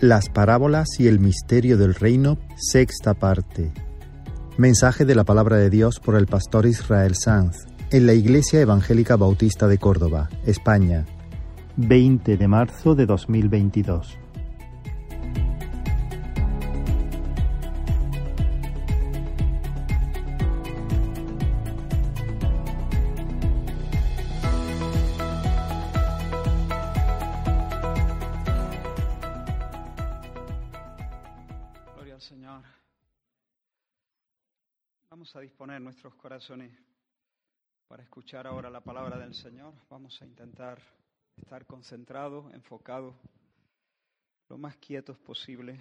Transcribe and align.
Las 0.00 0.30
parábolas 0.30 0.98
y 0.98 1.08
el 1.08 1.20
misterio 1.20 1.76
del 1.76 1.94
reino, 1.94 2.38
sexta 2.56 3.12
parte. 3.12 3.70
Mensaje 4.56 5.04
de 5.04 5.14
la 5.14 5.24
palabra 5.24 5.58
de 5.58 5.68
Dios 5.68 6.00
por 6.00 6.16
el 6.16 6.24
pastor 6.24 6.64
Israel 6.64 7.14
Sanz 7.14 7.66
en 7.90 8.06
la 8.06 8.14
Iglesia 8.14 8.62
Evangélica 8.62 9.16
Bautista 9.16 9.68
de 9.68 9.76
Córdoba, 9.76 10.30
España, 10.46 11.04
20 11.76 12.38
de 12.38 12.48
marzo 12.48 12.94
de 12.94 13.04
2022. 13.04 14.16
Escuchar 38.30 38.46
ahora 38.46 38.70
la 38.70 38.80
palabra 38.80 39.18
del 39.18 39.34
Señor. 39.34 39.74
Vamos 39.88 40.22
a 40.22 40.24
intentar 40.24 40.80
estar 41.36 41.66
concentrados, 41.66 42.54
enfocados, 42.54 43.16
lo 44.48 44.56
más 44.56 44.76
quietos 44.76 45.18
posible. 45.18 45.80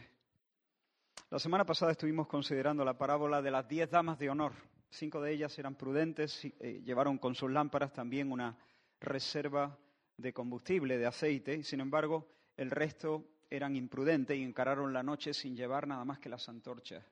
La 1.29 1.37
semana 1.37 1.63
pasada 1.63 1.91
estuvimos 1.91 2.25
considerando 2.25 2.83
la 2.83 2.97
parábola 2.97 3.43
de 3.43 3.51
las 3.51 3.67
diez 3.67 3.87
damas 3.91 4.17
de 4.17 4.31
honor. 4.31 4.53
Cinco 4.89 5.21
de 5.21 5.31
ellas 5.31 5.59
eran 5.59 5.75
prudentes, 5.75 6.43
eh, 6.43 6.81
llevaron 6.83 7.19
con 7.19 7.35
sus 7.35 7.51
lámparas 7.51 7.93
también 7.93 8.31
una 8.31 8.57
reserva 8.99 9.77
de 10.17 10.33
combustible, 10.33 10.97
de 10.97 11.05
aceite, 11.05 11.53
y 11.53 11.63
sin 11.63 11.81
embargo 11.81 12.27
el 12.57 12.71
resto 12.71 13.27
eran 13.47 13.75
imprudentes 13.75 14.35
y 14.35 14.41
encararon 14.41 14.91
la 14.91 15.03
noche 15.03 15.35
sin 15.35 15.55
llevar 15.55 15.85
nada 15.87 16.03
más 16.03 16.17
que 16.17 16.29
las 16.29 16.49
antorchas 16.49 17.05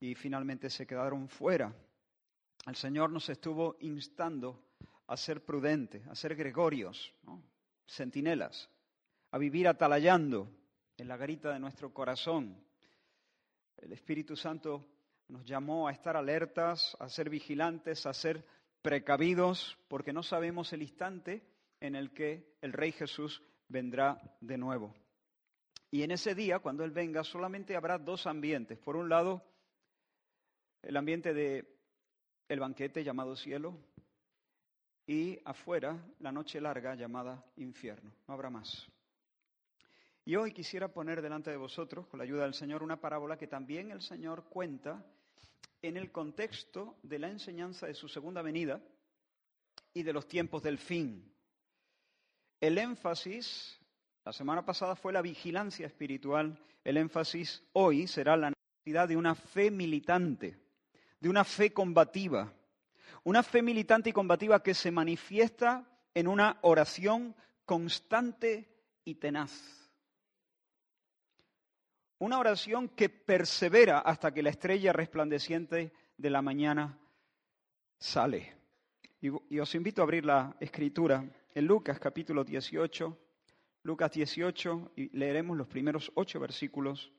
y 0.00 0.16
finalmente 0.16 0.68
se 0.68 0.84
quedaron 0.84 1.28
fuera. 1.28 1.72
El 2.66 2.76
Señor 2.76 3.10
nos 3.10 3.28
estuvo 3.28 3.76
instando 3.80 4.62
a 5.08 5.16
ser 5.16 5.44
prudentes, 5.44 6.06
a 6.06 6.14
ser 6.14 6.36
gregorios, 6.36 7.12
centinelas, 7.86 8.70
a 9.32 9.38
vivir 9.38 9.66
atalayando 9.66 10.48
en 10.96 11.08
la 11.08 11.16
garita 11.16 11.52
de 11.52 11.58
nuestro 11.58 11.92
corazón. 11.92 12.64
El 13.76 13.92
Espíritu 13.92 14.36
Santo 14.36 14.86
nos 15.28 15.44
llamó 15.44 15.88
a 15.88 15.92
estar 15.92 16.16
alertas, 16.16 16.96
a 17.00 17.08
ser 17.08 17.30
vigilantes, 17.30 18.06
a 18.06 18.14
ser 18.14 18.46
precavidos, 18.80 19.76
porque 19.88 20.12
no 20.12 20.22
sabemos 20.22 20.72
el 20.72 20.82
instante 20.82 21.42
en 21.80 21.96
el 21.96 22.12
que 22.12 22.56
el 22.60 22.72
Rey 22.72 22.92
Jesús 22.92 23.42
vendrá 23.66 24.20
de 24.40 24.56
nuevo. 24.56 24.94
Y 25.90 26.04
en 26.04 26.12
ese 26.12 26.34
día, 26.34 26.60
cuando 26.60 26.84
Él 26.84 26.92
venga, 26.92 27.24
solamente 27.24 27.76
habrá 27.76 27.98
dos 27.98 28.26
ambientes. 28.26 28.78
Por 28.78 28.96
un 28.96 29.08
lado, 29.08 29.42
el 30.82 30.96
ambiente 30.96 31.34
de 31.34 31.71
el 32.52 32.60
banquete 32.60 33.02
llamado 33.02 33.34
cielo 33.34 33.74
y 35.06 35.38
afuera 35.44 35.98
la 36.20 36.30
noche 36.30 36.60
larga 36.60 36.94
llamada 36.94 37.42
infierno. 37.56 38.12
No 38.28 38.34
habrá 38.34 38.50
más. 38.50 38.86
Y 40.26 40.36
hoy 40.36 40.52
quisiera 40.52 40.88
poner 40.88 41.22
delante 41.22 41.50
de 41.50 41.56
vosotros, 41.56 42.06
con 42.06 42.18
la 42.18 42.24
ayuda 42.24 42.44
del 42.44 42.54
Señor, 42.54 42.82
una 42.82 43.00
parábola 43.00 43.38
que 43.38 43.46
también 43.46 43.90
el 43.90 44.02
Señor 44.02 44.44
cuenta 44.50 45.02
en 45.80 45.96
el 45.96 46.12
contexto 46.12 46.98
de 47.02 47.18
la 47.18 47.28
enseñanza 47.28 47.86
de 47.86 47.94
su 47.94 48.06
segunda 48.06 48.42
venida 48.42 48.80
y 49.94 50.02
de 50.02 50.12
los 50.12 50.28
tiempos 50.28 50.62
del 50.62 50.78
fin. 50.78 51.34
El 52.60 52.76
énfasis, 52.76 53.80
la 54.24 54.32
semana 54.32 54.64
pasada 54.64 54.94
fue 54.94 55.12
la 55.12 55.22
vigilancia 55.22 55.86
espiritual, 55.86 56.56
el 56.84 56.98
énfasis 56.98 57.64
hoy 57.72 58.06
será 58.06 58.36
la 58.36 58.52
necesidad 58.52 59.08
de 59.08 59.16
una 59.16 59.34
fe 59.34 59.70
militante 59.70 60.61
de 61.22 61.28
una 61.28 61.44
fe 61.44 61.72
combativa. 61.72 62.52
Una 63.22 63.44
fe 63.44 63.62
militante 63.62 64.10
y 64.10 64.12
combativa 64.12 64.60
que 64.60 64.74
se 64.74 64.90
manifiesta 64.90 65.88
en 66.12 66.26
una 66.26 66.58
oración 66.62 67.36
constante 67.64 68.68
y 69.04 69.14
tenaz. 69.14 69.52
Una 72.18 72.40
oración 72.40 72.88
que 72.88 73.08
persevera 73.08 74.00
hasta 74.00 74.34
que 74.34 74.42
la 74.42 74.50
estrella 74.50 74.92
resplandeciente 74.92 75.92
de 76.16 76.30
la 76.30 76.42
mañana 76.42 76.98
sale. 77.98 78.56
Y, 79.20 79.60
os 79.60 79.74
invito 79.76 80.02
a 80.02 80.04
abrir 80.04 80.24
la 80.24 80.56
escritura 80.58 81.24
en 81.54 81.66
Lucas 81.66 82.00
capítulo 82.00 82.42
18, 82.42 83.16
Lucas 83.84 84.10
18, 84.10 84.92
y 84.96 85.16
leeremos 85.16 85.56
los 85.56 85.68
primeros 85.68 86.10
ocho 86.16 86.40
versículos. 86.40 87.12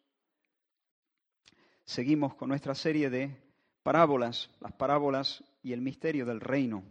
Seguimos 1.86 2.36
con 2.36 2.50
nuestra 2.50 2.76
serie 2.76 3.10
de 3.10 3.53
parábolas, 3.84 4.50
las 4.62 4.72
parábolas 4.74 5.44
y 5.62 5.74
el 5.74 5.82
misterio 5.82 6.26
del 6.26 6.40
reino. 6.40 6.84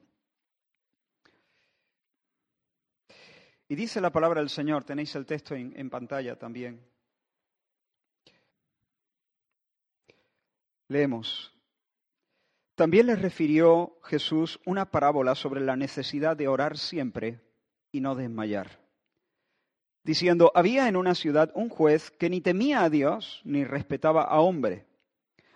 Y 3.69 3.75
dice 3.75 4.03
la 4.03 4.11
palabra 4.11 4.41
del 4.41 4.51
Señor, 4.51 4.85
tenéis 4.85 5.15
el 5.17 5.25
texto 5.25 5.55
en, 5.55 5.89
pantalla 5.89 6.39
también. 6.39 6.79
Leemos. 10.89 11.51
También 12.75 13.07
les 13.07 13.23
refirió 13.23 13.99
Jesús 14.03 14.61
una 14.67 14.91
parábola 14.91 15.35
sobre 15.35 15.63
la 15.63 15.75
necesidad 15.75 16.37
de 16.37 16.49
orar 16.49 16.77
siempre 16.77 17.41
y 17.93 18.01
no 18.01 18.15
desmayar, 18.15 18.79
diciendo, 20.05 20.53
había 20.55 20.89
en 20.89 20.97
una 20.97 21.15
ciudad 21.15 21.51
un 21.55 21.69
juez 21.69 22.11
que 22.11 22.29
ni 22.29 22.43
temía 22.43 22.83
a 22.83 22.91
Dios 22.91 23.41
ni 23.45 23.65
respetaba 23.65 24.25
a 24.25 24.41
hombre. 24.41 24.87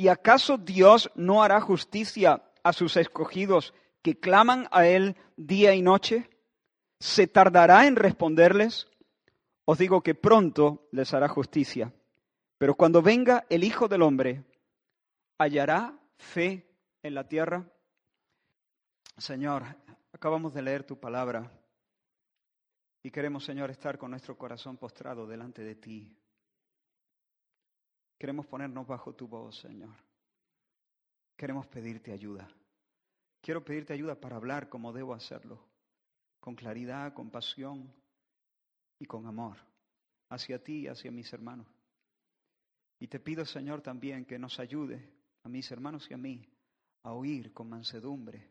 ¿Y 0.00 0.08
acaso 0.08 0.56
Dios 0.56 1.10
no 1.14 1.42
hará 1.42 1.60
justicia 1.60 2.42
a 2.64 2.72
sus 2.72 2.96
escogidos 2.96 3.74
que 4.00 4.18
claman 4.18 4.66
a 4.70 4.86
Él 4.86 5.14
día 5.36 5.74
y 5.74 5.82
noche? 5.82 6.30
¿Se 6.98 7.26
tardará 7.26 7.86
en 7.86 7.96
responderles? 7.96 8.88
Os 9.66 9.76
digo 9.76 10.02
que 10.02 10.14
pronto 10.14 10.88
les 10.90 11.12
hará 11.12 11.28
justicia. 11.28 11.92
Pero 12.56 12.76
cuando 12.76 13.02
venga 13.02 13.44
el 13.50 13.62
Hijo 13.62 13.88
del 13.88 14.00
Hombre, 14.00 14.42
¿hallará 15.36 16.00
fe 16.16 16.66
en 17.02 17.14
la 17.14 17.28
tierra? 17.28 17.70
Señor, 19.18 19.64
acabamos 20.14 20.54
de 20.54 20.62
leer 20.62 20.84
tu 20.84 20.98
palabra 20.98 21.52
y 23.02 23.10
queremos, 23.10 23.44
Señor, 23.44 23.70
estar 23.70 23.98
con 23.98 24.12
nuestro 24.12 24.38
corazón 24.38 24.78
postrado 24.78 25.26
delante 25.26 25.62
de 25.62 25.74
ti. 25.74 26.16
Queremos 28.20 28.46
ponernos 28.46 28.86
bajo 28.86 29.14
tu 29.14 29.26
voz, 29.26 29.58
Señor. 29.60 29.94
Queremos 31.34 31.66
pedirte 31.68 32.12
ayuda. 32.12 32.46
Quiero 33.40 33.64
pedirte 33.64 33.94
ayuda 33.94 34.20
para 34.20 34.36
hablar 34.36 34.68
como 34.68 34.92
debo 34.92 35.14
hacerlo, 35.14 35.58
con 36.38 36.54
claridad, 36.54 37.14
con 37.14 37.30
pasión 37.30 37.90
y 38.98 39.06
con 39.06 39.26
amor, 39.26 39.56
hacia 40.28 40.62
ti 40.62 40.80
y 40.80 40.88
hacia 40.88 41.10
mis 41.10 41.32
hermanos. 41.32 41.66
Y 42.98 43.06
te 43.08 43.20
pido, 43.20 43.46
Señor, 43.46 43.80
también 43.80 44.26
que 44.26 44.38
nos 44.38 44.60
ayude 44.60 45.02
a 45.42 45.48
mis 45.48 45.70
hermanos 45.70 46.06
y 46.10 46.12
a 46.12 46.18
mí 46.18 46.46
a 47.04 47.14
oír 47.14 47.54
con 47.54 47.70
mansedumbre, 47.70 48.50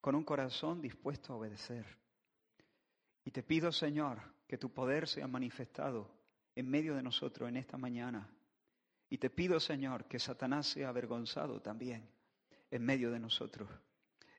con 0.00 0.14
un 0.14 0.24
corazón 0.24 0.80
dispuesto 0.80 1.34
a 1.34 1.36
obedecer. 1.36 1.84
Y 3.22 3.32
te 3.32 3.42
pido, 3.42 3.70
Señor, 3.70 4.22
que 4.46 4.56
tu 4.56 4.72
poder 4.72 5.06
sea 5.06 5.26
manifestado 5.26 6.10
en 6.54 6.70
medio 6.70 6.94
de 6.94 7.02
nosotros 7.02 7.50
en 7.50 7.58
esta 7.58 7.76
mañana 7.76 8.26
y 9.10 9.18
te 9.18 9.30
pido, 9.30 9.58
Señor, 9.60 10.04
que 10.04 10.18
Satanás 10.18 10.66
sea 10.66 10.88
avergonzado 10.88 11.60
también 11.60 12.08
en 12.70 12.84
medio 12.84 13.10
de 13.10 13.18
nosotros. 13.18 13.68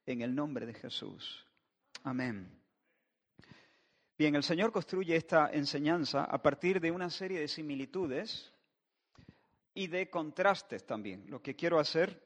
En 0.05 0.21
el 0.21 0.33
nombre 0.35 0.65
de 0.65 0.73
Jesús. 0.73 1.45
Amén. 2.03 2.49
Bien, 4.17 4.35
el 4.35 4.43
Señor 4.43 4.71
construye 4.71 5.15
esta 5.15 5.49
enseñanza 5.51 6.25
a 6.25 6.41
partir 6.41 6.79
de 6.79 6.91
una 6.91 7.09
serie 7.09 7.39
de 7.39 7.47
similitudes 7.47 8.51
y 9.73 9.87
de 9.87 10.09
contrastes 10.09 10.85
también. 10.85 11.25
Lo 11.29 11.41
que 11.41 11.55
quiero 11.55 11.79
hacer, 11.79 12.21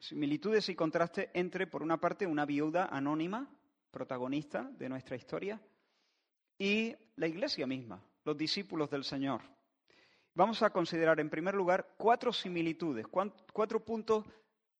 similitudes 0.00 0.68
y 0.68 0.74
contrastes 0.74 1.28
entre, 1.34 1.66
por 1.66 1.82
una 1.82 2.00
parte, 2.00 2.26
una 2.26 2.44
viuda 2.44 2.86
anónima, 2.86 3.48
protagonista 3.90 4.64
de 4.76 4.88
nuestra 4.88 5.16
historia, 5.16 5.60
y 6.58 6.94
la 7.16 7.28
iglesia 7.28 7.66
misma, 7.66 8.02
los 8.24 8.36
discípulos 8.36 8.90
del 8.90 9.04
Señor. 9.04 9.40
Vamos 10.38 10.62
a 10.62 10.70
considerar 10.70 11.18
en 11.18 11.30
primer 11.30 11.56
lugar 11.56 11.94
cuatro 11.96 12.32
similitudes, 12.32 13.04
cuatro 13.08 13.84
puntos 13.84 14.24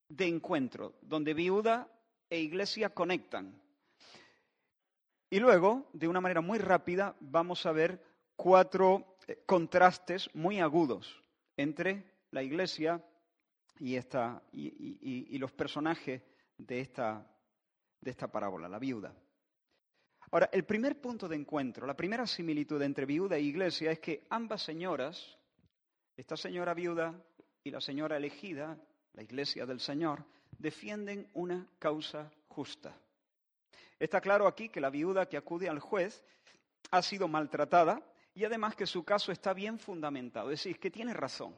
de 0.08 0.28
encuentro, 0.28 0.94
donde 1.02 1.34
viuda 1.34 1.90
e 2.31 2.38
iglesia 2.38 2.90
conectan. 2.90 3.60
Y 5.28 5.40
luego, 5.40 5.90
de 5.93 6.06
una 6.06 6.20
manera 6.20 6.40
muy 6.40 6.60
rápida, 6.60 7.16
vamos 7.19 7.66
a 7.66 7.72
ver 7.72 8.00
cuatro 8.37 9.16
eh, 9.26 9.43
contrastes 9.46 10.32
muy 10.32 10.60
agudos 10.60 11.25
entre 11.56 12.05
la 12.31 12.44
iglesia 12.44 13.05
y, 13.81 13.96
esta, 13.96 14.40
y, 14.52 15.37
los 15.38 15.50
personajes 15.50 16.22
de 16.56 16.81
esta, 16.81 17.26
de 18.00 18.10
esta 18.12 18.31
parábola, 18.31 18.69
la 18.69 18.78
viuda. 18.78 19.12
Ahora, 20.31 20.50
el 20.52 20.64
primer 20.64 21.00
punto 21.00 21.26
de 21.26 21.34
encuentro, 21.34 21.84
la 21.84 21.96
primera 21.96 22.28
similitud 22.28 22.81
entre 22.81 23.06
viuda 23.06 23.37
e 23.37 23.40
iglesia 23.40 23.90
es 23.90 23.99
que 23.99 24.25
ambas 24.31 24.62
señoras, 24.62 25.38
esta 26.19 26.37
señora 26.37 26.75
viuda 26.75 27.15
y 27.62 27.70
la 27.70 27.81
señora 27.81 28.17
elegida, 28.17 28.76
la 29.15 29.23
iglesia 29.23 29.65
del 29.65 29.79
Señor, 29.79 30.25
defienden 30.59 31.31
una 31.35 31.65
causa 31.79 32.29
justa. 32.49 32.93
Está 34.00 34.20
claro 34.20 34.49
aquí 34.49 34.69
que 34.69 34.81
la 34.81 34.91
viuda 34.91 35.29
que 35.29 35.37
acude 35.37 35.69
al 35.69 35.79
juez 35.79 36.25
ha 36.91 37.03
sido 37.03 37.29
maltratada 37.29 38.03
y 38.35 38.44
además 38.44 38.75
que 38.75 38.85
su 38.85 39.05
caso 39.05 39.31
está 39.31 39.55
bien 39.55 39.79
fundamentado, 39.79 40.50
es 40.50 40.65
decir, 40.65 40.81
que 40.81 40.91
tiene 40.91 41.15
razón. 41.15 41.55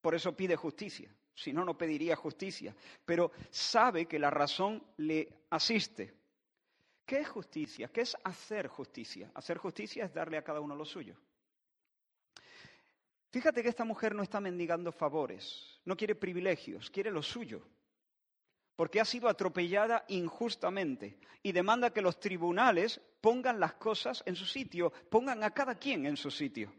Por 0.00 0.14
eso 0.14 0.34
pide 0.34 0.56
justicia, 0.56 1.14
si 1.34 1.52
no, 1.52 1.62
no 1.62 1.76
pediría 1.76 2.16
justicia, 2.16 2.74
pero 3.04 3.32
sabe 3.50 4.06
que 4.06 4.18
la 4.18 4.30
razón 4.30 4.82
le 4.96 5.44
asiste. 5.50 6.14
¿Qué 7.04 7.18
es 7.18 7.28
justicia? 7.28 7.88
¿Qué 7.88 8.00
es 8.00 8.16
hacer 8.24 8.68
justicia? 8.68 9.30
Hacer 9.34 9.58
justicia 9.58 10.06
es 10.06 10.14
darle 10.14 10.38
a 10.38 10.42
cada 10.42 10.60
uno 10.60 10.74
lo 10.74 10.86
suyo. 10.86 11.16
Fíjate 13.30 13.62
que 13.62 13.68
esta 13.68 13.84
mujer 13.84 14.14
no 14.14 14.24
está 14.24 14.40
mendigando 14.40 14.90
favores, 14.90 15.80
no 15.84 15.96
quiere 15.96 16.16
privilegios, 16.16 16.90
quiere 16.90 17.12
lo 17.12 17.22
suyo, 17.22 17.62
porque 18.74 19.00
ha 19.00 19.04
sido 19.04 19.28
atropellada 19.28 20.04
injustamente 20.08 21.18
y 21.42 21.52
demanda 21.52 21.92
que 21.92 22.02
los 22.02 22.18
tribunales 22.18 23.00
pongan 23.20 23.60
las 23.60 23.74
cosas 23.74 24.22
en 24.26 24.34
su 24.34 24.46
sitio, 24.46 24.92
pongan 25.10 25.44
a 25.44 25.52
cada 25.52 25.76
quien 25.76 26.06
en 26.06 26.16
su 26.16 26.30
sitio. 26.30 26.72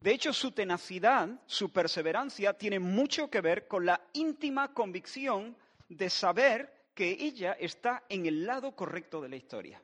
De 0.00 0.12
hecho, 0.12 0.32
su 0.32 0.52
tenacidad, 0.52 1.28
su 1.46 1.70
perseverancia, 1.70 2.54
tiene 2.54 2.80
mucho 2.80 3.28
que 3.28 3.40
ver 3.40 3.68
con 3.68 3.84
la 3.84 4.00
íntima 4.14 4.72
convicción 4.72 5.54
de 5.88 6.08
saber 6.08 6.88
que 6.94 7.10
ella 7.10 7.52
está 7.52 8.04
en 8.08 8.26
el 8.26 8.46
lado 8.46 8.74
correcto 8.74 9.20
de 9.20 9.28
la 9.28 9.36
historia. 9.36 9.82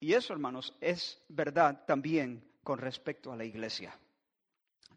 Y 0.00 0.14
eso, 0.14 0.32
hermanos, 0.32 0.74
es 0.80 1.20
verdad 1.28 1.84
también 1.86 2.47
con 2.68 2.80
respecto 2.80 3.32
a 3.32 3.36
la 3.36 3.46
iglesia. 3.46 3.98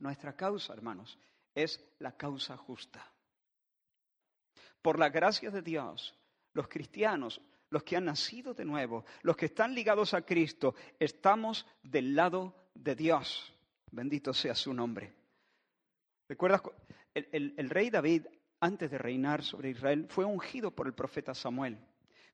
Nuestra 0.02 0.36
causa, 0.36 0.74
hermanos, 0.74 1.18
es 1.56 1.82
la 2.00 2.18
causa 2.18 2.58
justa. 2.58 3.10
Por 4.82 5.00
la 5.00 5.08
gracia 5.08 5.50
de 5.52 5.62
Dios, 5.62 6.14
los 6.52 6.68
cristianos, 6.68 7.40
los 7.70 7.84
que 7.84 7.96
han 7.96 8.04
nacido 8.04 8.54
de 8.54 8.66
nuevo, 8.66 9.06
los 9.22 9.38
que 9.38 9.46
están 9.46 9.74
ligados 9.74 10.14
a 10.14 10.24
Cristo, 10.24 10.76
estamos 11.00 11.66
del 11.82 12.14
lado 12.14 12.54
de 12.74 12.94
Dios. 12.94 13.54
Bendito 13.90 14.34
sea 14.34 14.54
su 14.54 14.74
nombre. 14.74 15.14
¿Recuerdas? 16.28 16.64
El, 17.14 17.70
rey 17.70 17.90
David, 17.90 18.26
antes 18.60 18.92
de 18.92 18.98
reinar 18.98 19.46
sobre 19.46 19.70
Israel, 19.70 20.08
fue 20.10 20.26
ungido 20.26 20.72
por 20.72 20.88
el 20.88 20.94
profeta 20.94 21.34
Samuel. 21.34 21.78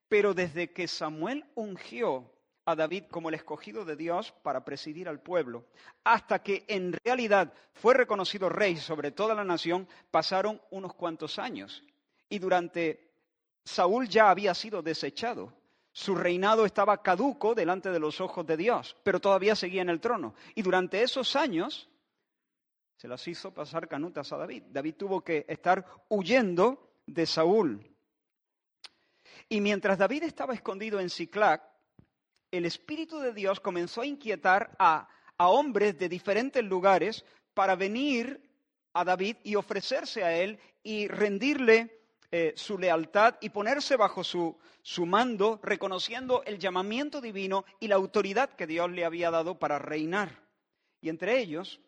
Pero 0.09 0.33
desde 0.33 0.73
que 0.73 0.87
Samuel 0.87 1.45
ungió 1.53 2.33
a 2.67 2.75
David 2.75 3.05
como 3.09 3.29
el 3.29 3.35
escogido 3.35 3.85
de 3.85 3.95
Dios 3.95 4.33
para 4.43 4.65
presidir 4.65 5.07
al 5.07 5.21
pueblo, 5.21 5.63
hasta 6.03 6.43
que 6.43 6.65
en 6.67 6.91
realidad 6.91 7.53
fue 7.71 7.93
reconocido 7.93 8.49
rey 8.49 8.75
sobre 8.75 9.11
toda 9.11 9.33
la 9.33 9.45
nación, 9.45 9.87
pasaron 10.11 10.61
unos 10.69 10.93
cuantos 10.93 11.39
años. 11.39 11.81
Y 12.27 12.39
durante 12.39 13.09
Saúl 13.63 14.09
ya 14.09 14.29
había 14.29 14.53
sido 14.53 14.81
desechado. 14.81 15.53
Su 15.93 16.13
reinado 16.13 16.65
estaba 16.65 17.01
caduco 17.01 17.55
delante 17.55 17.89
de 17.89 17.99
los 17.99 18.19
ojos 18.19 18.45
de 18.45 18.57
Dios, 18.57 18.97
pero 19.01 19.21
todavía 19.21 19.55
seguía 19.55 19.81
en 19.81 19.89
el 19.89 20.01
trono. 20.01 20.35
Y 20.53 20.61
durante 20.61 21.01
esos 21.01 21.37
años 21.37 21.89
se 22.97 23.07
las 23.07 23.25
hizo 23.29 23.53
pasar 23.53 23.87
canutas 23.87 24.33
a 24.33 24.37
David. 24.37 24.63
David 24.71 24.95
tuvo 24.95 25.21
que 25.21 25.45
estar 25.47 25.85
huyendo 26.09 26.91
de 27.05 27.25
Saúl. 27.25 27.95
Y 29.47 29.61
mientras 29.61 29.97
David 29.97 30.23
estaba 30.23 30.53
escondido 30.53 30.99
en 30.99 31.09
Siclac, 31.09 31.76
el 32.57 32.65
Espíritu 32.65 33.19
de 33.19 33.33
Dios 33.33 33.59
comenzó 33.59 34.01
a 34.01 34.05
inquietar 34.05 34.75
a, 34.79 35.07
a 35.37 35.47
hombres 35.47 35.97
de 35.97 36.09
diferentes 36.09 36.63
lugares 36.63 37.23
para 37.53 37.75
venir 37.75 38.41
a 38.93 39.03
David 39.03 39.37
y 39.43 39.55
ofrecerse 39.55 40.23
a 40.23 40.35
él 40.35 40.59
y 40.83 41.07
rendirle 41.07 42.01
eh, 42.31 42.53
su 42.57 42.77
lealtad 42.77 43.35
y 43.39 43.49
ponerse 43.49 43.95
bajo 43.95 44.23
su, 44.23 44.57
su 44.81 45.05
mando, 45.05 45.59
reconociendo 45.63 46.43
el 46.45 46.59
llamamiento 46.59 47.21
divino 47.21 47.63
y 47.79 47.87
la 47.87 47.95
autoridad 47.95 48.49
que 48.49 48.67
Dios 48.67 48.91
le 48.91 49.05
había 49.05 49.31
dado 49.31 49.57
para 49.59 49.79
reinar. 49.79 50.43
Y 50.99 51.09
entre 51.09 51.39
ellos 51.39 51.79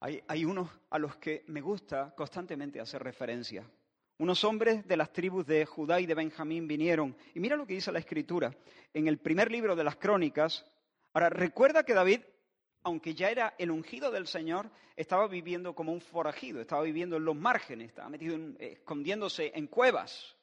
hay, 0.00 0.22
hay, 0.26 0.44
unos 0.44 0.70
a 0.88 0.98
los 0.98 1.16
que 1.16 1.44
me 1.48 1.60
gusta 1.60 2.14
constantemente 2.16 2.80
hacer 2.80 3.02
referencia. 3.02 3.68
Unos 4.18 4.44
hombres 4.44 4.86
de 4.86 4.96
las 4.96 5.12
tribus 5.12 5.46
de 5.46 5.66
Judá 5.66 6.00
y 6.00 6.06
de 6.06 6.14
Benjamín 6.14 6.66
vinieron. 6.66 7.16
Y 7.34 7.40
mira 7.40 7.56
lo 7.56 7.66
que 7.66 7.74
dice 7.74 7.92
la 7.92 7.98
Escritura. 7.98 8.56
En 8.94 9.08
el 9.08 9.18
primer 9.18 9.50
libro 9.50 9.76
de 9.76 9.84
las 9.84 9.96
Crónicas. 9.96 10.64
Ahora, 11.12 11.28
recuerda 11.28 11.84
que 11.84 11.94
David 11.94 12.20
aunque 12.86 13.16
ya 13.16 13.30
era 13.30 13.52
el 13.58 13.72
ungido 13.72 14.12
del 14.12 14.28
Señor, 14.28 14.70
estaba 14.94 15.26
viviendo 15.26 15.74
como 15.74 15.92
un 15.92 16.00
forajido, 16.00 16.60
estaba 16.60 16.82
viviendo 16.82 17.16
en 17.16 17.24
los 17.24 17.34
márgenes, 17.34 17.88
estaba 17.88 18.08
metido 18.08 18.38
escondiéndose 18.60 19.50
en 19.56 19.66
cuevas. 19.66 20.36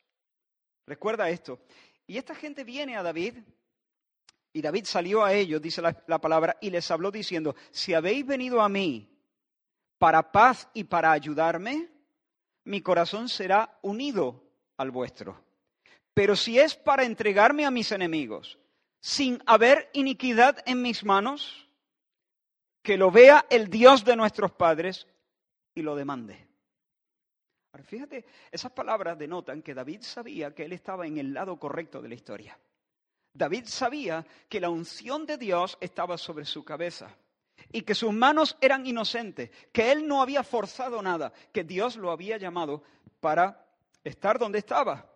Recuerda 0.86 1.30
esto. 1.30 1.62
Y 2.06 2.18
esta 2.18 2.36
gente 2.36 2.66
viene 2.66 2.98
a 2.98 3.02
David, 3.02 3.38
y 4.52 4.62
David 4.62 4.84
salió 4.84 5.24
a 5.24 5.32
ellos, 5.32 5.62
dice 5.62 5.82
la, 5.82 6.04
la 6.06 6.20
palabra, 6.20 6.58
y 6.60 6.70
les 6.70 6.92
habló 6.92 7.12
diciendo, 7.12 7.56
si 7.72 7.94
habéis 7.94 8.26
venido 8.26 8.60
a 8.60 8.68
mí 8.68 9.10
para 9.98 10.34
paz 10.34 10.68
y 10.74 10.84
para 10.84 11.14
ayudarme, 11.14 11.93
mi 12.66 12.82
corazón 12.82 13.30
será 13.30 13.78
unido 13.82 14.44
al 14.78 14.92
vuestro. 14.92 15.42
Pero 16.14 16.36
si 16.36 16.60
es 16.60 16.76
para 16.76 17.04
entregarme 17.04 17.66
a 17.66 17.72
mis 17.72 17.92
enemigos, 17.92 18.60
sin 19.00 19.42
haber 19.46 19.90
iniquidad 19.94 20.58
en 20.66 20.82
mis 20.82 21.04
manos, 21.04 21.70
que 22.82 22.98
lo 22.98 23.12
vea 23.12 23.46
el 23.50 23.70
Dios 23.70 24.04
de 24.06 24.16
nuestros 24.16 24.52
padres 24.52 25.08
y 25.74 25.82
lo 25.82 25.96
demande. 25.96 26.48
Ahora, 27.72 27.84
fíjate, 27.84 28.26
esas 28.52 28.72
palabras 28.72 29.18
denotan 29.18 29.62
que 29.62 29.74
David 29.74 30.02
sabía 30.02 30.54
que 30.54 30.66
él 30.66 30.74
estaba 30.74 31.08
en 31.08 31.18
el 31.18 31.34
lado 31.34 31.58
correcto 31.58 32.02
de 32.02 32.10
la 32.10 32.16
historia. 32.16 32.60
David 33.34 33.66
sabía 33.66 34.26
que 34.48 34.60
la 34.60 34.70
unción 34.70 35.26
de 35.26 35.38
Dios 35.38 35.78
estaba 35.82 36.18
sobre 36.18 36.46
su 36.46 36.64
cabeza 36.64 37.16
y 37.72 37.82
que 37.82 37.96
sus 37.96 38.14
manos 38.14 38.58
eran 38.62 38.86
inocentes, 38.86 39.50
que 39.72 39.92
él 39.92 40.08
no 40.08 40.22
había 40.22 40.44
forzado 40.44 41.02
nada, 41.02 41.34
que 41.52 41.64
Dios 41.64 41.96
lo 41.96 42.12
había 42.12 42.38
llamado 42.38 42.84
para 43.20 43.66
estar 44.04 44.38
donde 44.38 44.60
estaba. 44.60 45.10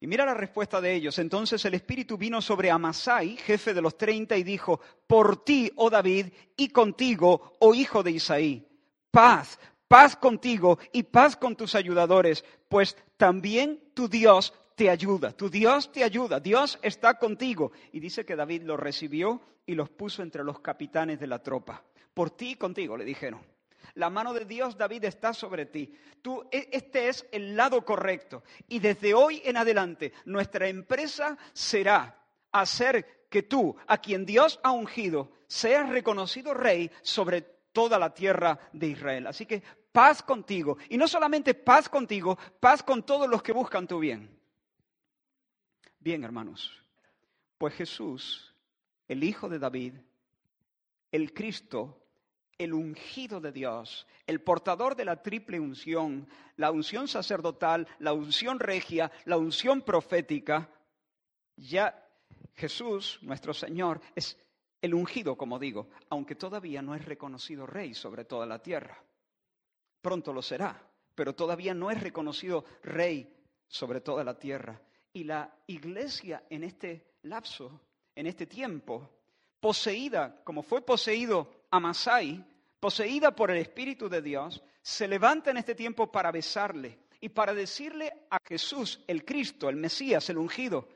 Y 0.00 0.06
mira 0.06 0.26
la 0.26 0.34
respuesta 0.34 0.80
de 0.80 0.94
ellos. 0.94 1.18
Entonces 1.18 1.64
el 1.64 1.74
Espíritu 1.74 2.18
vino 2.18 2.42
sobre 2.42 2.70
Amasai, 2.70 3.36
jefe 3.36 3.72
de 3.72 3.80
los 3.80 3.96
treinta, 3.96 4.36
y 4.36 4.42
dijo, 4.42 4.80
por 5.06 5.44
ti, 5.44 5.72
oh 5.76 5.88
David, 5.88 6.26
y 6.56 6.68
contigo, 6.68 7.56
oh 7.60 7.74
hijo 7.74 8.02
de 8.02 8.10
Isaí, 8.10 8.68
paz, 9.10 9.58
paz 9.88 10.16
contigo 10.16 10.78
y 10.92 11.04
paz 11.04 11.36
con 11.36 11.56
tus 11.56 11.74
ayudadores, 11.74 12.44
pues 12.68 12.96
también 13.16 13.82
tu 13.94 14.08
Dios 14.08 14.52
te 14.74 14.90
ayuda, 14.90 15.32
tu 15.32 15.48
Dios 15.48 15.92
te 15.92 16.02
ayuda, 16.02 16.40
Dios 16.40 16.78
está 16.82 17.18
contigo. 17.18 17.72
Y 17.92 18.00
dice 18.00 18.24
que 18.24 18.36
David 18.36 18.62
los 18.62 18.78
recibió 18.78 19.40
y 19.66 19.74
los 19.74 19.90
puso 19.90 20.22
entre 20.22 20.44
los 20.44 20.60
capitanes 20.60 21.20
de 21.20 21.26
la 21.26 21.42
tropa. 21.42 21.82
Por 22.12 22.30
ti 22.30 22.50
y 22.50 22.56
contigo, 22.56 22.96
le 22.96 23.04
dijeron. 23.04 23.40
La 23.94 24.10
mano 24.10 24.32
de 24.32 24.44
Dios, 24.44 24.76
David, 24.76 25.04
está 25.04 25.32
sobre 25.32 25.66
ti. 25.66 25.94
Tú, 26.20 26.48
e, 26.50 26.68
este 26.72 27.08
es 27.08 27.26
el 27.30 27.56
lado 27.56 27.84
correcto. 27.84 28.42
Y 28.68 28.80
desde 28.80 29.14
hoy 29.14 29.40
en 29.44 29.56
adelante, 29.56 30.12
nuestra 30.24 30.66
empresa 30.66 31.38
será 31.52 32.18
hacer 32.50 33.26
que 33.28 33.42
tú, 33.42 33.76
a 33.86 33.98
quien 33.98 34.26
Dios 34.26 34.58
ha 34.62 34.72
ungido, 34.72 35.32
seas 35.46 35.88
reconocido 35.88 36.54
rey 36.54 36.90
sobre 37.02 37.42
toda 37.42 37.98
la 37.98 38.14
tierra 38.14 38.58
de 38.72 38.88
Israel. 38.88 39.26
Así 39.28 39.46
que 39.46 39.62
paz 39.92 40.22
contigo. 40.22 40.78
Y 40.88 40.96
no 40.96 41.06
solamente 41.06 41.54
paz 41.54 41.88
contigo, 41.88 42.36
paz 42.58 42.82
con 42.82 43.04
todos 43.04 43.28
los 43.28 43.42
que 43.42 43.52
buscan 43.52 43.86
tu 43.86 44.00
bien. 44.00 44.43
Bien, 46.04 46.22
hermanos, 46.22 46.70
pues 47.56 47.72
Jesús, 47.72 48.54
el 49.08 49.24
Hijo 49.24 49.48
de 49.48 49.58
David, 49.58 49.94
el 51.10 51.32
Cristo, 51.32 51.98
el 52.58 52.74
ungido 52.74 53.40
de 53.40 53.52
Dios, 53.52 54.06
el 54.26 54.42
portador 54.42 54.96
de 54.96 55.06
la 55.06 55.22
triple 55.22 55.58
unción, 55.58 56.28
la 56.56 56.70
unción 56.70 57.08
sacerdotal, 57.08 57.88
la 58.00 58.12
unción 58.12 58.60
regia, 58.60 59.10
la 59.24 59.38
unción 59.38 59.80
profética, 59.80 60.68
ya 61.56 62.06
Jesús, 62.52 63.18
nuestro 63.22 63.54
Señor, 63.54 64.02
es, 64.14 64.38
el 64.82 64.92
ungido, 64.92 65.38
como 65.38 65.58
digo, 65.58 65.88
aunque 66.10 66.34
todavía 66.34 66.82
no 66.82 66.94
es 66.94 67.02
reconocido 67.02 67.64
rey 67.64 67.94
sobre 67.94 68.26
toda 68.26 68.44
la 68.44 68.58
tierra. 68.58 69.02
Pronto 70.02 70.34
lo 70.34 70.42
será, 70.42 70.86
pero 71.14 71.34
todavía 71.34 71.72
no 71.72 71.90
es 71.90 71.98
reconocido 71.98 72.66
rey 72.82 73.34
sobre 73.68 74.02
toda 74.02 74.22
la 74.22 74.38
tierra. 74.38 74.82
Y 75.14 75.24
la 75.24 75.50
iglesia 75.66 76.44
en 76.50 76.64
este 76.64 77.14
lapso, 77.22 77.80
en 78.14 78.26
este 78.26 78.46
tiempo, 78.46 79.08
poseída, 79.60 80.42
como 80.44 80.62
fue 80.62 80.82
poseído 80.82 81.66
Amasai, 81.70 82.44
poseída 82.78 83.34
por 83.34 83.50
el 83.50 83.56
Espíritu 83.56 84.10
de 84.10 84.20
Dios, 84.20 84.62
se 84.82 85.08
levanta 85.08 85.50
en 85.50 85.56
este 85.56 85.74
tiempo 85.74 86.12
para 86.12 86.30
besarle 86.30 86.98
y 87.20 87.30
para 87.30 87.54
decirle 87.54 88.26
a 88.28 88.38
Jesús, 88.44 89.02
el 89.06 89.24
Cristo, 89.24 89.70
el 89.70 89.76
Mesías, 89.76 90.28
el 90.28 90.36
ungido, 90.36 90.86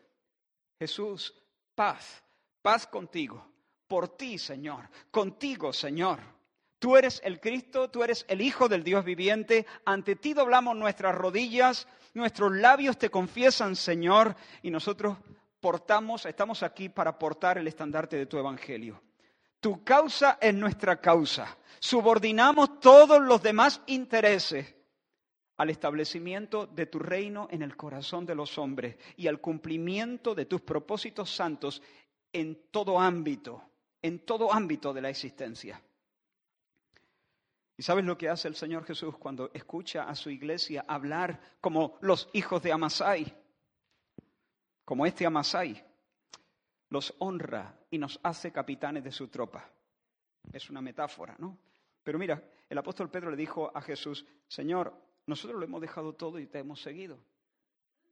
Jesús, 0.79 1.35
paz, 1.75 2.23
paz 2.61 2.87
contigo, 2.87 3.43
por 3.87 4.17
ti, 4.17 4.37
Señor, 4.37 4.91
contigo, 5.11 5.73
Señor. 5.73 6.38
Tú 6.79 6.97
eres 6.97 7.21
el 7.25 7.41
Cristo, 7.41 7.91
tú 7.91 8.05
eres 8.05 8.25
el 8.29 8.41
Hijo 8.41 8.69
del 8.69 8.85
Dios 8.85 9.05
viviente, 9.05 9.67
ante 9.85 10.15
ti 10.15 10.33
doblamos 10.33 10.77
nuestras 10.77 11.15
rodillas, 11.15 11.89
nuestros 12.15 12.53
labios 12.53 12.97
te 12.99 13.11
confiesan, 13.11 13.75
Señor, 13.75 14.37
y 14.63 14.71
nosotros 14.71 15.19
portamos, 15.61 16.25
estamos 16.27 16.63
aquí 16.63 16.89
para 16.89 17.19
portar 17.19 17.59
el 17.59 17.67
estandarte 17.67 18.17
de 18.17 18.27
tu 18.27 18.39
Evangelio. 18.39 19.03
Tu 19.61 19.83
causa 19.83 20.39
es 20.41 20.55
nuestra 20.55 21.01
causa. 21.01 21.59
Subordinamos 21.81 22.79
todos 22.79 23.21
los 23.21 23.43
demás 23.43 23.81
intereses 23.87 24.77
al 25.57 25.71
establecimiento 25.71 26.67
de 26.67 26.87
tu 26.87 27.01
reino 27.01 27.49
en 27.51 27.63
el 27.63 27.77
corazón 27.77 28.25
de 28.25 28.37
los 28.37 28.57
hombres 28.57 28.97
y 29.17 29.27
al 29.27 29.41
cumplimiento 29.41 30.37
de 30.37 30.47
tus 30.47 30.61
propósitos 30.61 31.35
santos 31.35 31.83
en 32.33 32.71
todo 32.71 33.01
ámbito, 33.01 33.65
en 34.01 34.21
todo 34.21 34.53
ámbito 34.53 34.93
de 34.93 35.03
la 35.03 35.11
existencia. 35.11 35.83
¿Y 37.79 37.85
sabes 37.85 38.05
lo 38.05 38.19
que 38.19 38.29
hace 38.29 38.49
el 38.49 38.57
Señor 38.57 38.85
Jesús 38.85 39.17
cuando 39.19 39.53
escucha 39.55 40.03
a 40.09 40.17
su 40.17 40.31
iglesia 40.31 40.85
hablar 40.89 41.41
como 41.61 41.97
los 42.01 42.29
hijos 42.33 42.61
de 42.61 42.73
Amasai? 42.73 43.33
Como 44.85 45.07
este 45.07 45.25
Amasai. 45.25 45.87
Los 46.89 47.15
honra 47.21 47.79
y 47.89 47.99
nos 47.99 48.19
hace 48.25 48.51
capitanes 48.51 49.05
de 49.05 49.13
su 49.13 49.29
tropa. 49.29 49.71
Es 50.53 50.69
una 50.71 50.81
metáfora, 50.81 51.37
¿no? 51.39 51.57
Pero 52.03 52.19
mira, 52.19 52.43
el 52.69 52.79
apóstol 52.79 53.11
Pedro 53.13 53.31
le 53.31 53.37
dijo 53.37 53.71
a 53.73 53.81
Jesús, 53.81 54.27
Señor, 54.49 54.93
nosotros 55.27 55.61
lo 55.61 55.65
hemos 55.65 55.81
dejado 55.81 56.15
todo 56.15 56.41
y 56.41 56.49
te 56.49 56.59
hemos 56.59 56.83
seguido. 56.83 57.23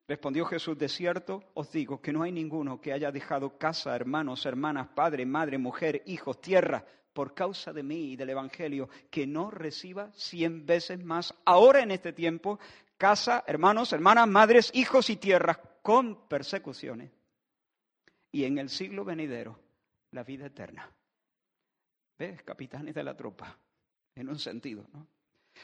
Respondió 0.09 0.45
Jesús, 0.45 0.79
de 0.79 0.89
cierto 0.89 1.43
os 1.55 1.73
digo 1.73 2.01
que 2.01 2.13
no 2.13 2.23
hay 2.23 2.31
ninguno 2.31 2.81
que 2.81 2.93
haya 2.93 3.11
dejado 3.11 3.59
casa, 3.59 3.95
hermanos, 3.97 4.47
hermanas, 4.47 4.89
padre, 4.95 5.27
madre, 5.27 5.59
mujer, 5.59 6.03
hijos, 6.07 6.41
tierra, 6.41 6.85
por 7.13 7.35
causa 7.35 7.73
de 7.73 7.83
mí 7.83 8.13
y 8.13 8.17
del 8.17 8.31
Evangelio, 8.31 8.89
que 9.11 9.27
no 9.27 9.51
reciba 9.51 10.13
cien 10.13 10.65
veces 10.65 11.03
más 11.03 11.35
ahora 11.45 11.83
en 11.83 11.91
este 11.91 12.13
tiempo 12.13 12.61
casa, 12.97 13.43
hermanos, 13.47 13.93
hermanas, 13.93 14.29
madres, 14.29 14.71
hijos 14.75 15.11
y 15.11 15.17
tierras 15.17 15.59
con 15.83 16.29
persecuciones. 16.29 17.11
Y 18.31 18.45
en 18.45 18.59
el 18.59 18.69
siglo 18.69 19.05
venidero, 19.05 19.59
la 20.13 20.23
vida 20.23 20.47
eterna. 20.47 20.91
¿Ves? 22.19 22.43
Capitanes 22.43 22.95
de 22.95 23.03
la 23.03 23.17
tropa, 23.17 23.59
en 24.15 24.29
un 24.29 24.39
sentido, 24.39 24.87
¿no? 24.93 25.07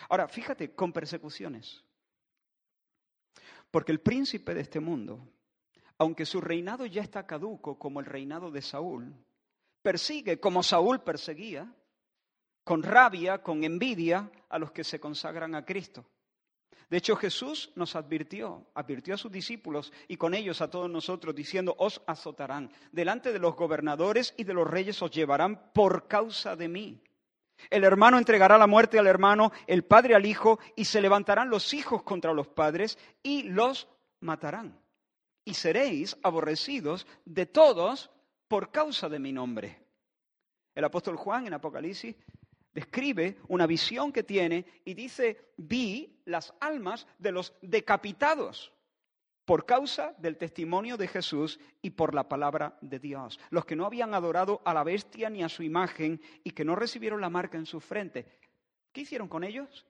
Ahora, 0.08 0.26
fíjate, 0.26 0.75
con 0.75 0.92
persecuciones. 0.92 1.84
Porque 3.72 3.90
el 3.90 4.00
príncipe 4.00 4.54
de 4.54 4.60
este 4.60 4.80
mundo, 4.80 5.26
aunque 5.96 6.26
su 6.26 6.42
reinado 6.42 6.84
ya 6.84 7.00
está 7.02 7.26
caduco 7.26 7.78
como 7.78 8.00
el 8.00 8.06
reinado 8.06 8.50
de 8.50 8.60
Saúl, 8.60 9.14
persigue 9.80 10.38
como 10.38 10.62
Saúl 10.62 11.00
perseguía, 11.00 11.74
con 12.64 12.82
rabia, 12.82 13.42
con 13.42 13.64
envidia, 13.64 14.30
a 14.50 14.58
los 14.58 14.72
que 14.72 14.84
se 14.84 15.00
consagran 15.00 15.54
a 15.54 15.64
Cristo. 15.64 16.04
De 16.90 16.98
hecho, 16.98 17.16
Jesús 17.16 17.72
nos 17.74 17.96
advirtió, 17.96 18.66
advirtió 18.74 19.14
a 19.14 19.16
sus 19.16 19.32
discípulos 19.32 19.90
y 20.06 20.18
con 20.18 20.34
ellos 20.34 20.60
a 20.60 20.68
todos 20.68 20.90
nosotros, 20.90 21.34
diciendo, 21.34 21.74
os 21.78 22.02
azotarán, 22.06 22.70
delante 22.92 23.32
de 23.32 23.38
los 23.38 23.56
gobernadores 23.56 24.34
y 24.36 24.44
de 24.44 24.52
los 24.52 24.68
reyes 24.68 25.00
os 25.00 25.10
llevarán 25.10 25.72
por 25.72 26.06
causa 26.06 26.54
de 26.56 26.68
mí. 26.68 27.02
El 27.71 27.85
hermano 27.85 28.19
entregará 28.19 28.59
la 28.59 28.66
muerte 28.66 28.99
al 28.99 29.07
hermano, 29.07 29.52
el 29.66 29.85
padre 29.85 30.14
al 30.14 30.26
hijo, 30.26 30.59
y 30.76 30.85
se 30.85 31.00
levantarán 31.00 31.50
los 31.50 31.75
hijos 31.75 32.02
contra 32.02 32.33
los 32.33 32.49
padres 32.49 32.99
y 33.23 33.45
los 33.45 33.88
matarán. 34.21 34.81
Y 35.45 35.54
seréis 35.54 36.16
aborrecidos 36.23 37.07
de 37.25 37.47
todos 37.47 38.11
por 38.49 38.71
causa 38.71 39.09
de 39.09 39.19
mi 39.19 39.33
nombre. 39.33 39.81
El 40.75 40.85
apóstol 40.85 41.16
Juan 41.16 41.47
en 41.47 41.54
Apocalipsis 41.54 42.16
describe 42.73 43.38
una 43.49 43.66
visión 43.66 44.12
que 44.12 44.23
tiene 44.23 44.64
y 44.85 44.95
dice, 44.95 45.52
vi 45.57 46.23
las 46.25 46.54
almas 46.61 47.07
de 47.19 47.33
los 47.33 47.54
decapitados 47.61 48.73
por 49.44 49.66
causa 49.66 50.14
del 50.18 50.37
testimonio 50.37 50.96
de 50.96 51.08
Jesús 51.08 51.58
y 51.80 51.90
por 51.90 52.14
la 52.14 52.28
palabra 52.28 52.78
de 52.80 52.99
Dios. 52.99 53.40
Los 53.50 53.64
que 53.64 53.76
no 53.76 53.87
habían 53.87 54.14
adorado 54.14 54.62
a 54.64 54.72
la 54.72 54.84
bestia 54.84 55.30
ni 55.30 55.42
a 55.42 55.49
su 55.49 55.62
imagen 55.62 56.20
y 56.44 56.52
que 56.52 56.64
no 56.64 56.76
recibieron 56.76 57.20
la 57.20 57.30
marca 57.30 57.58
en 57.58 57.66
su 57.66 57.80
frente. 57.80 58.38
¿Qué 58.92 59.02
hicieron 59.02 59.28
con 59.28 59.42
ellos? 59.42 59.87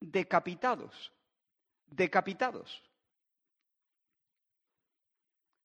Decapitados. 0.00 1.12
Decapitados. 1.86 2.82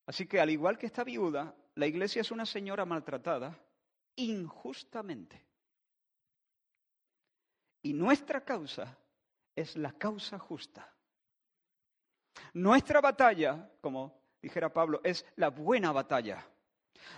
Así 0.07 0.27
que 0.27 0.39
al 0.39 0.49
igual 0.49 0.77
que 0.77 0.85
esta 0.85 1.03
viuda, 1.03 1.55
la 1.75 1.87
iglesia 1.87 2.21
es 2.21 2.31
una 2.31 2.45
señora 2.45 2.85
maltratada 2.85 3.59
injustamente. 4.15 5.45
Y 7.81 7.93
nuestra 7.93 8.43
causa 8.43 8.97
es 9.55 9.75
la 9.75 9.91
causa 9.93 10.39
justa. 10.39 10.94
Nuestra 12.55 13.01
batalla, 13.01 13.69
como 13.81 14.17
dijera 14.41 14.71
Pablo, 14.71 15.01
es 15.03 15.25
la 15.35 15.49
buena 15.49 15.91
batalla. 15.91 16.47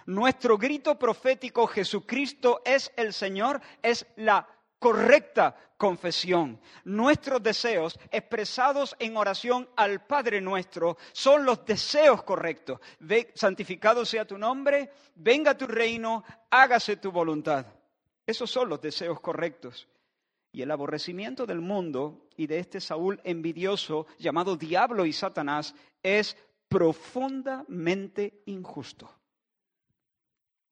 Nuestro 0.07 0.57
grito 0.57 0.97
profético, 0.97 1.67
Jesucristo 1.67 2.63
es 2.65 2.91
el 2.95 3.13
Señor, 3.13 3.61
es 3.83 4.07
la 4.15 4.47
correcta 4.79 5.55
confesión. 5.77 6.59
Nuestros 6.85 7.43
deseos 7.43 7.99
expresados 8.09 8.95
en 8.97 9.15
oración 9.15 9.69
al 9.75 10.07
Padre 10.07 10.41
nuestro 10.41 10.97
son 11.11 11.45
los 11.45 11.63
deseos 11.63 12.23
correctos. 12.23 12.79
santificado 13.35 14.05
sea 14.05 14.25
tu 14.25 14.39
nombre, 14.39 14.89
venga 15.13 15.55
tu 15.55 15.67
reino, 15.67 16.23
hágase 16.49 16.97
tu 16.97 17.11
voluntad. 17.11 17.63
Esos 18.25 18.49
son 18.49 18.69
los 18.69 18.81
deseos 18.81 19.19
correctos. 19.19 19.87
Y 20.57 20.63
el 20.63 20.71
aborrecimiento 20.71 21.45
del 21.45 21.61
mundo 21.61 22.25
y 22.35 22.47
de 22.47 22.57
este 22.57 22.81
Saúl 22.81 23.21
envidioso 23.23 24.07
llamado 24.17 24.57
diablo 24.57 25.05
y 25.05 25.13
Satanás 25.13 25.75
es 26.01 26.35
profundamente 26.67 28.41
injusto. 28.47 29.07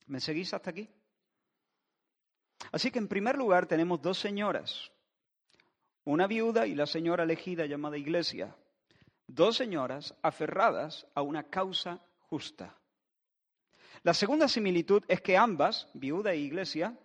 ¿Me 0.07 0.19
seguís 0.19 0.51
hasta 0.55 0.71
aquí? 0.71 0.89
Así 2.71 2.89
que 2.89 2.97
en 2.97 3.07
primer 3.07 3.37
lugar 3.37 3.67
tenemos 3.67 4.01
dos 4.01 4.17
señoras, 4.17 4.91
una 6.03 6.25
viuda 6.25 6.65
y 6.65 6.73
la 6.73 6.87
señora 6.87 7.21
elegida 7.21 7.67
llamada 7.67 7.95
iglesia, 7.95 8.55
dos 9.27 9.55
señoras 9.55 10.15
aferradas 10.23 11.05
a 11.13 11.21
una 11.21 11.43
causa 11.43 12.03
justa. 12.21 12.75
La 14.01 14.15
segunda 14.15 14.47
similitud 14.47 15.03
es 15.07 15.21
que 15.21 15.37
ambas, 15.37 15.87
viuda 15.93 16.33
e 16.33 16.39
iglesia, 16.39 16.97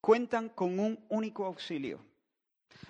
cuentan 0.00 0.48
con 0.48 0.80
un 0.80 1.04
único 1.10 1.44
auxilio. 1.44 2.13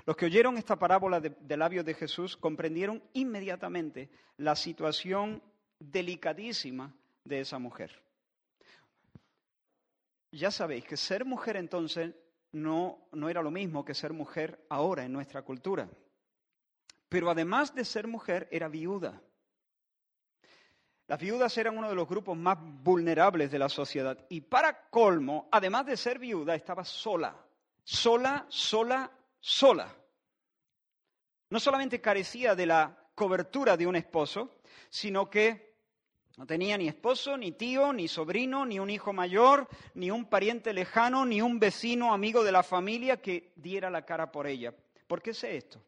Los 0.06 0.16
que 0.16 0.26
oyeron 0.26 0.56
esta 0.56 0.78
parábola 0.78 1.20
de, 1.20 1.30
de 1.30 1.56
labios 1.56 1.84
de 1.84 1.94
Jesús 1.94 2.36
comprendieron 2.36 3.02
inmediatamente 3.12 4.10
la 4.36 4.56
situación 4.56 5.42
delicadísima 5.78 6.94
de 7.24 7.40
esa 7.40 7.58
mujer. 7.58 8.02
Ya 10.32 10.50
sabéis 10.50 10.84
que 10.84 10.96
ser 10.96 11.24
mujer 11.24 11.56
entonces 11.56 12.14
no, 12.52 13.08
no 13.12 13.28
era 13.28 13.42
lo 13.42 13.50
mismo 13.50 13.84
que 13.84 13.94
ser 13.94 14.12
mujer 14.12 14.64
ahora 14.68 15.04
en 15.04 15.12
nuestra 15.12 15.42
cultura. 15.42 15.88
Pero 17.08 17.30
además 17.30 17.74
de 17.74 17.84
ser 17.84 18.06
mujer, 18.06 18.48
era 18.50 18.68
viuda. 18.68 19.20
Las 21.06 21.20
viudas 21.20 21.56
eran 21.58 21.76
uno 21.76 21.88
de 21.88 21.94
los 21.94 22.08
grupos 22.08 22.36
más 22.36 22.58
vulnerables 22.60 23.50
de 23.50 23.58
la 23.58 23.68
sociedad. 23.68 24.18
Y 24.28 24.40
para 24.40 24.88
colmo, 24.88 25.48
además 25.52 25.86
de 25.86 25.96
ser 25.96 26.18
viuda, 26.18 26.54
estaba 26.54 26.84
sola. 26.84 27.36
Sola, 27.82 28.46
sola, 28.48 29.10
sola. 29.44 29.94
No 31.50 31.60
solamente 31.60 32.00
carecía 32.00 32.54
de 32.54 32.64
la 32.64 32.98
cobertura 33.14 33.76
de 33.76 33.86
un 33.86 33.94
esposo, 33.94 34.56
sino 34.88 35.28
que 35.28 35.74
no 36.38 36.46
tenía 36.46 36.78
ni 36.78 36.88
esposo, 36.88 37.36
ni 37.36 37.52
tío, 37.52 37.92
ni 37.92 38.08
sobrino, 38.08 38.64
ni 38.64 38.78
un 38.78 38.88
hijo 38.88 39.12
mayor, 39.12 39.68
ni 39.92 40.10
un 40.10 40.24
pariente 40.30 40.72
lejano, 40.72 41.26
ni 41.26 41.42
un 41.42 41.60
vecino 41.60 42.14
amigo 42.14 42.42
de 42.42 42.52
la 42.52 42.62
familia 42.62 43.20
que 43.20 43.52
diera 43.54 43.90
la 43.90 44.06
cara 44.06 44.32
por 44.32 44.46
ella. 44.46 44.74
¿Por 45.06 45.20
qué 45.20 45.34
sé 45.34 45.58
esto? 45.58 45.84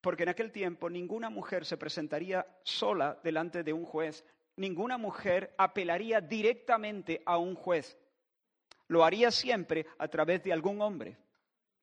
Porque 0.00 0.22
en 0.22 0.28
aquel 0.28 0.52
tiempo 0.52 0.88
ninguna 0.88 1.30
mujer 1.30 1.64
se 1.64 1.76
presentaría 1.76 2.46
sola 2.62 3.18
delante 3.24 3.64
de 3.64 3.72
un 3.72 3.84
juez, 3.84 4.24
ninguna 4.54 4.98
mujer 4.98 5.52
apelaría 5.58 6.20
directamente 6.20 7.22
a 7.26 7.38
un 7.38 7.56
juez. 7.56 7.98
Lo 8.86 9.04
haría 9.04 9.32
siempre 9.32 9.86
a 9.98 10.06
través 10.06 10.44
de 10.44 10.52
algún 10.52 10.80
hombre, 10.80 11.18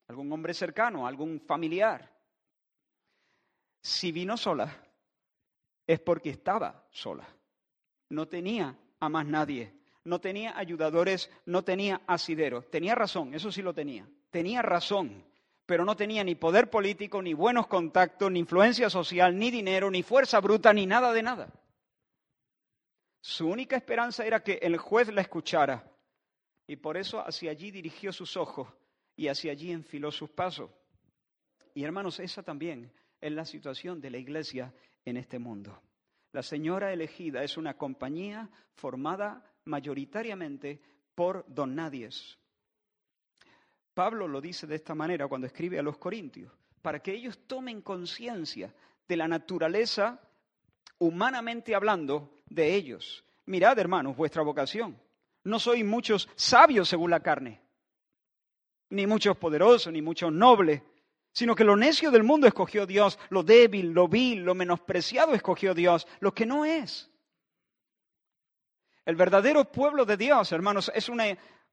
algún 0.09 0.31
hombre 0.31 0.53
cercano, 0.55 1.05
algún 1.05 1.39
familiar. 1.39 2.11
Si 3.81 4.11
vino 4.11 4.35
sola, 4.35 4.75
es 5.85 5.99
porque 5.99 6.31
estaba 6.31 6.83
sola. 6.89 7.27
No 8.09 8.27
tenía 8.27 8.75
a 8.99 9.07
más 9.07 9.25
nadie, 9.27 9.71
no 10.03 10.19
tenía 10.19 10.57
ayudadores, 10.57 11.29
no 11.45 11.63
tenía 11.63 12.01
asideros. 12.07 12.69
Tenía 12.71 12.95
razón, 12.95 13.35
eso 13.35 13.51
sí 13.51 13.61
lo 13.61 13.73
tenía. 13.73 14.09
Tenía 14.31 14.63
razón, 14.63 15.23
pero 15.67 15.85
no 15.85 15.95
tenía 15.95 16.23
ni 16.23 16.33
poder 16.33 16.71
político, 16.71 17.21
ni 17.21 17.35
buenos 17.35 17.67
contactos, 17.67 18.31
ni 18.31 18.39
influencia 18.39 18.89
social, 18.89 19.37
ni 19.37 19.51
dinero, 19.51 19.91
ni 19.91 20.01
fuerza 20.01 20.39
bruta, 20.39 20.73
ni 20.73 20.87
nada 20.87 21.13
de 21.13 21.21
nada. 21.21 21.53
Su 23.21 23.47
única 23.47 23.75
esperanza 23.75 24.25
era 24.25 24.41
que 24.41 24.53
el 24.53 24.77
juez 24.77 25.13
la 25.13 25.21
escuchara, 25.21 25.83
y 26.65 26.77
por 26.77 26.97
eso 26.97 27.19
hacia 27.19 27.51
allí 27.51 27.69
dirigió 27.69 28.11
sus 28.11 28.35
ojos 28.37 28.67
y 29.19 29.27
hacia 29.27 29.51
allí 29.51 29.73
enfiló 29.73 30.11
sus 30.11 30.29
pasos. 30.29 30.71
Y 31.73 31.83
hermanos, 31.83 32.21
esa 32.21 32.41
también 32.41 32.89
es 33.19 33.33
la 33.33 33.43
situación 33.43 33.99
de 33.99 34.09
la 34.09 34.17
iglesia 34.17 34.73
en 35.03 35.17
este 35.17 35.39
mundo. 35.39 35.77
La 36.31 36.41
señora 36.41 36.93
elegida 36.93 37.43
es 37.43 37.57
una 37.57 37.75
compañía 37.75 38.49
formada 38.75 39.43
mayoritariamente 39.65 40.79
por 41.15 41.43
don 41.49 41.75
nadies. 41.75 42.37
Pablo 43.93 44.25
lo 44.25 44.39
dice 44.39 44.65
de 44.67 44.75
esta 44.75 44.95
manera 44.95 45.27
cuando 45.27 45.47
escribe 45.47 45.77
a 45.77 45.83
los 45.83 45.97
Corintios, 45.97 46.53
para 46.81 47.01
que 47.01 47.11
ellos 47.11 47.39
tomen 47.45 47.81
conciencia 47.81 48.73
de 49.05 49.17
la 49.17 49.27
naturaleza, 49.27 50.17
humanamente 50.97 51.75
hablando, 51.75 52.37
de 52.47 52.73
ellos. 52.73 53.25
Mirad, 53.47 53.77
hermanos, 53.79 54.15
vuestra 54.15 54.43
vocación. 54.43 54.97
No 55.43 55.59
sois 55.59 55.83
muchos 55.83 56.29
sabios 56.37 56.87
según 56.87 57.11
la 57.11 57.19
carne, 57.19 57.59
ni 58.89 59.05
muchos 59.07 59.37
poderosos, 59.37 59.93
ni 59.93 60.01
muchos 60.01 60.31
nobles, 60.31 60.81
sino 61.31 61.55
que 61.55 61.63
lo 61.63 61.75
necio 61.75 62.11
del 62.11 62.23
mundo 62.23 62.47
escogió 62.47 62.85
Dios, 62.85 63.19
lo 63.29 63.43
débil, 63.43 63.91
lo 63.91 64.07
vil, 64.07 64.43
lo 64.43 64.55
menospreciado 64.55 65.33
escogió 65.33 65.73
Dios, 65.73 66.07
lo 66.19 66.33
que 66.33 66.45
no 66.45 66.65
es. 66.65 67.09
El 69.05 69.15
verdadero 69.15 69.71
pueblo 69.71 70.05
de 70.05 70.17
Dios, 70.17 70.51
hermanos, 70.51 70.91
es 70.93 71.09
una, 71.09 71.25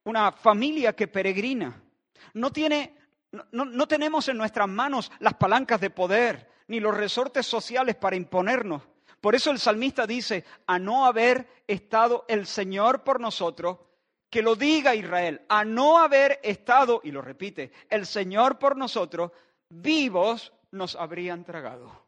una 0.04 0.32
familia 0.32 0.94
que 0.94 1.08
peregrina. 1.08 1.82
No, 2.34 2.50
tiene, 2.52 2.96
no, 3.52 3.64
no 3.64 3.88
tenemos 3.88 4.28
en 4.28 4.36
nuestras 4.36 4.68
manos 4.68 5.10
las 5.18 5.34
palancas 5.34 5.80
de 5.80 5.90
poder, 5.90 6.50
ni 6.68 6.80
los 6.80 6.96
resortes 6.96 7.46
sociales 7.46 7.96
para 7.96 8.16
imponernos. 8.16 8.82
Por 9.20 9.34
eso 9.34 9.50
el 9.50 9.58
salmista 9.58 10.06
dice, 10.06 10.44
a 10.66 10.78
no 10.78 11.06
haber 11.06 11.48
estado 11.66 12.24
el 12.28 12.46
Señor 12.46 13.02
por 13.02 13.20
nosotros, 13.20 13.78
que 14.30 14.42
lo 14.42 14.56
diga 14.56 14.94
Israel, 14.94 15.42
a 15.48 15.64
no 15.64 15.98
haber 15.98 16.40
estado, 16.42 17.00
y 17.04 17.10
lo 17.10 17.22
repite, 17.22 17.72
el 17.88 18.06
Señor 18.06 18.58
por 18.58 18.76
nosotros, 18.76 19.32
vivos 19.68 20.52
nos 20.70 20.96
habrían 20.96 21.44
tragado. 21.44 22.06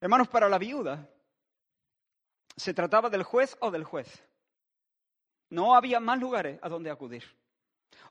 Hermanos, 0.00 0.28
para 0.28 0.48
la 0.48 0.58
viuda, 0.58 1.08
¿se 2.56 2.74
trataba 2.74 3.08
del 3.08 3.22
juez 3.22 3.56
o 3.60 3.70
del 3.70 3.84
juez? 3.84 4.22
No 5.50 5.74
había 5.74 5.98
más 6.00 6.18
lugares 6.18 6.58
a 6.62 6.68
donde 6.68 6.90
acudir. 6.90 7.24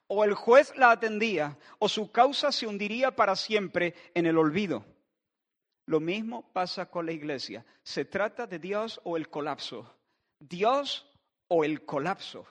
O 0.08 0.24
el 0.24 0.34
juez 0.34 0.76
la 0.76 0.92
atendía, 0.92 1.58
o 1.80 1.88
su 1.88 2.12
causa 2.12 2.52
se 2.52 2.68
hundiría 2.68 3.16
para 3.16 3.36
siempre 3.36 3.94
en 4.14 4.26
el 4.26 4.38
olvido. 4.38 4.86
Lo 5.86 6.00
mismo 6.00 6.52
pasa 6.52 6.90
con 6.90 7.06
la 7.06 7.12
iglesia. 7.12 7.66
Se 7.84 8.06
trata 8.06 8.48
de 8.48 8.60
Dios 8.60 9.00
o 9.04 9.18
el 9.18 9.30
colapso. 9.30 9.94
Dios 10.50 11.10
o 11.48 11.64
el 11.64 11.86
colapso. 11.86 12.46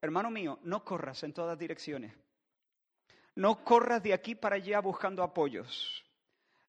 Hermano 0.00 0.30
mío, 0.30 0.58
no 0.62 0.84
corras 0.84 1.22
en 1.22 1.32
todas 1.32 1.58
direcciones. 1.58 2.14
No 3.34 3.64
corras 3.64 4.02
de 4.02 4.12
aquí 4.12 4.34
para 4.34 4.56
allá 4.56 4.80
buscando 4.80 5.22
apoyos. 5.22 6.04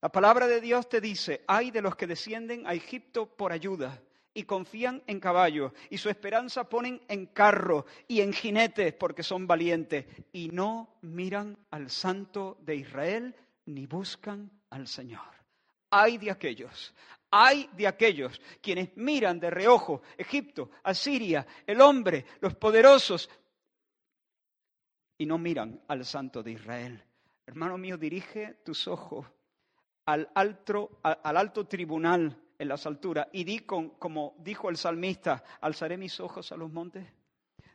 La 0.02 0.10
palabra 0.10 0.48
de 0.48 0.62
Dios 0.62 0.90
te 0.90 1.02
dice, 1.02 1.44
hay 1.48 1.72
de 1.72 1.82
los 1.82 1.96
que 1.96 2.08
descienden 2.08 2.68
a 2.68 2.74
Egipto 2.74 3.26
por 3.26 3.54
ayuda 3.54 4.02
y 4.34 4.44
confían 4.44 5.02
en 5.08 5.20
caballos 5.20 5.72
y 5.90 5.98
su 5.98 6.10
esperanza 6.10 6.68
ponen 6.68 7.02
en 7.08 7.28
carro 7.28 7.86
y 8.08 8.22
en 8.22 8.34
jinetes 8.34 8.94
porque 8.94 9.24
son 9.24 9.48
valientes 9.48 10.06
y 10.34 10.50
no 10.50 10.98
miran 11.02 11.58
al 11.72 11.90
santo 11.90 12.58
de 12.62 12.76
Israel 12.76 13.36
ni 13.66 13.86
buscan 13.86 14.52
al 14.70 14.88
Señor. 14.88 15.22
Hay 15.90 16.18
de 16.18 16.32
aquellos, 16.32 16.94
hay 17.36 17.68
de 17.76 17.88
aquellos 17.88 18.40
quienes 18.62 18.96
miran 18.96 19.40
de 19.40 19.50
reojo 19.50 20.04
Egipto, 20.16 20.70
Asiria, 20.84 21.48
el 21.66 21.82
hombre, 21.82 22.28
los 22.42 22.54
poderosos, 22.54 23.28
y 25.18 25.26
no 25.26 25.40
miran 25.40 25.82
al 25.88 26.06
Santo 26.06 26.44
de 26.44 26.52
Israel. 26.52 27.04
Hermano 27.48 27.80
mío, 27.80 27.98
dirige 27.98 28.60
tus 28.64 28.88
ojos 28.88 29.26
al 30.06 30.30
alto, 30.36 31.00
al 31.02 31.38
alto 31.38 31.66
tribunal 31.66 32.40
en 32.60 32.68
las 32.68 32.86
alturas 32.86 33.28
y 33.32 33.44
di 33.44 33.62
como 33.62 34.36
dijo 34.38 34.70
el 34.70 34.78
salmista, 34.78 35.44
alzaré 35.60 35.98
mis 35.98 36.20
ojos 36.20 36.52
a 36.52 36.58
los 36.58 36.72
montes. 36.72 37.08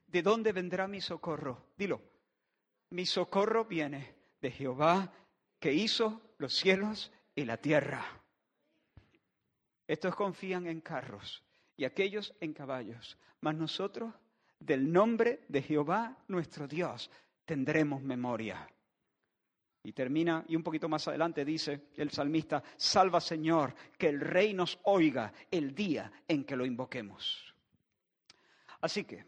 ¿De 0.06 0.22
dónde 0.22 0.52
vendrá 0.52 0.86
mi 0.86 1.00
socorro? 1.00 1.66
Dilo, 1.76 2.00
mi 2.90 3.06
socorro 3.06 3.64
viene 3.64 4.14
de 4.40 4.52
Jehová 4.52 5.12
que 5.58 5.72
hizo 5.72 6.20
los 6.38 6.54
cielos 6.54 7.10
y 7.34 7.44
la 7.44 7.56
tierra. 7.56 8.04
Estos 9.88 10.14
confían 10.14 10.66
en 10.66 10.82
carros 10.82 11.42
y 11.74 11.86
aquellos 11.86 12.34
en 12.40 12.52
caballos, 12.52 13.16
mas 13.40 13.54
nosotros 13.54 14.14
del 14.60 14.92
nombre 14.92 15.40
de 15.48 15.62
Jehová 15.62 16.14
nuestro 16.28 16.68
Dios 16.68 17.10
tendremos 17.46 18.02
memoria. 18.02 18.68
Y 19.82 19.92
termina, 19.92 20.44
y 20.46 20.56
un 20.56 20.62
poquito 20.62 20.90
más 20.90 21.08
adelante 21.08 21.42
dice 21.42 21.86
el 21.96 22.10
salmista, 22.10 22.62
salva 22.76 23.20
Señor, 23.20 23.74
que 23.96 24.08
el 24.08 24.20
rey 24.20 24.52
nos 24.52 24.78
oiga 24.82 25.32
el 25.50 25.74
día 25.74 26.12
en 26.28 26.44
que 26.44 26.56
lo 26.56 26.66
invoquemos. 26.66 27.54
Así 28.82 29.04
que, 29.04 29.24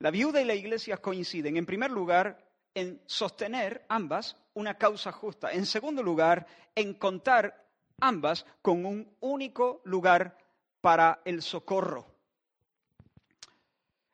la 0.00 0.10
viuda 0.10 0.42
y 0.42 0.44
la 0.44 0.54
iglesia 0.54 0.98
coinciden, 0.98 1.56
en 1.56 1.64
primer 1.64 1.90
lugar, 1.90 2.46
en 2.74 3.00
sostener 3.06 3.86
ambas 3.88 4.36
una 4.54 4.76
causa 4.76 5.12
justa. 5.12 5.52
En 5.52 5.64
segundo 5.64 6.02
lugar, 6.02 6.46
en 6.74 6.94
contar 6.94 7.59
ambas 8.00 8.46
con 8.62 8.84
un 8.84 9.16
único 9.20 9.80
lugar 9.84 10.36
para 10.80 11.20
el 11.24 11.42
socorro. 11.42 12.06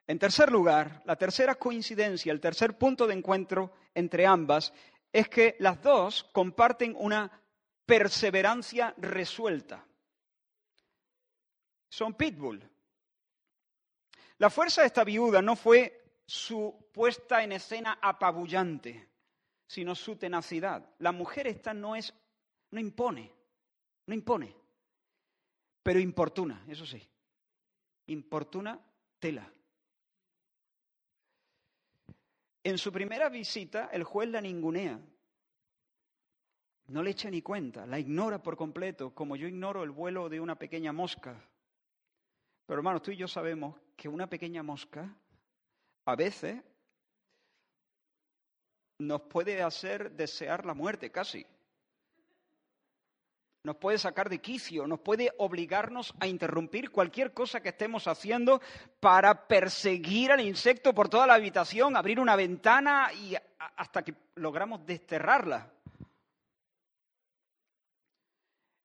En 0.06 0.18
tercer 0.18 0.52
lugar, 0.52 1.02
la 1.04 1.16
tercera 1.16 1.56
coincidencia, 1.56 2.32
el 2.32 2.40
tercer 2.40 2.78
punto 2.78 3.06
de 3.06 3.14
encuentro 3.14 3.72
entre 3.94 4.26
ambas 4.26 4.72
es 5.12 5.28
que 5.28 5.56
las 5.58 5.82
dos 5.82 6.24
comparten 6.32 6.94
una 6.96 7.30
perseverancia 7.84 8.94
resuelta. 8.98 9.84
Son 11.88 12.14
pitbull. 12.14 12.68
La 14.38 14.50
fuerza 14.50 14.82
de 14.82 14.88
esta 14.88 15.02
viuda 15.02 15.40
no 15.40 15.56
fue 15.56 16.20
su 16.26 16.90
puesta 16.92 17.42
en 17.42 17.52
escena 17.52 17.98
apabullante, 18.02 19.08
sino 19.66 19.94
su 19.94 20.16
tenacidad. 20.16 20.88
La 20.98 21.12
mujer 21.12 21.46
esta 21.46 21.72
no 21.72 21.96
es, 21.96 22.12
no 22.70 22.78
impone, 22.78 23.32
no 24.06 24.14
impone, 24.14 24.54
pero 25.82 26.00
importuna, 26.00 26.64
eso 26.68 26.86
sí. 26.86 27.02
Importuna 28.06 28.78
tela. 29.18 29.52
En 32.62 32.78
su 32.78 32.92
primera 32.92 33.28
visita, 33.28 33.90
el 33.92 34.04
juez 34.04 34.28
la 34.28 34.40
ningunea. 34.40 35.00
No 36.88 37.02
le 37.02 37.10
echa 37.10 37.30
ni 37.30 37.42
cuenta, 37.42 37.86
la 37.86 37.98
ignora 37.98 38.42
por 38.42 38.56
completo, 38.56 39.12
como 39.14 39.34
yo 39.34 39.48
ignoro 39.48 39.82
el 39.82 39.90
vuelo 39.90 40.28
de 40.28 40.40
una 40.40 40.56
pequeña 40.56 40.92
mosca. 40.92 41.40
Pero 42.66 42.78
hermanos, 42.78 43.02
tú 43.02 43.10
y 43.10 43.16
yo 43.16 43.26
sabemos 43.26 43.76
que 43.96 44.08
una 44.08 44.28
pequeña 44.28 44.62
mosca 44.62 45.16
a 46.04 46.16
veces 46.16 46.62
nos 48.98 49.22
puede 49.22 49.62
hacer 49.62 50.12
desear 50.12 50.64
la 50.64 50.74
muerte 50.74 51.10
casi. 51.10 51.46
Nos 53.66 53.78
puede 53.78 53.98
sacar 53.98 54.28
de 54.28 54.38
quicio, 54.38 54.86
nos 54.86 55.00
puede 55.00 55.32
obligarnos 55.38 56.14
a 56.20 56.28
interrumpir 56.28 56.92
cualquier 56.92 57.32
cosa 57.32 57.60
que 57.60 57.70
estemos 57.70 58.06
haciendo 58.06 58.62
para 59.00 59.48
perseguir 59.48 60.30
al 60.30 60.40
insecto 60.40 60.94
por 60.94 61.08
toda 61.08 61.26
la 61.26 61.34
habitación, 61.34 61.96
abrir 61.96 62.20
una 62.20 62.36
ventana 62.36 63.12
y 63.12 63.34
hasta 63.58 64.04
que 64.04 64.14
logramos 64.36 64.86
desterrarla. 64.86 65.68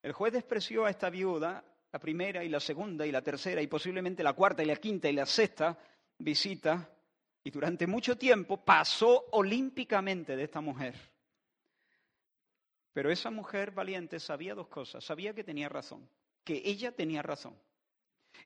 El 0.01 0.13
juez 0.13 0.33
despreció 0.33 0.87
a 0.87 0.89
esta 0.89 1.11
viuda 1.11 1.63
la 1.91 1.99
primera 1.99 2.43
y 2.43 2.49
la 2.49 2.59
segunda 2.59 3.05
y 3.05 3.11
la 3.11 3.21
tercera 3.21 3.61
y 3.61 3.67
posiblemente 3.67 4.23
la 4.23 4.33
cuarta 4.33 4.63
y 4.63 4.65
la 4.65 4.77
quinta 4.77 5.07
y 5.07 5.13
la 5.13 5.27
sexta 5.27 5.77
visita 6.17 6.89
y 7.43 7.51
durante 7.51 7.85
mucho 7.85 8.17
tiempo 8.17 8.57
pasó 8.65 9.27
olímpicamente 9.33 10.35
de 10.35 10.43
esta 10.43 10.59
mujer. 10.59 11.10
Pero 12.93 13.11
esa 13.11 13.31
mujer 13.31 13.71
valiente 13.71 14.19
sabía 14.19 14.55
dos 14.55 14.67
cosas. 14.67 15.03
Sabía 15.03 15.33
que 15.33 15.43
tenía 15.43 15.69
razón, 15.69 16.09
que 16.43 16.61
ella 16.65 16.91
tenía 16.91 17.21
razón. 17.21 17.55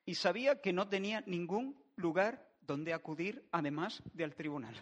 Y 0.05 0.15
sabía 0.15 0.61
que 0.61 0.73
no 0.73 0.87
tenía 0.87 1.21
ningún 1.21 1.81
lugar 1.95 2.47
donde 2.61 2.93
acudir 2.93 3.47
además 3.51 4.01
del 4.13 4.35
tribunal. 4.35 4.75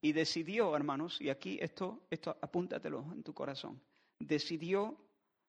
Y 0.00 0.12
decidió, 0.12 0.74
hermanos, 0.74 1.20
y 1.20 1.30
aquí 1.30 1.58
esto, 1.60 2.06
esto 2.10 2.36
apúntatelo 2.40 3.06
en 3.12 3.22
tu 3.22 3.32
corazón, 3.32 3.80
decidió 4.18 4.96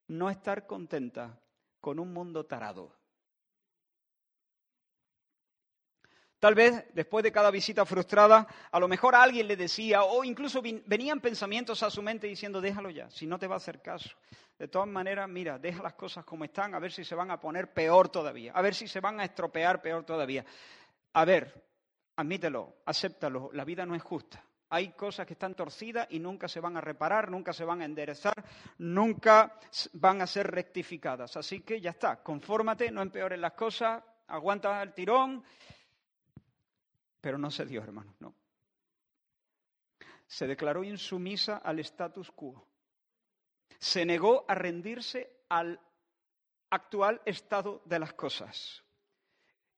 no 0.07 0.29
estar 0.29 0.67
contenta 0.67 1.39
con 1.79 1.99
un 1.99 2.13
mundo 2.13 2.45
tarado. 2.45 2.95
Tal 6.43 6.55
vez 6.55 6.93
después 6.93 7.23
de 7.23 7.31
cada 7.31 7.49
visita 7.51 7.85
frustrada, 7.85 8.45
a 8.69 8.77
lo 8.77 8.89
mejor 8.89 9.15
alguien 9.15 9.47
le 9.47 9.55
decía, 9.55 10.03
o 10.03 10.25
incluso 10.25 10.61
venían 10.61 11.21
pensamientos 11.21 11.81
a 11.83 11.89
su 11.89 12.01
mente 12.01 12.27
diciendo, 12.27 12.59
déjalo 12.59 12.89
ya, 12.89 13.09
si 13.09 13.25
no 13.25 13.39
te 13.39 13.47
va 13.47 13.55
a 13.55 13.57
hacer 13.59 13.81
caso. 13.81 14.09
De 14.59 14.67
todas 14.67 14.89
maneras, 14.89 15.29
mira, 15.29 15.57
deja 15.57 15.81
las 15.81 15.93
cosas 15.93 16.25
como 16.25 16.43
están, 16.43 16.75
a 16.75 16.79
ver 16.79 16.91
si 16.91 17.05
se 17.05 17.15
van 17.15 17.31
a 17.31 17.39
poner 17.39 17.71
peor 17.71 18.09
todavía, 18.09 18.51
a 18.51 18.61
ver 18.61 18.75
si 18.75 18.89
se 18.89 18.99
van 18.99 19.21
a 19.21 19.23
estropear 19.23 19.81
peor 19.81 20.03
todavía. 20.03 20.43
A 21.13 21.23
ver, 21.23 21.63
admítelo, 22.17 22.75
acéptalo, 22.87 23.49
la 23.53 23.63
vida 23.63 23.85
no 23.85 23.95
es 23.95 24.03
justa. 24.03 24.43
Hay 24.71 24.89
cosas 24.89 25.25
que 25.25 25.35
están 25.35 25.55
torcidas 25.55 26.07
y 26.09 26.19
nunca 26.19 26.49
se 26.49 26.59
van 26.59 26.75
a 26.75 26.81
reparar, 26.81 27.31
nunca 27.31 27.53
se 27.53 27.63
van 27.63 27.79
a 27.79 27.85
enderezar, 27.85 28.33
nunca 28.79 29.57
van 29.93 30.21
a 30.21 30.27
ser 30.27 30.51
rectificadas. 30.51 31.37
Así 31.37 31.61
que 31.61 31.79
ya 31.79 31.91
está, 31.91 32.21
confórmate, 32.21 32.91
no 32.91 33.01
empeores 33.01 33.39
las 33.39 33.53
cosas, 33.53 34.03
aguanta 34.27 34.83
el 34.83 34.93
tirón 34.93 35.41
pero 37.23 37.37
no 37.37 37.49
se 37.49 37.65
dio, 37.65 37.81
hermano, 37.81 38.13
no. 38.19 38.35
Se 40.27 40.45
declaró 40.45 40.83
insumisa 40.83 41.55
al 41.55 41.79
status 41.79 42.29
quo. 42.31 42.67
Se 43.79 44.05
negó 44.05 44.43
a 44.45 44.55
rendirse 44.55 45.45
al 45.47 45.79
actual 46.69 47.21
estado 47.23 47.81
de 47.85 47.99
las 47.99 48.11
cosas. 48.11 48.83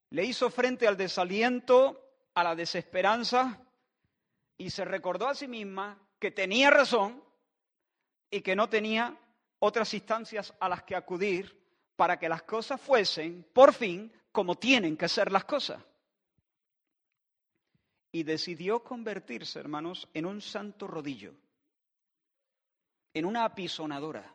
Le 0.10 0.24
hizo 0.24 0.50
frente 0.50 0.88
al 0.88 0.98
desaliento, 0.98 2.02
a 2.34 2.44
la 2.44 2.56
desesperanza 2.56 3.62
y 4.58 4.72
se 4.72 4.84
recordó 4.84 5.28
a 5.28 5.36
sí 5.36 5.48
misma 5.48 6.00
que 6.18 6.32
tenía 6.32 6.72
razón 6.72 7.24
y 8.32 8.42
que 8.42 8.56
no 8.56 8.70
tenía 8.70 9.16
otras 9.60 9.94
instancias 9.94 10.52
a 10.60 10.68
las 10.68 10.82
que 10.82 10.96
acudir 10.96 11.64
para 11.96 12.18
que 12.18 12.28
las 12.28 12.42
cosas 12.42 12.82
fuesen, 12.82 13.48
por 13.54 13.72
fin, 13.72 14.12
como 14.32 14.56
tienen 14.56 14.98
que 14.98 15.08
ser 15.08 15.32
las 15.32 15.46
cosas 15.46 15.80
y 18.16 18.24
decidió 18.24 18.82
convertirse, 18.82 19.60
hermanos, 19.60 20.08
en 20.14 20.26
un 20.26 20.40
santo 20.40 20.88
rodillo, 20.88 21.34
en 23.14 23.26
una 23.26 23.44
apisonadora, 23.44 24.34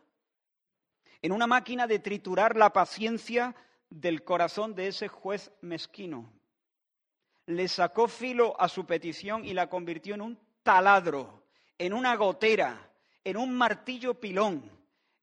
en 1.23 1.33
una 1.33 1.47
máquina 1.47 1.87
de 1.87 1.99
triturar 1.99 2.59
la 2.59 2.75
paciencia 2.75 3.57
del 3.89 4.23
corazón 4.23 4.75
de 4.75 4.89
ese 4.89 5.09
juez 5.09 5.51
mezquino. 5.63 6.31
Le 7.47 7.69
sacó 7.69 8.07
filo 8.07 8.55
a 8.61 8.69
su 8.69 8.85
petición 8.85 9.47
y 9.47 9.55
la 9.55 9.71
convirtió 9.71 10.15
en 10.15 10.21
un 10.21 10.39
taladro, 10.63 11.47
en 11.79 11.95
una 11.95 12.17
gotera, 12.17 12.93
en 13.25 13.39
un 13.39 13.51
martillo 13.57 14.21
pilón, 14.21 14.71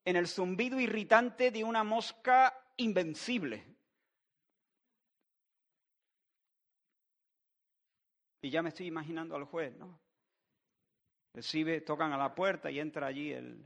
en 0.04 0.16
el 0.16 0.28
zumbido 0.28 0.80
irritante 0.80 1.52
de 1.52 1.64
una 1.64 1.84
mosca 1.84 2.60
invencible. 2.76 3.77
Y 8.42 8.50
ya 8.50 8.62
me 8.62 8.70
estoy 8.70 8.88
imaginando 8.88 9.36
al 9.36 9.46
juez, 9.46 9.76
¿no? 9.78 10.00
Recibe, 11.34 11.82
tocan 11.82 12.12
a 12.14 12.18
la 12.18 12.34
puerta 12.34 12.72
y 12.72 12.80
entra 12.80 13.08
allí 13.08 13.32
el 13.32 13.64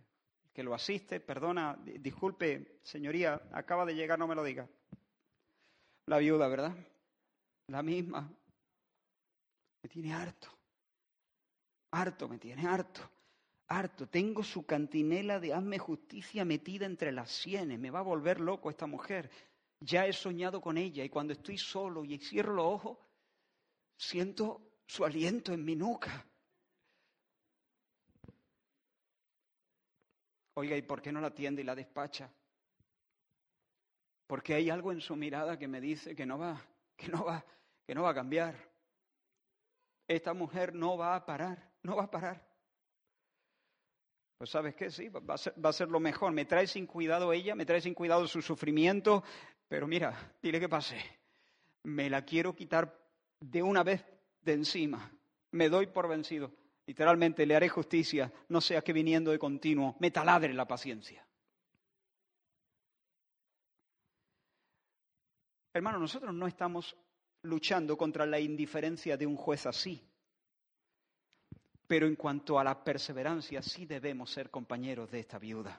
que 0.53 0.63
lo 0.63 0.73
asiste. 0.73 1.19
Perdona, 1.19 1.77
disculpe, 1.83 2.79
señoría, 2.83 3.41
acaba 3.51 3.85
de 3.85 3.95
llegar, 3.95 4.19
no 4.19 4.27
me 4.27 4.35
lo 4.35 4.43
diga. 4.43 4.67
La 6.07 6.17
viuda, 6.17 6.47
¿verdad? 6.47 6.75
La 7.67 7.83
misma. 7.83 8.29
Me 9.81 9.89
tiene 9.89 10.13
harto. 10.13 10.49
Harto, 11.91 12.27
me 12.27 12.37
tiene 12.37 12.67
harto. 12.67 13.01
Harto. 13.67 14.07
Tengo 14.07 14.43
su 14.43 14.65
cantinela 14.65 15.39
de 15.39 15.53
hazme 15.53 15.79
justicia 15.79 16.43
metida 16.43 16.85
entre 16.85 17.11
las 17.11 17.31
sienes. 17.31 17.79
Me 17.79 17.91
va 17.91 17.99
a 17.99 18.03
volver 18.03 18.39
loco 18.39 18.69
esta 18.69 18.87
mujer. 18.87 19.29
Ya 19.79 20.05
he 20.05 20.13
soñado 20.13 20.61
con 20.61 20.77
ella 20.77 21.03
y 21.03 21.09
cuando 21.09 21.33
estoy 21.33 21.57
solo 21.57 22.03
y 22.03 22.17
cierro 22.19 22.53
los 22.53 22.65
ojos, 22.65 22.97
siento 24.01 24.61
su 24.87 25.05
aliento 25.05 25.53
en 25.53 25.63
mi 25.63 25.75
nuca. 25.75 26.25
Oiga, 30.55 30.75
¿y 30.75 30.81
por 30.81 31.01
qué 31.01 31.11
no 31.11 31.21
la 31.21 31.27
atiende 31.27 31.61
y 31.61 31.65
la 31.65 31.75
despacha? 31.75 32.29
Porque 34.27 34.55
hay 34.55 34.69
algo 34.69 34.91
en 34.91 35.01
su 35.01 35.15
mirada 35.15 35.57
que 35.57 35.67
me 35.67 35.79
dice 35.79 36.15
que 36.15 36.25
no 36.25 36.39
va, 36.39 36.59
que 36.97 37.09
no 37.09 37.23
va, 37.23 37.45
que 37.85 37.93
no 37.93 38.03
va 38.03 38.09
a 38.09 38.15
cambiar. 38.15 38.55
Esta 40.07 40.33
mujer 40.33 40.73
no 40.73 40.97
va 40.97 41.15
a 41.15 41.25
parar, 41.25 41.71
no 41.83 41.95
va 41.95 42.03
a 42.03 42.11
parar. 42.11 42.45
Pues 44.37 44.49
sabes 44.49 44.75
qué, 44.75 44.89
sí, 44.89 45.09
va 45.09 45.35
a, 45.35 45.37
ser, 45.37 45.53
va 45.63 45.69
a 45.69 45.73
ser 45.73 45.89
lo 45.89 45.99
mejor. 45.99 46.31
Me 46.33 46.45
trae 46.45 46.65
sin 46.65 46.87
cuidado 46.87 47.31
ella, 47.31 47.53
me 47.55 47.65
trae 47.65 47.81
sin 47.81 47.93
cuidado 47.93 48.27
su 48.27 48.41
sufrimiento, 48.41 49.23
pero 49.67 49.87
mira, 49.87 50.33
dile 50.41 50.59
que 50.59 50.67
pase. 50.67 50.99
Me 51.83 52.09
la 52.09 52.25
quiero 52.25 52.55
quitar 52.55 53.00
de 53.41 53.61
una 53.61 53.83
vez 53.83 54.05
de 54.41 54.53
encima. 54.53 55.11
Me 55.51 55.67
doy 55.67 55.87
por 55.87 56.07
vencido. 56.07 56.53
Literalmente 56.85 57.45
le 57.45 57.55
haré 57.55 57.69
justicia, 57.69 58.31
no 58.47 58.61
sea 58.61 58.81
que 58.81 58.93
viniendo 58.93 59.31
de 59.31 59.39
continuo 59.39 59.95
me 59.99 60.11
taladre 60.11 60.53
la 60.53 60.67
paciencia. 60.67 61.25
Hermano, 65.73 65.99
nosotros 65.99 66.33
no 66.33 66.47
estamos 66.47 66.95
luchando 67.43 67.97
contra 67.97 68.25
la 68.25 68.39
indiferencia 68.39 69.17
de 69.17 69.25
un 69.25 69.35
juez 69.35 69.65
así. 69.65 70.05
Pero 71.87 72.07
en 72.07 72.15
cuanto 72.15 72.59
a 72.59 72.63
la 72.63 72.83
perseverancia, 72.83 73.61
sí 73.61 73.85
debemos 73.85 74.31
ser 74.31 74.49
compañeros 74.49 75.11
de 75.11 75.19
esta 75.19 75.39
viuda. 75.39 75.77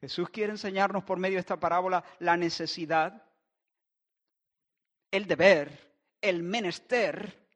Jesús 0.00 0.28
quiere 0.30 0.52
enseñarnos 0.52 1.04
por 1.04 1.18
medio 1.18 1.36
de 1.36 1.40
esta 1.40 1.60
parábola 1.60 2.04
la 2.18 2.36
necesidad 2.36 3.24
el 5.12 5.26
deber, 5.26 5.92
el 6.20 6.42
menester 6.42 7.46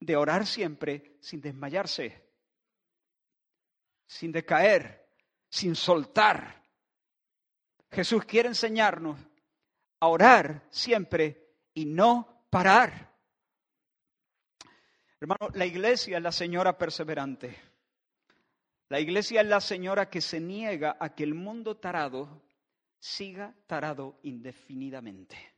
de 0.00 0.16
orar 0.16 0.46
siempre 0.46 1.16
sin 1.20 1.40
desmayarse, 1.40 2.22
sin 4.06 4.32
decaer, 4.32 5.06
sin 5.50 5.74
soltar. 5.74 6.62
Jesús 7.90 8.24
quiere 8.24 8.48
enseñarnos 8.48 9.18
a 10.00 10.08
orar 10.08 10.66
siempre 10.70 11.56
y 11.74 11.84
no 11.84 12.46
parar. 12.48 13.12
Hermano, 15.20 15.50
la 15.54 15.66
iglesia 15.66 16.16
es 16.16 16.22
la 16.22 16.32
señora 16.32 16.78
perseverante. 16.78 17.56
La 18.88 19.00
iglesia 19.00 19.40
es 19.40 19.46
la 19.46 19.60
señora 19.60 20.08
que 20.08 20.20
se 20.20 20.40
niega 20.40 20.96
a 21.00 21.14
que 21.14 21.24
el 21.24 21.34
mundo 21.34 21.76
tarado 21.76 22.42
siga 22.98 23.54
tarado 23.66 24.18
indefinidamente. 24.22 25.51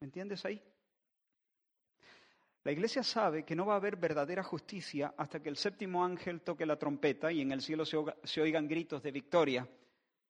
¿Me 0.00 0.06
entiendes 0.06 0.44
ahí? 0.44 0.62
La 2.62 2.72
iglesia 2.72 3.02
sabe 3.02 3.44
que 3.44 3.56
no 3.56 3.66
va 3.66 3.74
a 3.74 3.78
haber 3.78 3.96
verdadera 3.96 4.44
justicia 4.44 5.14
hasta 5.16 5.40
que 5.40 5.48
el 5.48 5.56
séptimo 5.56 6.04
ángel 6.04 6.42
toque 6.42 6.66
la 6.66 6.78
trompeta 6.78 7.32
y 7.32 7.40
en 7.40 7.50
el 7.50 7.62
cielo 7.62 7.84
se, 7.84 8.40
oigan 8.40 8.68
gritos 8.68 9.02
de 9.02 9.10
victoria. 9.10 9.68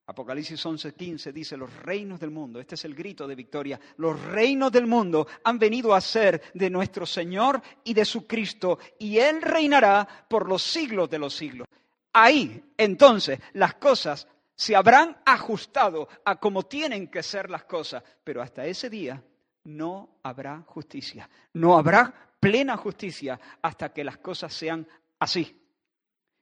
Apocalipsis 0.07 0.65
11:15 0.65 1.33
dice, 1.33 1.57
los 1.59 1.71
reinos 1.83 2.19
del 2.19 2.31
mundo, 2.31 2.61
este 2.61 2.77
es 2.77 2.85
el 2.87 2.95
grito 2.95 3.27
de 3.27 3.35
victoria, 3.35 3.79
los 3.99 4.19
reinos 4.25 4.73
del 4.73 4.87
mundo 4.87 5.27
han 5.45 5.59
venido 5.59 5.95
a 5.95 6.01
ser 6.01 6.41
de 6.55 6.71
nuestro 6.71 7.05
Señor 7.05 7.61
y 7.85 7.93
de 7.93 8.07
su 8.07 8.27
Cristo, 8.27 8.79
y 8.99 9.19
Él 9.19 9.43
reinará 9.43 10.09
por 10.29 10.49
los 10.49 10.63
siglos 10.63 11.11
de 11.11 11.19
los 11.19 11.35
siglos. 11.35 11.67
Ahí, 12.15 12.73
entonces, 12.79 13.39
las 13.53 13.75
cosas 13.75 14.27
se 14.55 14.75
habrán 14.75 15.19
ajustado 15.27 16.09
a 16.25 16.41
como 16.41 16.63
tienen 16.63 17.09
que 17.09 17.23
ser 17.23 17.51
las 17.51 17.65
cosas, 17.65 18.03
pero 18.25 18.41
hasta 18.41 18.65
ese 18.65 18.89
día 18.89 19.23
no 19.65 20.21
habrá 20.23 20.63
justicia. 20.63 21.29
No 21.55 21.77
habrá 21.77 22.33
plena 22.41 22.77
justicia 22.77 23.39
hasta 23.63 23.93
que 23.93 24.05
las 24.05 24.19
cosas 24.19 24.53
sean 24.53 24.87
así. 25.19 25.61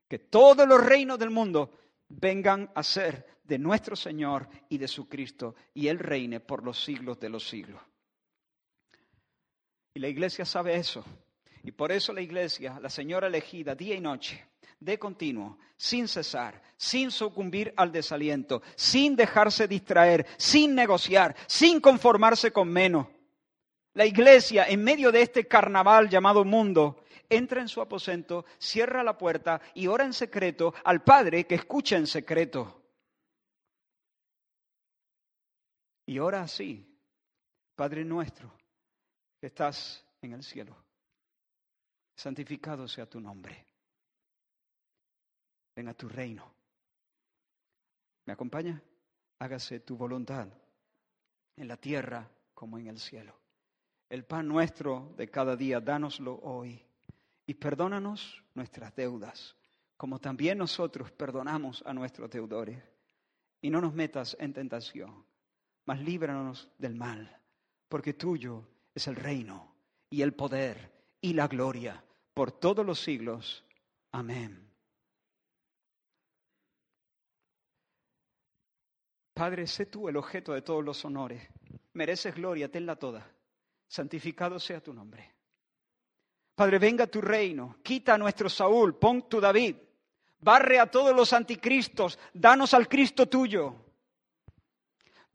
Que 0.08 0.18
todos 0.18 0.66
los 0.66 0.84
reinos 0.84 1.18
del 1.18 1.30
mundo 1.30 1.70
vengan 2.08 2.70
a 2.74 2.82
ser 2.82 3.40
de 3.42 3.58
nuestro 3.58 3.96
Señor 3.96 4.48
y 4.68 4.78
de 4.78 4.88
su 4.88 5.08
Cristo, 5.08 5.54
y 5.72 5.88
Él 5.88 5.98
reine 5.98 6.40
por 6.40 6.64
los 6.64 6.82
siglos 6.82 7.18
de 7.20 7.28
los 7.28 7.48
siglos. 7.48 7.80
Y 9.94 10.00
la 10.00 10.08
iglesia 10.08 10.44
sabe 10.44 10.76
eso. 10.76 11.04
Y 11.62 11.72
por 11.72 11.90
eso 11.90 12.12
la 12.12 12.20
iglesia, 12.20 12.78
la 12.80 12.90
Señora 12.90 13.26
elegida 13.26 13.74
día 13.74 13.94
y 13.94 14.00
noche, 14.00 14.44
de 14.86 14.98
continuo, 14.98 15.58
sin 15.76 16.06
cesar, 16.06 16.62
sin 16.76 17.10
sucumbir 17.10 17.74
al 17.76 17.90
desaliento, 17.90 18.62
sin 18.76 19.16
dejarse 19.16 19.66
distraer, 19.66 20.26
sin 20.38 20.74
negociar, 20.74 21.34
sin 21.46 21.80
conformarse 21.80 22.52
con 22.52 22.68
menos, 22.68 23.08
la 23.94 24.06
iglesia, 24.06 24.66
en 24.68 24.84
medio 24.84 25.10
de 25.10 25.22
este 25.22 25.48
carnaval 25.48 26.08
llamado 26.08 26.44
mundo, 26.44 27.02
entra 27.30 27.62
en 27.62 27.68
su 27.68 27.80
aposento, 27.80 28.44
cierra 28.58 29.02
la 29.02 29.18
puerta 29.18 29.60
y 29.74 29.86
ora 29.86 30.04
en 30.04 30.12
secreto 30.12 30.74
al 30.84 31.02
Padre 31.02 31.46
que 31.46 31.56
escucha 31.56 31.96
en 31.96 32.06
secreto. 32.06 32.82
Y 36.04 36.18
ora 36.18 36.42
así, 36.42 36.86
Padre 37.74 38.04
nuestro, 38.04 38.52
que 39.40 39.46
estás 39.46 40.06
en 40.20 40.34
el 40.34 40.44
cielo, 40.44 40.76
santificado 42.14 42.86
sea 42.86 43.06
tu 43.06 43.18
nombre. 43.18 43.75
Venga 45.76 45.92
tu 45.92 46.08
reino. 46.08 46.50
¿Me 48.24 48.32
acompaña? 48.32 48.82
Hágase 49.38 49.80
tu 49.80 49.96
voluntad 49.96 50.48
en 51.54 51.68
la 51.68 51.76
tierra 51.76 52.28
como 52.54 52.78
en 52.78 52.86
el 52.86 52.98
cielo. 52.98 53.38
El 54.08 54.24
pan 54.24 54.48
nuestro 54.48 55.12
de 55.16 55.28
cada 55.28 55.54
día, 55.54 55.80
dánoslo 55.80 56.40
hoy. 56.42 56.82
Y 57.46 57.54
perdónanos 57.54 58.42
nuestras 58.54 58.96
deudas, 58.96 59.54
como 59.96 60.18
también 60.18 60.58
nosotros 60.58 61.12
perdonamos 61.12 61.82
a 61.86 61.92
nuestros 61.92 62.30
deudores. 62.30 62.82
Y 63.60 63.70
no 63.70 63.80
nos 63.80 63.94
metas 63.94 64.36
en 64.40 64.52
tentación, 64.52 65.24
mas 65.84 66.00
líbranos 66.00 66.68
del 66.78 66.94
mal, 66.94 67.40
porque 67.88 68.14
tuyo 68.14 68.66
es 68.94 69.06
el 69.06 69.16
reino 69.16 69.74
y 70.10 70.22
el 70.22 70.34
poder 70.34 70.92
y 71.20 71.34
la 71.34 71.48
gloria 71.48 72.02
por 72.34 72.50
todos 72.52 72.84
los 72.84 73.00
siglos. 73.00 73.64
Amén. 74.12 74.65
Padre, 79.36 79.66
sé 79.66 79.86
tú 79.86 80.08
el 80.08 80.16
objeto 80.16 80.54
de 80.54 80.62
todos 80.62 80.82
los 80.82 81.04
honores. 81.04 81.46
Mereces 81.92 82.34
gloria, 82.34 82.70
tenla 82.70 82.96
toda 82.96 83.36
santificado 83.88 84.58
sea 84.58 84.80
tu 84.80 84.92
nombre. 84.92 85.34
Padre, 86.54 86.78
venga 86.78 87.06
tu 87.06 87.20
reino, 87.20 87.76
quita 87.82 88.14
a 88.14 88.18
nuestro 88.18 88.48
Saúl, 88.48 88.96
pon 88.96 89.28
tu 89.28 89.40
David, 89.40 89.76
barre 90.40 90.78
a 90.78 90.90
todos 90.90 91.14
los 91.14 91.32
anticristos, 91.32 92.18
danos 92.32 92.72
al 92.72 92.88
Cristo 92.88 93.26
tuyo. 93.26 93.74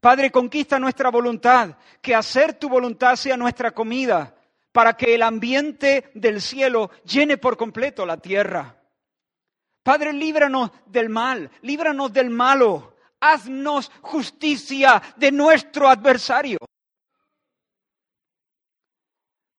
Padre, 0.00 0.32
conquista 0.32 0.80
nuestra 0.80 1.10
voluntad, 1.10 1.76
que 2.00 2.14
hacer 2.14 2.54
tu 2.54 2.68
voluntad 2.68 3.14
sea 3.14 3.36
nuestra 3.36 3.70
comida, 3.70 4.36
para 4.72 4.96
que 4.96 5.14
el 5.14 5.22
ambiente 5.22 6.10
del 6.14 6.40
cielo 6.40 6.90
llene 7.04 7.38
por 7.38 7.56
completo 7.56 8.04
la 8.04 8.16
tierra. 8.16 8.82
Padre, 9.84 10.12
líbranos 10.12 10.70
del 10.86 11.08
mal, 11.08 11.50
líbranos 11.60 12.12
del 12.12 12.30
malo, 12.30 12.91
haznos 13.22 13.90
justicia 14.02 15.00
de 15.16 15.30
nuestro 15.30 15.88
adversario. 15.88 16.58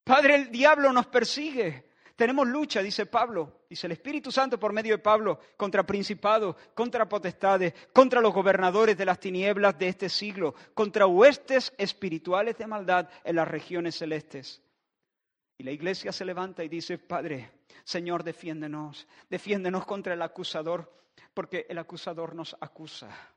Padre, 0.04 0.34
el 0.34 0.50
diablo 0.50 0.92
nos 0.92 1.06
persigue. 1.06 1.92
Tenemos 2.14 2.46
lucha, 2.46 2.80
dice 2.80 3.06
Pablo, 3.06 3.64
dice 3.68 3.88
el 3.88 3.92
Espíritu 3.92 4.30
Santo 4.30 4.60
por 4.60 4.72
medio 4.72 4.94
de 4.94 5.02
Pablo, 5.02 5.40
contra 5.56 5.82
principados, 5.84 6.54
contra 6.72 7.08
potestades, 7.08 7.74
contra 7.92 8.20
los 8.20 8.32
gobernadores 8.32 8.96
de 8.96 9.04
las 9.04 9.18
tinieblas 9.18 9.76
de 9.78 9.88
este 9.88 10.08
siglo, 10.08 10.54
contra 10.74 11.06
huestes 11.06 11.72
espirituales 11.76 12.56
de 12.56 12.68
maldad 12.68 13.08
en 13.24 13.34
las 13.34 13.48
regiones 13.48 13.96
celestes. 13.96 14.62
Y 15.58 15.64
la 15.64 15.72
iglesia 15.72 16.12
se 16.12 16.24
levanta 16.24 16.62
y 16.62 16.68
dice, 16.68 16.98
Padre, 16.98 17.50
Señor, 17.82 18.22
defiéndenos, 18.22 19.08
defiéndenos 19.28 19.84
contra 19.84 20.14
el 20.14 20.22
acusador, 20.22 20.92
porque 21.32 21.66
el 21.68 21.78
acusador 21.78 22.34
nos 22.36 22.56
acusa. 22.60 23.33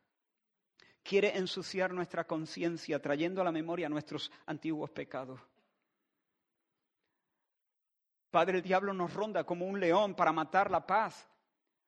Quiere 1.08 1.38
ensuciar 1.38 1.93
nuestra 1.93 2.28
conciencia, 2.28 3.02
trayendo 3.02 3.39
a 3.39 3.46
la 3.46 3.52
memoria 3.54 3.88
nuestros 3.88 4.30
antiguos 4.46 4.89
pecados. 4.89 5.39
Padre, 8.30 8.58
el 8.58 8.62
diablo 8.62 8.93
nos 8.93 9.13
ronda 9.13 9.46
como 9.46 9.65
un 9.65 9.80
león 9.80 10.15
para 10.15 10.34
matar 10.34 10.70
la 10.70 10.86
paz, 10.86 11.26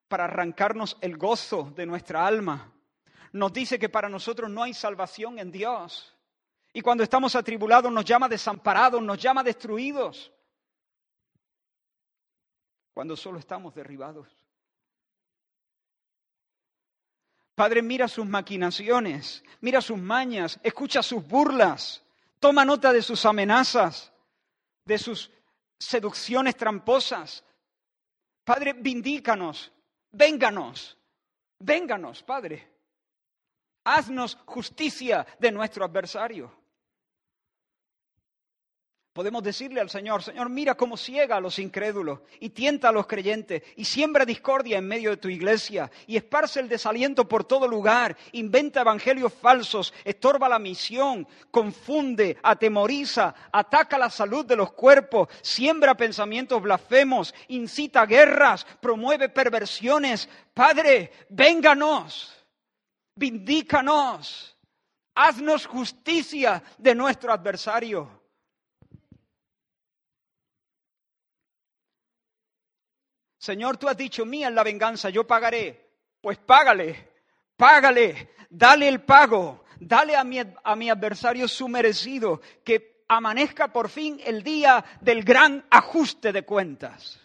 para 0.07 0.23
arrancarnos 0.23 0.97
el 1.01 1.17
gozo 1.17 1.73
de 1.75 1.85
nuestra 1.85 2.25
alma. 2.25 2.71
Nos 3.33 3.51
dice 3.51 3.77
que 3.77 3.89
para 3.89 4.07
nosotros 4.07 4.49
no 4.49 4.63
hay 4.63 4.73
salvación 4.73 5.37
en 5.37 5.51
Dios. 5.51 6.15
Y 6.71 6.79
cuando 6.79 7.03
estamos 7.03 7.35
atribulados 7.35 7.91
nos 7.91 8.05
llama 8.05 8.29
desamparados, 8.29 9.01
nos 9.01 9.17
llama 9.17 9.43
destruidos. 9.43 10.31
Cuando 12.93 13.17
solo 13.17 13.37
estamos 13.37 13.75
derribados. 13.75 14.38
Padre, 17.59 17.81
mira 17.81 18.07
sus 18.07 18.25
maquinaciones, 18.25 19.43
mira 19.59 19.81
sus 19.81 19.97
mañas, 19.97 20.57
escucha 20.63 21.03
sus 21.03 21.27
burlas, 21.27 22.01
toma 22.39 22.63
nota 22.63 22.93
de 22.93 23.01
sus 23.01 23.25
amenazas, 23.25 24.13
de 24.85 24.97
sus 24.97 25.29
seducciones 25.77 26.55
tramposas. 26.55 27.43
Padre, 28.45 28.71
vindícanos, 28.71 29.73
vénganos, 30.09 30.97
vénganos, 31.59 32.23
Padre. 32.23 32.65
Haznos 33.83 34.37
justicia 34.45 35.27
de 35.37 35.51
nuestro 35.51 35.83
adversario. 35.83 36.58
Podemos 39.11 39.41
decirle 39.41 39.81
al 39.81 39.89
Señor, 39.89 40.21
Señor, 40.21 40.49
mira 40.49 40.75
cómo 40.75 40.95
ciega 40.95 41.37
a 41.37 41.41
los 41.41 41.57
incrédulos 41.57 42.19
y 42.39 42.51
tienta 42.51 42.89
a 42.89 42.91
los 42.91 43.07
creyentes 43.07 43.63
y 43.75 43.83
siembra 43.85 44.23
discordia 44.23 44.77
en 44.77 44.87
medio 44.87 45.09
de 45.09 45.17
tu 45.17 45.29
iglesia 45.29 45.89
y 46.05 46.15
esparce 46.15 46.59
el 46.59 46.69
desaliento 46.69 47.27
por 47.27 47.43
todo 47.43 47.67
lugar, 47.67 48.15
inventa 48.33 48.81
evangelios 48.81 49.33
falsos, 49.33 49.95
estorba 50.03 50.47
la 50.47 50.59
misión, 50.59 51.27
confunde, 51.49 52.37
atemoriza, 52.43 53.33
ataca 53.51 53.97
la 53.97 54.11
salud 54.11 54.45
de 54.45 54.55
los 54.55 54.73
cuerpos, 54.73 55.27
siembra 55.41 55.97
pensamientos 55.97 56.61
blasfemos, 56.61 57.33
incita 57.47 58.05
guerras, 58.05 58.65
promueve 58.79 59.27
perversiones. 59.27 60.29
Padre, 60.53 61.11
vénganos, 61.29 62.45
vindícanos, 63.15 64.55
haznos 65.15 65.65
justicia 65.65 66.61
de 66.77 66.93
nuestro 66.93 67.33
adversario. 67.33 68.18
Señor, 73.49 73.77
tú 73.77 73.87
has 73.87 73.97
dicho, 73.97 74.27
mía 74.27 74.49
es 74.49 74.53
la 74.53 74.61
venganza, 74.61 75.09
yo 75.09 75.25
pagaré. 75.25 75.89
Pues 76.21 76.37
págale, 76.37 77.13
págale, 77.57 78.29
dale 78.47 78.87
el 78.87 79.01
pago, 79.01 79.65
dale 79.79 80.15
a 80.15 80.23
mi, 80.23 80.37
a 80.39 80.75
mi 80.75 80.87
adversario 80.87 81.47
su 81.47 81.67
merecido, 81.67 82.41
que 82.63 83.05
amanezca 83.07 83.73
por 83.73 83.89
fin 83.89 84.21
el 84.23 84.43
día 84.43 84.85
del 85.01 85.23
gran 85.23 85.65
ajuste 85.71 86.31
de 86.31 86.43
cuentas. 86.43 87.19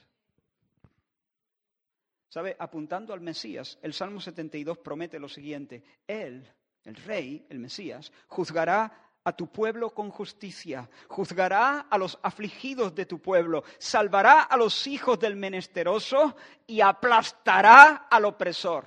¿Sabe? 2.31 2.57
Apuntando 2.59 3.13
al 3.13 3.21
Mesías, 3.21 3.79
el 3.83 3.93
Salmo 3.93 4.19
72 4.19 4.79
promete 4.79 5.19
lo 5.19 5.29
siguiente. 5.29 5.85
Él, 6.07 6.51
el 6.85 6.97
rey, 6.97 7.45
el 7.51 7.59
Mesías, 7.59 8.11
juzgará 8.29 9.13
a 9.25 9.33
tu 9.33 9.51
pueblo 9.51 9.91
con 9.91 10.11
justicia, 10.11 10.89
juzgará 11.09 11.87
a 11.91 11.97
los 11.97 12.19
afligidos 12.23 12.95
de 12.95 13.07
tu 13.07 13.21
pueblo, 13.21 13.65
salvará 13.79 14.43
a 14.43 14.57
los 14.57 14.87
hijos 14.87 15.19
del 15.19 15.35
menesteroso 15.35 16.37
y 16.67 16.83
aplastará 16.83 18.07
al 18.11 18.27
opresor. 18.27 18.87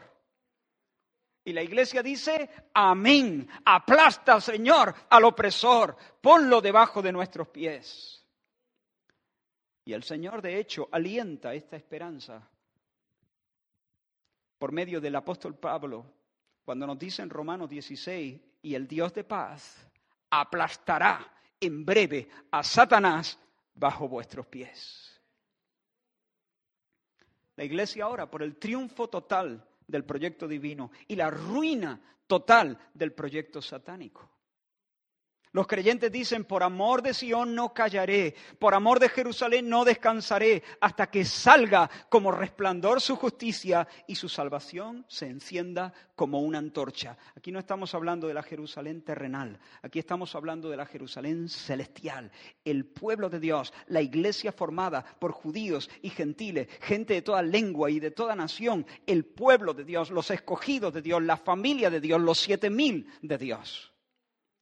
Y 1.44 1.54
la 1.54 1.64
iglesia 1.64 2.04
dice, 2.04 2.50
amén, 2.74 3.50
aplasta 3.66 4.40
Señor 4.40 4.94
al 5.10 5.24
opresor, 5.26 5.98
ponlo 6.22 6.62
debajo 6.62 7.02
de 7.02 7.12
nuestros 7.12 7.48
pies. 7.48 8.24
Y 9.86 9.94
el 9.94 10.04
Señor 10.04 10.42
de 10.42 10.60
hecho 10.60 10.88
alienta 10.92 11.54
esta 11.54 11.78
esperanza 11.78 12.48
por 14.60 14.72
medio 14.72 15.00
del 15.00 15.16
apóstol 15.16 15.56
Pablo, 15.56 16.06
cuando 16.66 16.86
nos 16.86 17.00
dice 17.00 17.22
en 17.22 17.30
Romanos 17.30 17.70
16, 17.70 18.40
y 18.62 18.76
el 18.76 18.88
Dios 18.88 19.14
de 19.14 19.24
paz 19.24 19.87
aplastará 20.30 21.34
en 21.60 21.86
breve 21.86 22.30
a 22.52 22.64
Satanás 22.64 23.40
bajo 23.74 24.08
vuestros 24.08 24.46
pies. 24.48 25.22
La 27.56 27.64
iglesia 27.64 28.08
ora 28.08 28.30
por 28.30 28.44
el 28.44 28.58
triunfo 28.58 29.10
total 29.10 29.68
del 29.88 30.04
proyecto 30.04 30.48
divino 30.48 30.92
y 31.08 31.16
la 31.16 31.30
ruina 31.30 32.00
total 32.28 32.78
del 32.94 33.14
proyecto 33.14 33.62
satánico. 33.62 34.30
Los 35.54 35.68
creyentes 35.68 36.12
dicen, 36.12 36.44
por 36.44 36.62
amor 36.62 37.02
de 37.02 37.14
Sión 37.14 37.56
no 37.56 37.74
callaré, 37.74 38.36
por 38.60 38.74
amor 38.74 39.00
de 39.00 39.10
Jerusalén 39.10 39.70
no 39.70 39.86
descansaré, 39.86 40.64
hasta 40.82 41.10
que 41.10 41.24
salga 41.24 41.90
como 42.10 42.32
resplandor 42.32 43.02
su 43.02 43.16
justicia 43.16 43.88
y 44.08 44.16
su 44.16 44.28
salvación 44.28 45.06
se 45.08 45.28
encienda 45.28 45.94
como 46.16 46.42
una 46.42 46.58
antorcha. 46.58 47.18
Aquí 47.36 47.52
no 47.52 47.60
estamos 47.60 47.96
hablando 47.96 48.28
de 48.28 48.34
la 48.34 48.44
Jerusalén 48.44 49.02
terrenal, 49.04 49.60
aquí 49.82 50.00
estamos 50.00 50.36
hablando 50.36 50.70
de 50.70 50.78
la 50.78 50.86
Jerusalén 50.86 51.48
celestial, 51.48 52.32
el 52.66 52.86
pueblo 52.86 53.30
de 53.30 53.40
Dios, 53.40 53.74
la 53.88 54.02
iglesia 54.02 54.52
formada 54.52 55.06
por 55.20 55.32
judíos 55.32 55.90
y 56.02 56.10
gentiles, 56.10 56.68
gente 56.82 57.14
de 57.14 57.22
toda 57.22 57.42
lengua 57.42 57.90
y 57.90 58.00
de 58.00 58.12
toda 58.12 58.36
nación, 58.36 58.86
el 59.06 59.24
pueblo 59.26 59.74
de 59.74 59.86
Dios, 59.86 60.12
los 60.12 60.30
escogidos 60.30 60.94
de 60.94 61.02
Dios, 61.02 61.22
la 61.24 61.38
familia 61.38 61.90
de 61.90 62.02
Dios, 62.02 62.20
los 62.20 62.40
siete 62.40 62.70
mil 62.70 63.08
de 63.22 63.38
Dios 63.38 63.94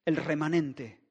el 0.05 0.15
remanente. 0.15 1.05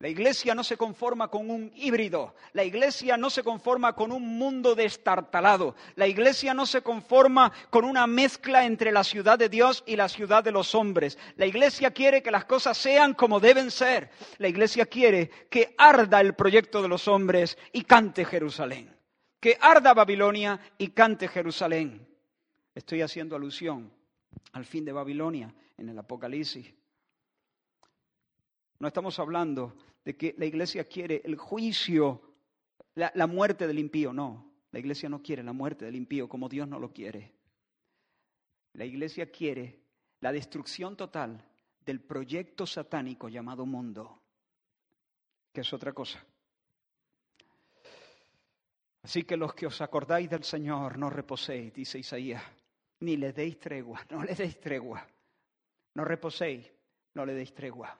La 0.00 0.08
iglesia 0.08 0.54
no 0.54 0.64
se 0.64 0.76
conforma 0.76 1.28
con 1.28 1.50
un 1.50 1.70
híbrido, 1.74 2.34
la 2.52 2.64
iglesia 2.64 3.16
no 3.16 3.30
se 3.30 3.42
conforma 3.42 3.94
con 3.94 4.12
un 4.12 4.36
mundo 4.36 4.74
destartalado, 4.74 5.76
la 5.94 6.06
iglesia 6.06 6.52
no 6.52 6.66
se 6.66 6.82
conforma 6.82 7.52
con 7.70 7.84
una 7.84 8.06
mezcla 8.06 8.66
entre 8.66 8.92
la 8.92 9.04
ciudad 9.04 9.38
de 9.38 9.48
Dios 9.48 9.82
y 9.86 9.96
la 9.96 10.08
ciudad 10.08 10.44
de 10.44 10.50
los 10.50 10.74
hombres. 10.74 11.16
La 11.36 11.46
iglesia 11.46 11.92
quiere 11.92 12.22
que 12.22 12.32
las 12.32 12.44
cosas 12.44 12.76
sean 12.76 13.14
como 13.14 13.40
deben 13.40 13.70
ser. 13.70 14.10
La 14.38 14.48
iglesia 14.48 14.84
quiere 14.84 15.30
que 15.48 15.74
arda 15.78 16.20
el 16.20 16.34
proyecto 16.34 16.82
de 16.82 16.88
los 16.88 17.08
hombres 17.08 17.56
y 17.72 17.84
cante 17.84 18.24
Jerusalén. 18.24 18.94
Que 19.40 19.56
arda 19.60 19.94
Babilonia 19.94 20.60
y 20.76 20.88
cante 20.88 21.28
Jerusalén. 21.28 22.06
Estoy 22.74 23.00
haciendo 23.00 23.36
alusión 23.36 23.90
al 24.52 24.64
fin 24.64 24.84
de 24.84 24.92
Babilonia 24.92 25.54
en 25.78 25.88
el 25.88 25.98
Apocalipsis. 25.98 26.74
No 28.84 28.88
estamos 28.88 29.18
hablando 29.18 29.78
de 30.04 30.14
que 30.14 30.34
la 30.36 30.44
iglesia 30.44 30.84
quiere 30.84 31.22
el 31.24 31.36
juicio, 31.36 32.20
la, 32.96 33.26
muerte 33.26 33.66
del 33.66 33.78
impío. 33.78 34.12
No, 34.12 34.52
la 34.72 34.78
iglesia 34.78 35.08
no 35.08 35.22
quiere 35.22 35.42
la 35.42 35.54
muerte 35.54 35.86
del 35.86 35.96
impío 35.96 36.28
como 36.28 36.50
Dios 36.50 36.68
no 36.68 36.78
lo 36.78 36.92
quiere. 36.92 37.32
La 38.74 38.84
iglesia 38.84 39.32
quiere 39.32 39.80
la 40.20 40.32
destrucción 40.32 40.98
total 40.98 41.42
del 41.80 42.02
proyecto 42.02 42.66
satánico 42.66 43.30
llamado 43.30 43.64
mundo, 43.64 44.20
que 45.50 45.62
es 45.62 45.72
otra 45.72 45.94
cosa. 45.94 46.22
Así 49.02 49.24
que 49.24 49.38
los 49.38 49.54
que 49.54 49.64
os 49.64 49.80
acordáis 49.80 50.28
del 50.28 50.44
Señor, 50.44 50.98
no 50.98 51.08
reposéis, 51.08 51.72
dice 51.72 52.00
Isaías, 52.00 52.42
ni 53.00 53.16
le 53.16 53.32
deis 53.32 53.58
tregua, 53.58 54.04
no 54.10 54.22
le 54.22 54.34
deis 54.34 54.60
tregua. 54.60 55.08
No 55.94 56.04
reposéis, 56.04 56.70
no 57.14 57.24
le 57.24 57.32
deis 57.32 57.54
tregua. 57.54 57.98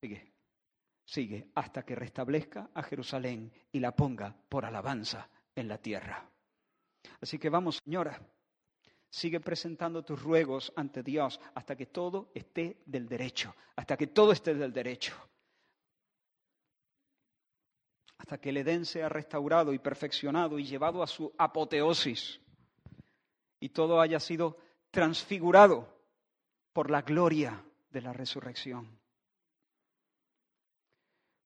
Sigue, 0.00 0.32
sigue 1.04 1.50
hasta 1.54 1.84
que 1.84 1.94
restablezca 1.94 2.70
a 2.72 2.82
Jerusalén 2.82 3.52
y 3.70 3.80
la 3.80 3.94
ponga 3.94 4.34
por 4.48 4.64
alabanza 4.64 5.28
en 5.54 5.68
la 5.68 5.78
tierra. 5.78 6.26
Así 7.20 7.38
que 7.38 7.50
vamos, 7.50 7.80
señora, 7.84 8.18
sigue 9.10 9.40
presentando 9.40 10.02
tus 10.02 10.22
ruegos 10.22 10.72
ante 10.76 11.02
Dios 11.02 11.40
hasta 11.54 11.76
que 11.76 11.86
todo 11.86 12.30
esté 12.34 12.80
del 12.86 13.08
derecho, 13.08 13.54
hasta 13.76 13.96
que 13.96 14.06
todo 14.06 14.32
esté 14.32 14.54
del 14.54 14.72
derecho. 14.72 15.14
Hasta 18.18 18.38
que 18.38 18.50
el 18.50 18.58
Edén 18.58 18.86
sea 18.86 19.08
restaurado 19.08 19.72
y 19.72 19.78
perfeccionado 19.78 20.58
y 20.58 20.64
llevado 20.64 21.02
a 21.02 21.06
su 21.06 21.32
apoteosis 21.36 22.40
y 23.58 23.70
todo 23.70 24.00
haya 24.00 24.20
sido 24.20 24.58
transfigurado 24.90 26.00
por 26.72 26.90
la 26.90 27.02
gloria 27.02 27.64
de 27.90 28.02
la 28.02 28.12
resurrección. 28.12 28.99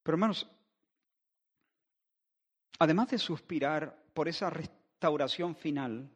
Pero 0.05 0.17
hermanos, 0.17 0.47
además 2.79 3.09
de 3.11 3.19
suspirar 3.19 4.05
por 4.12 4.29
esa 4.29 4.51
restauración 4.51 5.57
final, 5.57 6.11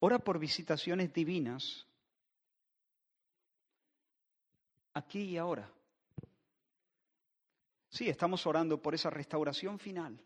ora 0.00 0.18
por 0.18 0.38
visitaciones 0.38 1.12
divinas 1.12 1.86
aquí 4.92 5.22
y 5.22 5.38
ahora. 5.38 5.72
Sí, 7.88 8.10
estamos 8.10 8.46
orando 8.46 8.82
por 8.82 8.94
esa 8.94 9.08
restauración 9.08 9.78
final, 9.78 10.20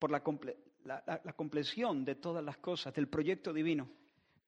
por 0.00 0.10
la, 0.10 0.20
la, 0.84 1.32
compleción 1.34 2.04
de 2.04 2.16
todas 2.16 2.42
las 2.42 2.56
cosas, 2.56 2.92
del 2.92 3.06
proyecto 3.06 3.52
divino 3.52 3.99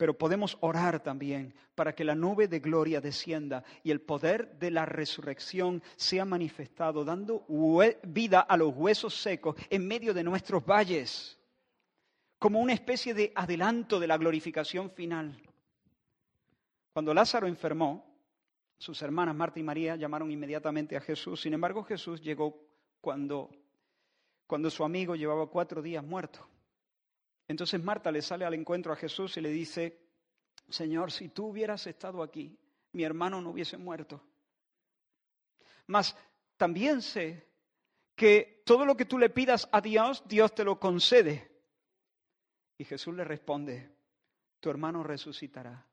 pero 0.02 0.18
podemos 0.18 0.58
orar 0.62 1.00
también 1.00 1.54
para 1.76 1.94
que 1.94 2.02
la 2.02 2.16
nube 2.16 2.48
de 2.48 2.58
gloria 2.58 3.00
descienda 3.00 3.62
y 3.84 3.92
el 3.92 4.00
poder 4.00 4.58
de 4.58 4.72
la 4.72 4.84
resurrección 4.84 5.80
sea 5.94 6.24
manifestado, 6.24 7.04
dando 7.04 7.46
vida 8.02 8.40
a 8.40 8.56
los 8.56 8.74
huesos 8.74 9.14
secos 9.14 9.54
en 9.70 9.86
medio 9.86 10.12
de 10.12 10.24
nuestros 10.24 10.66
valles, 10.66 11.38
como 12.36 12.58
una 12.58 12.72
especie 12.72 13.14
de 13.14 13.30
adelanto 13.36 14.00
de 14.00 14.08
la 14.08 14.18
glorificación 14.18 14.90
final. 14.90 15.40
Cuando 16.92 17.14
Lázaro 17.14 17.46
enfermó, 17.46 18.04
sus 18.78 19.00
hermanas 19.02 19.36
Marta 19.36 19.60
y 19.60 19.62
María 19.62 19.94
llamaron 19.94 20.32
inmediatamente 20.32 20.96
a 20.96 21.00
Jesús. 21.00 21.42
Sin 21.42 21.54
embargo, 21.54 21.84
Jesús 21.84 22.20
llegó 22.20 22.60
cuando, 23.00 23.50
cuando 24.48 24.68
su 24.68 24.82
amigo 24.82 25.14
llevaba 25.14 25.46
cuatro 25.46 25.80
días 25.80 26.02
muerto. 26.02 26.44
Entonces 27.52 27.84
Marta 27.84 28.10
le 28.10 28.22
sale 28.22 28.46
al 28.46 28.54
encuentro 28.54 28.94
a 28.94 28.96
Jesús 28.96 29.36
y 29.36 29.42
le 29.42 29.50
dice, 29.50 30.00
Señor, 30.70 31.12
si 31.12 31.28
tú 31.28 31.48
hubieras 31.48 31.86
estado 31.86 32.22
aquí, 32.22 32.58
mi 32.92 33.04
hermano 33.04 33.42
no 33.42 33.50
hubiese 33.50 33.76
muerto. 33.76 34.24
Mas 35.88 36.16
también 36.56 37.02
sé 37.02 37.46
que 38.16 38.62
todo 38.64 38.86
lo 38.86 38.96
que 38.96 39.04
tú 39.04 39.18
le 39.18 39.28
pidas 39.28 39.68
a 39.70 39.82
Dios, 39.82 40.22
Dios 40.26 40.54
te 40.54 40.64
lo 40.64 40.80
concede. 40.80 41.52
Y 42.78 42.84
Jesús 42.84 43.14
le 43.14 43.22
responde, 43.22 43.94
tu 44.58 44.70
hermano 44.70 45.02
resucitará. 45.02 45.86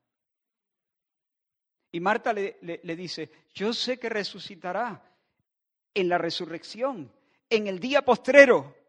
Y 1.92 2.00
Marta 2.00 2.32
le, 2.32 2.58
le, 2.62 2.96
dice, 2.96 3.30
yo 3.52 3.74
sé 3.74 3.98
que 3.98 4.08
resucitará 4.08 5.14
en 5.92 6.08
la 6.08 6.16
resurrección, 6.16 7.12
en 7.50 7.66
el 7.66 7.78
día 7.80 8.02
postrero. 8.02 8.79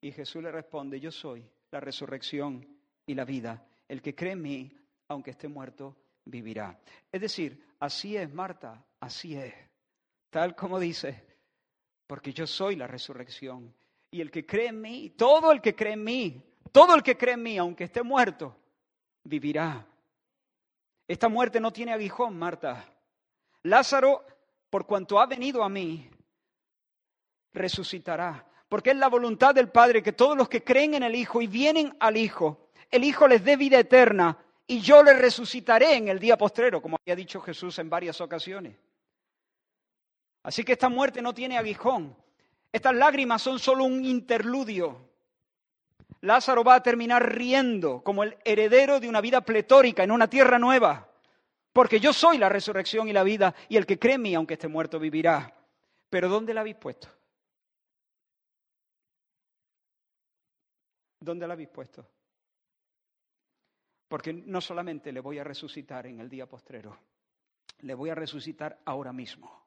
Y 0.00 0.12
Jesús 0.12 0.42
le 0.42 0.50
responde, 0.50 0.98
yo 0.98 1.10
soy 1.10 1.46
la 1.70 1.80
resurrección 1.80 2.66
y 3.06 3.14
la 3.14 3.24
vida. 3.24 3.66
El 3.86 4.00
que 4.00 4.14
cree 4.14 4.32
en 4.32 4.42
mí, 4.42 4.76
aunque 5.08 5.32
esté 5.32 5.48
muerto, 5.48 5.96
vivirá. 6.24 6.78
Es 7.10 7.20
decir, 7.20 7.74
así 7.80 8.16
es, 8.16 8.32
Marta, 8.32 8.84
así 9.00 9.36
es. 9.36 9.54
Tal 10.30 10.54
como 10.54 10.78
dice, 10.78 11.24
porque 12.06 12.32
yo 12.32 12.46
soy 12.46 12.76
la 12.76 12.86
resurrección. 12.86 13.74
Y 14.10 14.20
el 14.20 14.30
que 14.30 14.46
cree 14.46 14.68
en 14.68 14.80
mí, 14.80 15.10
todo 15.10 15.52
el 15.52 15.60
que 15.60 15.74
cree 15.74 15.92
en 15.92 16.04
mí, 16.04 16.42
todo 16.72 16.94
el 16.94 17.02
que 17.02 17.16
cree 17.16 17.34
en 17.34 17.42
mí, 17.42 17.58
aunque 17.58 17.84
esté 17.84 18.02
muerto, 18.02 18.56
vivirá. 19.24 19.86
Esta 21.06 21.28
muerte 21.28 21.60
no 21.60 21.72
tiene 21.72 21.92
aguijón, 21.92 22.38
Marta. 22.38 22.84
Lázaro, 23.64 24.24
por 24.70 24.86
cuanto 24.86 25.20
ha 25.20 25.26
venido 25.26 25.62
a 25.62 25.68
mí, 25.68 26.08
resucitará 27.52 28.49
porque 28.70 28.90
es 28.90 28.96
la 28.96 29.08
voluntad 29.08 29.52
del 29.52 29.68
Padre 29.68 30.00
que 30.00 30.12
todos 30.12 30.36
los 30.36 30.48
que 30.48 30.62
creen 30.62 30.94
en 30.94 31.02
el 31.02 31.16
Hijo 31.16 31.42
y 31.42 31.48
vienen 31.48 31.94
al 31.98 32.16
Hijo, 32.16 32.68
el 32.88 33.02
Hijo 33.02 33.26
les 33.26 33.44
dé 33.44 33.56
vida 33.56 33.80
eterna 33.80 34.38
y 34.64 34.80
yo 34.80 35.02
les 35.02 35.18
resucitaré 35.18 35.96
en 35.96 36.06
el 36.06 36.20
día 36.20 36.38
postrero, 36.38 36.80
como 36.80 36.96
había 37.02 37.16
dicho 37.16 37.40
Jesús 37.40 37.80
en 37.80 37.90
varias 37.90 38.20
ocasiones. 38.20 38.76
Así 40.44 40.62
que 40.62 40.72
esta 40.72 40.88
muerte 40.88 41.20
no 41.20 41.34
tiene 41.34 41.58
aguijón. 41.58 42.16
Estas 42.72 42.94
lágrimas 42.94 43.42
son 43.42 43.58
solo 43.58 43.82
un 43.82 44.04
interludio. 44.04 45.10
Lázaro 46.20 46.62
va 46.62 46.76
a 46.76 46.82
terminar 46.82 47.28
riendo 47.28 48.04
como 48.04 48.22
el 48.22 48.36
heredero 48.44 49.00
de 49.00 49.08
una 49.08 49.20
vida 49.20 49.40
pletórica 49.40 50.04
en 50.04 50.12
una 50.12 50.30
tierra 50.30 50.60
nueva. 50.60 51.08
Porque 51.72 51.98
yo 51.98 52.12
soy 52.12 52.38
la 52.38 52.48
resurrección 52.48 53.08
y 53.08 53.12
la 53.12 53.24
vida, 53.24 53.52
y 53.68 53.76
el 53.76 53.84
que 53.84 53.98
cree 53.98 54.14
en 54.14 54.22
mí, 54.22 54.34
aunque 54.36 54.54
esté 54.54 54.68
muerto, 54.68 55.00
vivirá. 55.00 55.56
Pero 56.08 56.28
¿dónde 56.28 56.54
la 56.54 56.60
habéis 56.60 56.76
puesto? 56.76 57.08
¿Dónde 61.20 61.46
la 61.46 61.52
habéis 61.52 61.68
puesto? 61.68 62.06
Porque 64.08 64.32
no 64.32 64.60
solamente 64.60 65.12
le 65.12 65.20
voy 65.20 65.38
a 65.38 65.44
resucitar 65.44 66.06
en 66.06 66.18
el 66.18 66.28
día 66.28 66.48
postrero, 66.48 66.98
le 67.80 67.94
voy 67.94 68.10
a 68.10 68.14
resucitar 68.14 68.80
ahora 68.86 69.12
mismo. 69.12 69.60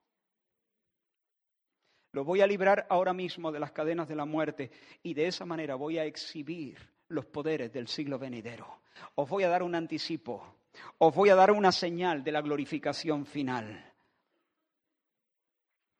Lo 2.11 2.23
voy 2.23 2.41
a 2.41 2.47
librar 2.47 2.85
ahora 2.89 3.13
mismo 3.13 3.51
de 3.51 3.59
las 3.59 3.71
cadenas 3.71 4.07
de 4.07 4.15
la 4.15 4.25
muerte 4.25 4.71
y 5.01 5.13
de 5.13 5.27
esa 5.27 5.45
manera 5.45 5.75
voy 5.75 5.97
a 5.97 6.05
exhibir 6.05 6.77
los 7.07 7.25
poderes 7.25 7.71
del 7.71 7.87
siglo 7.87 8.19
venidero. 8.19 8.81
Os 9.15 9.29
voy 9.29 9.43
a 9.43 9.49
dar 9.49 9.63
un 9.63 9.75
anticipo, 9.75 10.55
os 10.97 11.13
voy 11.13 11.29
a 11.29 11.35
dar 11.35 11.51
una 11.51 11.71
señal 11.71 12.23
de 12.23 12.31
la 12.31 12.41
glorificación 12.41 13.25
final. 13.25 13.93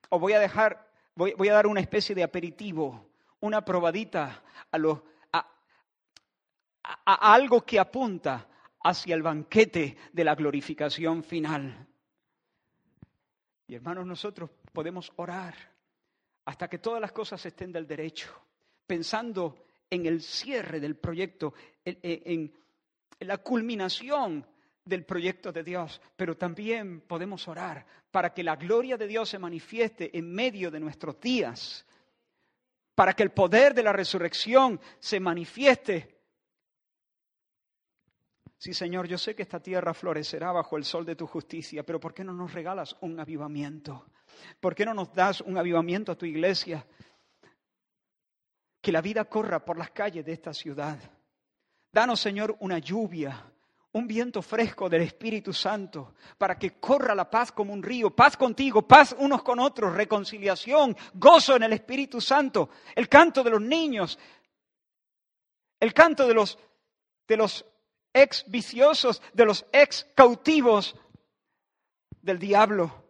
Os 0.10 0.20
voy 0.20 0.34
a 0.34 0.39
dejar, 0.39 0.88
voy, 1.16 1.34
voy 1.34 1.49
a 1.49 1.54
dar 1.54 1.68
una 1.68 1.80
especie 1.80 2.14
de 2.14 2.24
aperitivo, 2.24 3.08
una 3.39 3.66
probadita 3.66 4.43
a 4.72 4.78
los 4.78 5.01
a 6.84 7.34
algo 7.34 7.66
que 7.66 7.80
apunta 7.80 8.48
hacia 8.84 9.16
el 9.16 9.24
banquete 9.24 9.98
de 10.12 10.24
la 10.24 10.36
glorificación 10.36 11.24
final. 11.24 11.88
Y 13.68 13.76
hermanos, 13.76 14.06
nosotros 14.06 14.50
podemos 14.72 15.12
orar 15.16 15.56
hasta 16.46 16.68
que 16.68 16.80
todas 16.80 17.02
las 17.02 17.12
cosas 17.12 17.46
estén 17.46 17.72
del 17.72 17.88
derecho, 17.88 18.30
pensando 18.86 19.66
en 19.90 20.06
el 20.06 20.22
cierre 20.22 20.80
del 20.80 20.98
proyecto, 20.98 21.54
en, 21.86 22.54
la 23.20 23.38
culminación 23.38 24.46
del 24.84 25.06
proyecto 25.06 25.54
de 25.54 25.64
Dios, 25.64 26.02
pero 26.18 26.36
también 26.36 27.02
podemos 27.02 27.48
orar 27.48 27.86
para 28.12 28.34
que 28.34 28.44
la 28.44 28.58
gloria 28.58 28.98
de 28.98 29.08
Dios 29.08 29.30
se 29.30 29.40
manifieste 29.40 30.18
en 30.18 30.30
medio 30.34 30.70
de 30.70 30.82
nuestros 30.82 31.20
días, 31.22 31.86
para 32.94 33.14
que 33.14 33.24
el 33.24 33.32
poder 33.32 33.74
de 33.74 33.84
la 33.84 33.94
resurrección 33.94 34.82
se 35.00 35.22
manifieste 35.22 36.22
Sí, 38.64 38.74
Señor, 38.74 39.09
yo 39.09 39.18
sé 39.18 39.36
que 39.36 39.41
esta 39.41 39.59
tierra 39.59 39.93
florecerá 39.93 40.53
bajo 40.53 40.78
el 40.78 40.86
sol 40.86 41.05
de 41.05 41.18
tu 41.18 41.28
justicia, 41.28 41.84
pero 41.84 41.99
¿por 41.99 42.14
qué 42.14 42.24
no 42.24 42.32
nos 42.32 42.53
regalas 42.53 42.95
un 43.01 43.20
avivamiento? 43.20 44.05
¿Por 44.61 44.74
qué 44.74 44.86
no 44.86 44.93
nos 44.93 45.11
das 45.14 45.41
un 45.41 45.57
avivamiento 45.57 46.14
a 46.14 46.16
tu 46.16 46.26
iglesia? 46.26 46.88
Que 48.80 48.93
la 48.93 49.01
vida 49.01 49.26
corra 49.26 49.66
por 49.66 49.78
las 49.78 49.91
calles 49.91 50.24
de 50.24 50.32
esta 50.32 50.53
ciudad. 50.53 50.97
Danos, 51.91 52.22
Señor, 52.22 52.55
una 52.61 52.80
lluvia, 52.80 53.51
un 53.91 54.07
viento 54.07 54.41
fresco 54.41 54.88
del 54.88 55.01
Espíritu 55.01 55.51
Santo, 55.51 56.16
para 56.38 56.57
que 56.57 56.80
corra 56.80 57.14
la 57.14 57.30
paz 57.30 57.51
como 57.51 57.74
un 57.74 57.84
río, 57.84 58.16
paz 58.16 58.38
contigo, 58.38 58.88
paz 58.88 59.14
unos 59.20 59.43
con 59.43 59.59
otros, 59.59 59.93
reconciliación, 59.93 60.95
gozo 61.16 61.57
en 61.57 61.64
el 61.64 61.74
Espíritu 61.74 62.22
Santo, 62.22 62.70
el 62.95 63.09
canto 63.09 63.43
de 63.43 63.49
los 63.49 63.61
niños, 63.61 64.18
el 65.82 65.93
canto 65.93 66.26
de 66.26 66.34
los, 66.34 66.57
de 67.28 67.36
los 67.36 67.66
ex 68.14 68.45
viciosos, 68.47 69.22
de 69.34 69.45
los 69.45 69.66
ex 69.72 70.07
cautivos 70.16 70.95
del 72.22 72.39
diablo. 72.39 73.03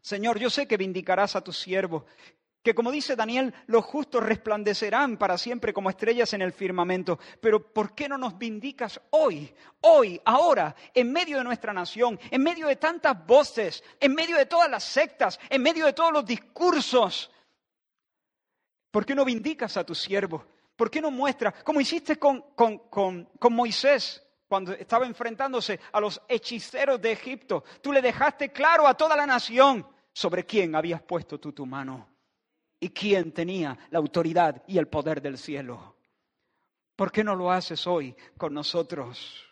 Señor, 0.00 0.38
yo 0.38 0.50
sé 0.50 0.66
que 0.66 0.76
vindicarás 0.76 1.34
a 1.34 1.42
tu 1.42 1.52
siervo, 1.52 2.06
que 2.62 2.74
como 2.74 2.90
dice 2.90 3.14
Daniel, 3.14 3.54
los 3.66 3.84
justos 3.84 4.22
resplandecerán 4.22 5.18
para 5.18 5.36
siempre 5.36 5.74
como 5.74 5.90
estrellas 5.90 6.32
en 6.32 6.40
el 6.40 6.52
firmamento. 6.52 7.18
Pero 7.40 7.72
¿por 7.72 7.94
qué 7.94 8.08
no 8.08 8.16
nos 8.16 8.38
vindicas 8.38 8.98
hoy, 9.10 9.54
hoy, 9.82 10.18
ahora, 10.24 10.74
en 10.94 11.12
medio 11.12 11.36
de 11.36 11.44
nuestra 11.44 11.74
nación, 11.74 12.18
en 12.30 12.42
medio 12.42 12.66
de 12.66 12.76
tantas 12.76 13.26
voces, 13.26 13.84
en 14.00 14.14
medio 14.14 14.38
de 14.38 14.46
todas 14.46 14.70
las 14.70 14.82
sectas, 14.82 15.38
en 15.50 15.62
medio 15.62 15.84
de 15.84 15.92
todos 15.92 16.10
los 16.10 16.24
discursos? 16.24 17.30
¿Por 18.90 19.04
qué 19.04 19.14
no 19.14 19.26
vindicas 19.26 19.76
a 19.76 19.84
tu 19.84 19.94
siervo? 19.94 20.46
¿Por 20.76 20.90
qué 20.90 21.00
no 21.00 21.10
muestras, 21.10 21.62
como 21.62 21.80
hiciste 21.80 22.16
con, 22.16 22.42
con, 22.54 22.78
con, 22.88 23.28
con 23.38 23.52
Moisés? 23.52 24.20
cuando 24.46 24.72
estaba 24.72 25.06
enfrentándose 25.06 25.80
a 25.92 26.00
los 26.00 26.20
hechiceros 26.28 27.00
de 27.00 27.10
Egipto, 27.10 27.64
tú 27.80 27.92
le 27.92 28.00
dejaste 28.00 28.52
claro 28.52 28.86
a 28.86 28.94
toda 28.94 29.16
la 29.16 29.26
nación 29.26 29.84
sobre 30.12 30.46
quién 30.46 30.76
habías 30.76 31.02
puesto 31.02 31.40
tú 31.40 31.52
tu 31.52 31.66
mano 31.66 32.08
y 32.78 32.90
quién 32.90 33.32
tenía 33.32 33.76
la 33.90 33.98
autoridad 33.98 34.62
y 34.68 34.78
el 34.78 34.86
poder 34.86 35.20
del 35.20 35.38
cielo. 35.38 35.96
¿Por 36.94 37.10
qué 37.10 37.24
no 37.24 37.34
lo 37.34 37.50
haces 37.50 37.86
hoy 37.86 38.14
con 38.36 38.54
nosotros? 38.54 39.44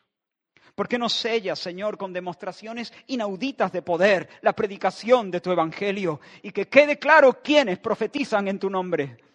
¿Por 0.75 0.87
qué 0.87 0.99
no 0.99 1.09
sellas, 1.09 1.59
Señor, 1.59 1.99
con 1.99 2.13
demostraciones 2.13 2.93
inauditas 3.09 3.73
de 3.73 3.83
poder 3.83 4.29
la 4.41 4.53
predicación 4.53 5.31
de 5.31 5.41
tu 5.41 5.51
Evangelio 5.51 6.21
y 6.43 6.53
que 6.53 6.69
quede 6.69 6.99
claro 6.99 7.43
quiénes 7.43 7.79
profetizan 7.79 8.47
en 8.49 8.59
tu 8.59 8.71
nombre? 8.71 9.32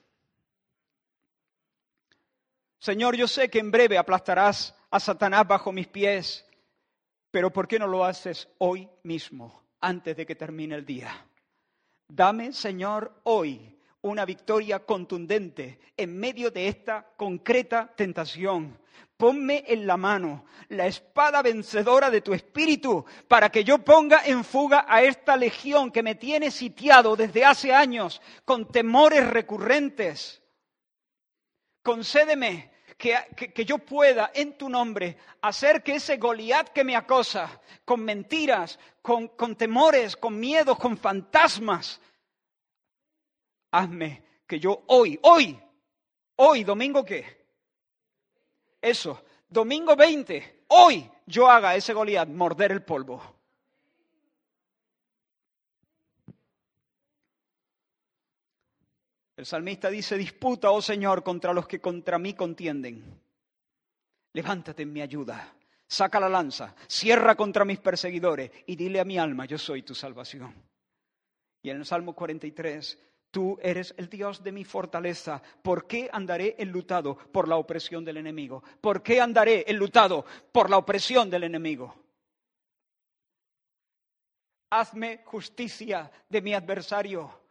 Señor, 2.79 3.15
yo 3.15 3.27
sé 3.27 3.49
que 3.49 3.59
en 3.59 3.71
breve 3.71 3.97
aplastarás 3.97 4.75
a 4.91 4.99
Satanás 4.99 5.47
bajo 5.47 5.71
mis 5.71 5.87
pies, 5.87 6.45
pero 7.31 7.51
¿por 7.51 7.67
qué 7.67 7.79
no 7.79 7.87
lo 7.87 8.05
haces 8.05 8.47
hoy 8.59 8.87
mismo, 9.03 9.63
antes 9.81 10.15
de 10.15 10.25
que 10.25 10.35
termine 10.35 10.75
el 10.75 10.85
día? 10.85 11.25
Dame, 12.07 12.53
Señor, 12.53 13.21
hoy 13.23 13.77
una 14.01 14.25
victoria 14.25 14.79
contundente 14.79 15.79
en 15.97 16.17
medio 16.17 16.51
de 16.51 16.67
esta 16.67 17.05
concreta 17.17 17.91
tentación. 17.95 18.79
Ponme 19.17 19.63
en 19.67 19.87
la 19.87 19.97
mano 19.97 20.45
la 20.69 20.85
espada 20.85 21.41
vencedora 21.41 22.09
de 22.11 22.21
tu 22.21 22.33
espíritu 22.33 23.03
para 23.27 23.49
que 23.49 23.63
yo 23.63 23.79
ponga 23.79 24.21
en 24.25 24.43
fuga 24.43 24.85
a 24.87 25.01
esta 25.01 25.35
legión 25.35 25.91
que 25.91 26.03
me 26.03 26.15
tiene 26.15 26.51
sitiado 26.51 27.15
desde 27.15 27.43
hace 27.43 27.73
años 27.73 28.21
con 28.45 28.67
temores 28.67 29.27
recurrentes. 29.27 30.41
Concédeme 31.87 32.69
que, 32.97 33.63
yo 33.65 33.77
pueda 33.77 34.31
en 34.33 34.57
tu 34.57 34.67
nombre 34.67 35.15
hacer 35.41 35.81
que 35.81 35.95
ese 35.95 36.17
Goliat 36.17 36.73
que 36.73 36.83
me 36.83 36.97
acosa 36.97 37.61
con 37.85 38.03
mentiras, 38.03 38.77
con, 39.01 39.29
con 39.29 39.55
temores, 39.55 40.17
con 40.17 40.37
miedos, 40.37 40.77
con 40.77 40.97
fantasmas, 40.97 42.01
hazme 43.71 44.21
que 44.45 44.59
yo 44.59 44.83
hoy, 44.87 45.17
hoy, 45.23 45.57
hoy, 46.35 46.65
domingo 46.65 47.05
qué? 47.05 47.47
Eso, 48.81 49.23
domingo 49.47 49.95
20, 49.95 50.65
hoy 50.67 51.09
yo 51.25 51.49
haga 51.49 51.73
ese 51.73 51.93
Goliat 51.93 52.27
morder 52.27 52.73
el 52.73 52.83
polvo. 52.83 53.36
El 59.37 59.45
salmista 59.45 59.89
dice, 59.89 60.17
disputa, 60.17 60.71
oh 60.71 60.81
Señor, 60.81 61.23
contra 61.23 61.53
los 61.53 61.67
que 61.67 61.79
contra 61.79 62.17
mí 62.17 62.33
contienden. 62.33 63.21
Levántate 64.33 64.83
en 64.83 64.91
mi 64.91 65.01
ayuda, 65.01 65.53
saca 65.87 66.19
la 66.19 66.27
lanza, 66.27 66.75
cierra 66.87 67.35
contra 67.35 67.63
mis 67.63 67.79
perseguidores 67.79 68.51
y 68.65 68.75
dile 68.75 68.99
a 68.99 69.05
mi 69.05 69.17
alma, 69.17 69.45
yo 69.45 69.57
soy 69.57 69.83
tu 69.83 69.95
salvación. 69.95 70.53
Y 71.61 71.69
en 71.69 71.77
el 71.77 71.85
Salmo 71.85 72.13
43 72.13 72.97
Tú 73.29 73.57
eres 73.61 73.93
el 73.97 74.09
Dios 74.09 74.41
de 74.41 74.51
mi 74.51 74.63
fortaleza. 74.63 75.41
¿Por 75.61 75.85
qué 75.85 76.09
andaré 76.11 76.55
enlutado 76.57 77.17
por 77.17 77.47
la 77.47 77.57
opresión 77.57 78.05
del 78.05 78.17
enemigo? 78.17 78.63
¿Por 78.81 79.03
qué 79.03 79.19
andaré 79.19 79.65
enlutado 79.67 80.25
por 80.51 80.69
la 80.69 80.77
opresión 80.77 81.29
del 81.29 81.43
enemigo? 81.43 81.93
Hazme 84.69 85.21
justicia 85.25 86.09
de 86.29 86.41
mi 86.41 86.53
adversario. 86.53 87.46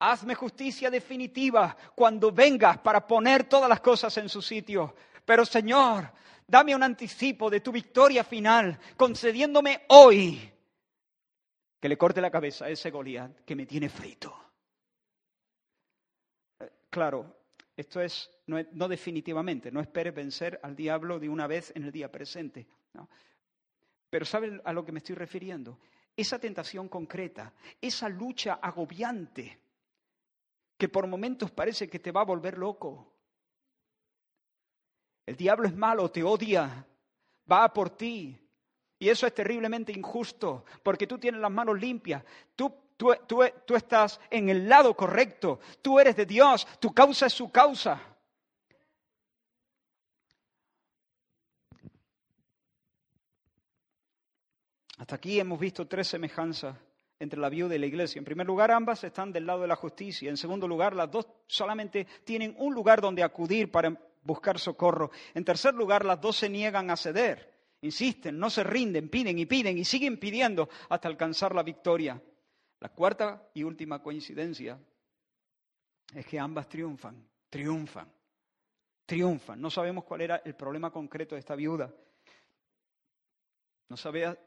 Hazme 0.00 0.34
justicia 0.34 0.90
definitiva 0.90 1.76
cuando 1.94 2.32
vengas 2.32 2.78
para 2.78 3.06
poner 3.06 3.44
todas 3.44 3.68
las 3.68 3.80
cosas 3.80 4.16
en 4.16 4.28
su 4.28 4.42
sitio. 4.42 4.94
Pero 5.24 5.44
Señor, 5.44 6.10
dame 6.46 6.74
un 6.74 6.82
anticipo 6.82 7.48
de 7.48 7.60
tu 7.60 7.70
victoria 7.70 8.24
final, 8.24 8.78
concediéndome 8.96 9.84
hoy 9.88 10.50
que 11.80 11.88
le 11.88 11.96
corte 11.96 12.20
la 12.20 12.30
cabeza 12.30 12.66
a 12.66 12.68
ese 12.68 12.90
Goliat 12.90 13.40
que 13.44 13.56
me 13.56 13.66
tiene 13.66 13.88
frito. 13.88 14.34
Eh, 16.58 16.70
claro, 16.90 17.40
esto 17.76 18.00
es 18.00 18.30
no, 18.46 18.88
definitivamente, 18.88 19.70
no 19.70 19.80
esperes 19.80 20.14
vencer 20.14 20.60
al 20.62 20.74
diablo 20.74 21.18
de 21.18 21.28
una 21.28 21.46
vez 21.46 21.72
en 21.74 21.84
el 21.84 21.92
día 21.92 22.10
presente. 22.10 22.66
Pero 24.10 24.24
¿saben 24.24 24.60
a 24.64 24.72
lo 24.72 24.84
que 24.84 24.92
me 24.92 24.98
estoy 24.98 25.14
refiriendo? 25.14 25.78
Esa 26.16 26.38
tentación 26.38 26.88
concreta, 26.88 27.54
esa 27.80 28.08
lucha 28.08 28.54
agobiante, 28.54 29.60
que 30.80 30.88
por 30.88 31.06
momentos 31.06 31.50
parece 31.50 31.88
que 31.88 32.00
te 32.00 32.10
va 32.10 32.22
a 32.22 32.24
volver 32.24 32.56
loco. 32.56 33.12
El 35.26 35.36
diablo 35.36 35.68
es 35.68 35.76
malo, 35.76 36.10
te 36.10 36.24
odia, 36.24 36.84
va 37.50 37.72
por 37.72 37.90
ti, 37.90 38.36
y 38.98 39.08
eso 39.08 39.26
es 39.26 39.34
terriblemente 39.34 39.92
injusto, 39.92 40.64
porque 40.82 41.06
tú 41.06 41.18
tienes 41.18 41.40
las 41.40 41.50
manos 41.50 41.78
limpias, 41.78 42.24
tú, 42.56 42.74
tú, 42.96 43.14
tú, 43.26 43.74
estás 43.76 44.18
en 44.30 44.48
el 44.48 44.68
lado 44.68 44.96
correcto, 44.96 45.60
tú 45.82 46.00
eres 46.00 46.16
de 46.16 46.24
Dios, 46.24 46.66
tu 46.80 46.92
causa 46.92 47.26
es 47.26 47.34
su 47.34 47.50
causa. 47.52 48.00
Hasta 54.96 55.14
aquí 55.14 55.38
hemos 55.38 55.60
visto 55.60 55.86
tres 55.86 56.08
semejanzas 56.08 56.74
entre 57.20 57.38
la 57.38 57.50
viuda 57.50 57.76
y 57.76 57.78
la 57.78 57.86
iglesia. 57.86 58.18
En 58.18 58.24
primer 58.24 58.46
lugar, 58.46 58.70
ambas 58.72 59.04
están 59.04 59.30
del 59.30 59.46
lado 59.46 59.60
de 59.60 59.68
la 59.68 59.76
justicia. 59.76 60.30
En 60.30 60.38
segundo 60.38 60.66
lugar, 60.66 60.96
las 60.96 61.10
dos 61.10 61.28
solamente 61.46 62.06
tienen 62.24 62.56
un 62.58 62.74
lugar 62.74 63.00
donde 63.00 63.22
acudir 63.22 63.70
para 63.70 63.94
buscar 64.22 64.58
socorro. 64.58 65.10
En 65.34 65.44
tercer 65.44 65.74
lugar, 65.74 66.04
las 66.04 66.20
dos 66.20 66.36
se 66.36 66.48
niegan 66.48 66.90
a 66.90 66.96
ceder. 66.96 67.48
Insisten, 67.82 68.38
no 68.38 68.48
se 68.50 68.64
rinden, 68.64 69.10
piden 69.10 69.38
y 69.38 69.46
piden 69.46 69.78
y 69.78 69.84
siguen 69.84 70.18
pidiendo 70.18 70.68
hasta 70.88 71.08
alcanzar 71.08 71.54
la 71.54 71.62
victoria. 71.62 72.20
La 72.80 72.88
cuarta 72.88 73.50
y 73.52 73.62
última 73.62 74.02
coincidencia 74.02 74.78
es 76.14 76.26
que 76.26 76.38
ambas 76.38 76.68
triunfan, 76.68 77.22
triunfan, 77.50 78.10
triunfan. 79.04 79.60
No 79.60 79.70
sabemos 79.70 80.04
cuál 80.04 80.22
era 80.22 80.36
el 80.36 80.54
problema 80.54 80.90
concreto 80.90 81.34
de 81.34 81.40
esta 81.40 81.54
viuda. 81.54 81.94
No, 83.90 83.96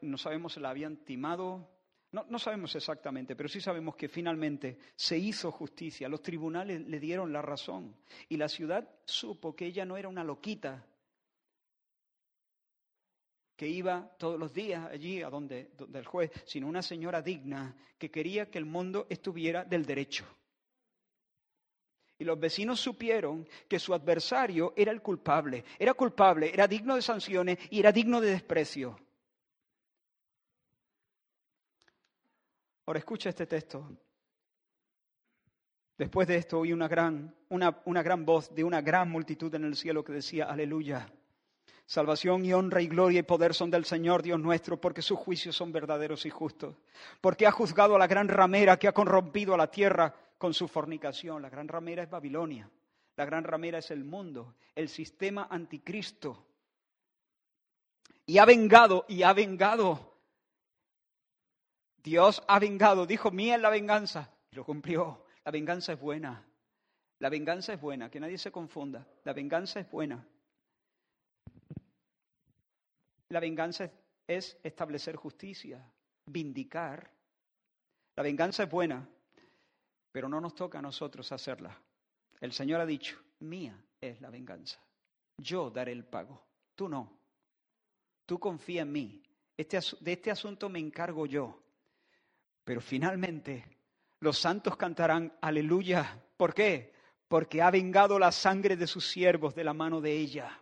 no 0.00 0.18
sabemos 0.18 0.54
si 0.54 0.60
la 0.60 0.70
habían 0.70 0.96
timado, 1.04 1.73
no, 2.14 2.24
no 2.28 2.38
sabemos 2.38 2.74
exactamente, 2.76 3.34
pero 3.34 3.48
sí 3.48 3.60
sabemos 3.60 3.96
que 3.96 4.08
finalmente 4.08 4.78
se 4.94 5.18
hizo 5.18 5.50
justicia. 5.50 6.08
Los 6.08 6.22
tribunales 6.22 6.80
le 6.86 7.00
dieron 7.00 7.32
la 7.32 7.42
razón 7.42 7.96
y 8.28 8.36
la 8.36 8.48
ciudad 8.48 8.88
supo 9.04 9.56
que 9.56 9.66
ella 9.66 9.84
no 9.84 9.96
era 9.96 10.08
una 10.08 10.22
loquita, 10.22 10.86
que 13.56 13.66
iba 13.66 14.14
todos 14.16 14.38
los 14.38 14.52
días 14.52 14.88
allí 14.90 15.22
a 15.22 15.28
donde, 15.28 15.72
donde, 15.76 15.98
el 15.98 16.06
juez, 16.06 16.30
sino 16.46 16.68
una 16.68 16.82
señora 16.82 17.20
digna 17.20 17.76
que 17.98 18.12
quería 18.12 18.48
que 18.48 18.58
el 18.58 18.64
mundo 18.64 19.06
estuviera 19.10 19.64
del 19.64 19.84
derecho. 19.84 20.24
Y 22.16 22.22
los 22.22 22.38
vecinos 22.38 22.78
supieron 22.78 23.48
que 23.68 23.80
su 23.80 23.92
adversario 23.92 24.72
era 24.76 24.92
el 24.92 25.02
culpable, 25.02 25.64
era 25.80 25.94
culpable, 25.94 26.52
era 26.54 26.68
digno 26.68 26.94
de 26.94 27.02
sanciones 27.02 27.58
y 27.70 27.80
era 27.80 27.90
digno 27.90 28.20
de 28.20 28.30
desprecio. 28.30 29.03
Ahora 32.86 32.98
escucha 32.98 33.30
este 33.30 33.46
texto. 33.46 33.88
Después 35.96 36.26
de 36.26 36.36
esto 36.36 36.58
oí 36.58 36.72
una 36.72 36.88
gran, 36.88 37.34
una, 37.48 37.80
una 37.84 38.02
gran 38.02 38.24
voz 38.24 38.52
de 38.54 38.64
una 38.64 38.82
gran 38.82 39.10
multitud 39.10 39.54
en 39.54 39.64
el 39.64 39.76
cielo 39.76 40.04
que 40.04 40.12
decía, 40.12 40.46
aleluya. 40.46 41.08
Salvación 41.86 42.44
y 42.44 42.52
honra 42.52 42.80
y 42.80 42.88
gloria 42.88 43.20
y 43.20 43.24
poder 43.24 43.54
son 43.54 43.70
del 43.70 43.84
Señor 43.84 44.22
Dios 44.22 44.40
nuestro, 44.40 44.80
porque 44.80 45.02
sus 45.02 45.18
juicios 45.18 45.54
son 45.54 45.70
verdaderos 45.70 46.24
y 46.24 46.30
justos. 46.30 46.74
Porque 47.20 47.46
ha 47.46 47.52
juzgado 47.52 47.94
a 47.94 47.98
la 47.98 48.06
gran 48.06 48.28
ramera 48.28 48.78
que 48.78 48.88
ha 48.88 48.92
corrompido 48.92 49.54
a 49.54 49.58
la 49.58 49.70
tierra 49.70 50.14
con 50.38 50.54
su 50.54 50.66
fornicación. 50.66 51.42
La 51.42 51.50
gran 51.50 51.68
ramera 51.68 52.02
es 52.02 52.10
Babilonia. 52.10 52.70
La 53.16 53.24
gran 53.24 53.44
ramera 53.44 53.78
es 53.78 53.90
el 53.90 54.02
mundo, 54.02 54.56
el 54.74 54.88
sistema 54.88 55.46
anticristo. 55.48 56.44
Y 58.26 58.38
ha 58.38 58.44
vengado, 58.44 59.04
y 59.08 59.22
ha 59.22 59.32
vengado. 59.32 60.13
Dios 62.04 62.42
ha 62.46 62.58
vengado, 62.58 63.06
dijo, 63.06 63.30
mía 63.30 63.56
es 63.56 63.62
la 63.62 63.70
venganza. 63.70 64.30
Y 64.52 64.56
lo 64.56 64.64
cumplió. 64.64 65.24
La 65.42 65.50
venganza 65.50 65.94
es 65.94 66.00
buena. 66.00 66.46
La 67.18 67.30
venganza 67.30 67.72
es 67.72 67.80
buena, 67.80 68.10
que 68.10 68.20
nadie 68.20 68.36
se 68.36 68.52
confunda. 68.52 69.06
La 69.24 69.32
venganza 69.32 69.80
es 69.80 69.90
buena. 69.90 70.28
La 73.30 73.40
venganza 73.40 73.90
es 74.26 74.58
establecer 74.62 75.16
justicia, 75.16 75.82
vindicar. 76.26 77.10
La 78.16 78.22
venganza 78.22 78.64
es 78.64 78.70
buena, 78.70 79.08
pero 80.12 80.28
no 80.28 80.42
nos 80.42 80.54
toca 80.54 80.80
a 80.80 80.82
nosotros 80.82 81.32
hacerla. 81.32 81.80
El 82.38 82.52
Señor 82.52 82.82
ha 82.82 82.86
dicho, 82.86 83.18
mía 83.40 83.82
es 83.98 84.20
la 84.20 84.28
venganza. 84.28 84.78
Yo 85.38 85.70
daré 85.70 85.92
el 85.92 86.04
pago, 86.04 86.44
tú 86.74 86.86
no. 86.86 87.18
Tú 88.26 88.38
confía 88.38 88.82
en 88.82 88.92
mí. 88.92 89.22
Este, 89.56 89.80
de 90.00 90.12
este 90.12 90.30
asunto 90.30 90.68
me 90.68 90.78
encargo 90.78 91.24
yo. 91.24 91.63
Pero 92.64 92.80
finalmente 92.80 93.64
los 94.20 94.38
santos 94.38 94.76
cantarán 94.76 95.32
aleluya. 95.40 96.20
¿Por 96.36 96.54
qué? 96.54 96.92
Porque 97.28 97.62
ha 97.62 97.70
vengado 97.70 98.18
la 98.18 98.32
sangre 98.32 98.76
de 98.76 98.86
sus 98.86 99.06
siervos 99.06 99.54
de 99.54 99.64
la 99.64 99.74
mano 99.74 100.00
de 100.00 100.12
ella. 100.12 100.58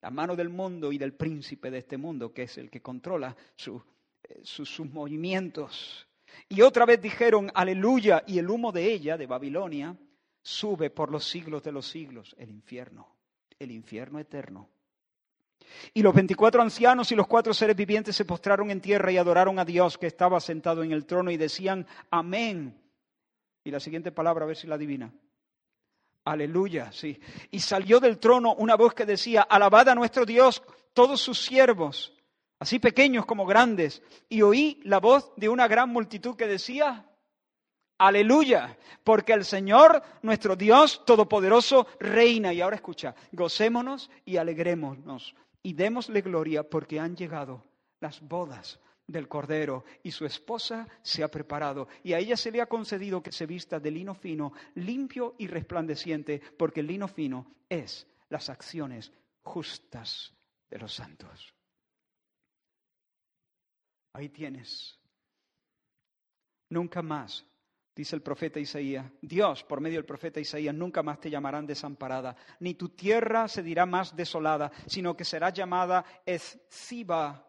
La 0.00 0.10
mano 0.10 0.36
del 0.36 0.48
mundo 0.48 0.92
y 0.92 0.98
del 0.98 1.14
príncipe 1.14 1.70
de 1.70 1.78
este 1.78 1.96
mundo, 1.96 2.32
que 2.32 2.42
es 2.42 2.58
el 2.58 2.70
que 2.70 2.82
controla 2.82 3.34
eh, 3.66 4.40
sus 4.42 4.80
movimientos. 4.80 6.06
Y 6.48 6.62
otra 6.62 6.84
vez 6.84 7.00
dijeron 7.00 7.50
aleluya 7.54 8.24
y 8.26 8.38
el 8.38 8.50
humo 8.50 8.72
de 8.72 8.92
ella, 8.92 9.16
de 9.16 9.26
Babilonia, 9.26 9.96
sube 10.42 10.90
por 10.90 11.10
los 11.10 11.24
siglos 11.24 11.62
de 11.62 11.72
los 11.72 11.86
siglos, 11.86 12.34
el 12.38 12.50
infierno, 12.50 13.08
el 13.58 13.70
infierno 13.70 14.18
eterno. 14.18 14.68
Y 15.92 16.02
los 16.02 16.14
veinticuatro 16.14 16.62
ancianos 16.62 17.10
y 17.12 17.14
los 17.14 17.26
cuatro 17.26 17.54
seres 17.54 17.76
vivientes 17.76 18.16
se 18.16 18.24
postraron 18.24 18.70
en 18.70 18.80
tierra 18.80 19.12
y 19.12 19.16
adoraron 19.16 19.58
a 19.58 19.64
Dios 19.64 19.98
que 19.98 20.06
estaba 20.06 20.40
sentado 20.40 20.82
en 20.82 20.92
el 20.92 21.06
trono 21.06 21.30
y 21.30 21.36
decían, 21.36 21.86
amén. 22.10 22.80
Y 23.64 23.70
la 23.70 23.80
siguiente 23.80 24.12
palabra, 24.12 24.44
a 24.44 24.48
ver 24.48 24.56
si 24.56 24.66
la 24.66 24.74
adivina. 24.74 25.12
Aleluya, 26.24 26.90
sí. 26.92 27.20
Y 27.50 27.60
salió 27.60 28.00
del 28.00 28.18
trono 28.18 28.54
una 28.54 28.76
voz 28.76 28.94
que 28.94 29.04
decía, 29.04 29.42
alabad 29.42 29.88
a 29.90 29.94
nuestro 29.94 30.24
Dios 30.24 30.62
todos 30.92 31.20
sus 31.20 31.44
siervos, 31.44 32.14
así 32.58 32.78
pequeños 32.78 33.26
como 33.26 33.44
grandes. 33.44 34.02
Y 34.28 34.42
oí 34.42 34.80
la 34.84 35.00
voz 35.00 35.32
de 35.36 35.48
una 35.48 35.68
gran 35.68 35.90
multitud 35.90 36.36
que 36.36 36.46
decía, 36.46 37.06
Aleluya, 37.98 38.76
porque 39.04 39.32
el 39.32 39.44
Señor, 39.44 40.02
nuestro 40.22 40.56
Dios 40.56 41.04
Todopoderoso, 41.04 41.86
reina. 42.00 42.52
Y 42.52 42.60
ahora 42.60 42.76
escucha, 42.76 43.14
gocémonos 43.32 44.10
y 44.24 44.36
alegrémonos 44.36 45.34
y 45.64 45.72
démosle 45.72 46.20
gloria 46.20 46.62
porque 46.62 47.00
han 47.00 47.16
llegado 47.16 47.64
las 47.98 48.20
bodas 48.20 48.78
del 49.06 49.28
Cordero 49.28 49.84
y 50.02 50.12
su 50.12 50.26
esposa 50.26 50.86
se 51.02 51.24
ha 51.24 51.28
preparado 51.28 51.88
y 52.02 52.12
a 52.12 52.18
ella 52.18 52.36
se 52.36 52.50
le 52.50 52.60
ha 52.60 52.66
concedido 52.66 53.22
que 53.22 53.32
se 53.32 53.46
vista 53.46 53.80
de 53.80 53.90
lino 53.90 54.14
fino, 54.14 54.52
limpio 54.74 55.34
y 55.38 55.46
resplandeciente, 55.46 56.40
porque 56.58 56.80
el 56.80 56.86
lino 56.86 57.08
fino 57.08 57.50
es 57.68 58.06
las 58.28 58.50
acciones 58.50 59.10
justas 59.42 60.34
de 60.68 60.78
los 60.78 60.94
santos. 60.94 61.54
Ahí 64.12 64.28
tienes. 64.28 64.98
Nunca 66.68 67.00
más 67.00 67.46
dice 67.94 68.16
el 68.16 68.22
profeta 68.22 68.58
Isaías, 68.58 69.06
Dios, 69.20 69.62
por 69.62 69.80
medio 69.80 69.98
del 69.98 70.04
profeta 70.04 70.40
Isaías, 70.40 70.74
nunca 70.74 71.02
más 71.02 71.20
te 71.20 71.30
llamarán 71.30 71.66
desamparada, 71.66 72.36
ni 72.60 72.74
tu 72.74 72.88
tierra 72.90 73.46
se 73.46 73.62
dirá 73.62 73.86
más 73.86 74.16
desolada, 74.16 74.72
sino 74.86 75.16
que 75.16 75.24
será 75.24 75.50
llamada 75.50 76.04
Esciba, 76.26 77.46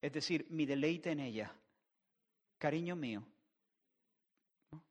es 0.00 0.12
decir, 0.12 0.46
mi 0.50 0.66
deleite 0.66 1.12
en 1.12 1.20
ella, 1.20 1.54
cariño 2.58 2.96
mío, 2.96 3.22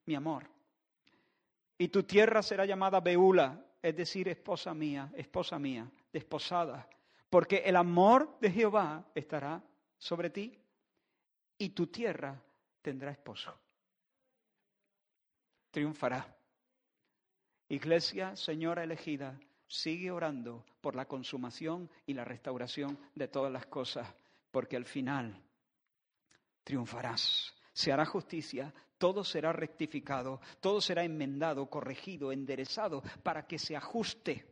mi 0.05 0.15
amor. 0.15 0.49
Y 1.77 1.89
tu 1.89 2.03
tierra 2.03 2.41
será 2.41 2.65
llamada 2.65 3.01
Beula, 3.01 3.65
es 3.81 3.95
decir, 3.95 4.29
esposa 4.29 4.73
mía, 4.73 5.11
esposa 5.15 5.59
mía, 5.59 5.91
desposada, 6.13 6.87
porque 7.29 7.57
el 7.65 7.75
amor 7.75 8.37
de 8.39 8.51
Jehová 8.51 9.05
estará 9.15 9.61
sobre 9.97 10.29
ti 10.29 10.57
y 11.57 11.69
tu 11.69 11.87
tierra 11.87 12.41
tendrá 12.81 13.11
esposo 13.11 13.57
triunfará. 15.71 16.37
Iglesia, 17.69 18.35
Señora 18.35 18.83
elegida, 18.83 19.39
sigue 19.67 20.11
orando 20.11 20.65
por 20.81 20.95
la 20.95 21.05
consumación 21.05 21.89
y 22.05 22.13
la 22.13 22.25
restauración 22.25 22.99
de 23.15 23.29
todas 23.29 23.51
las 23.51 23.65
cosas, 23.67 24.13
porque 24.51 24.75
al 24.75 24.85
final 24.85 25.41
triunfarás. 26.63 27.53
Se 27.73 27.91
hará 27.91 28.05
justicia, 28.05 28.73
todo 28.97 29.23
será 29.23 29.53
rectificado, 29.53 30.41
todo 30.59 30.81
será 30.81 31.03
enmendado, 31.03 31.69
corregido, 31.69 32.31
enderezado, 32.31 33.01
para 33.23 33.47
que 33.47 33.57
se 33.57 33.75
ajuste, 33.75 34.45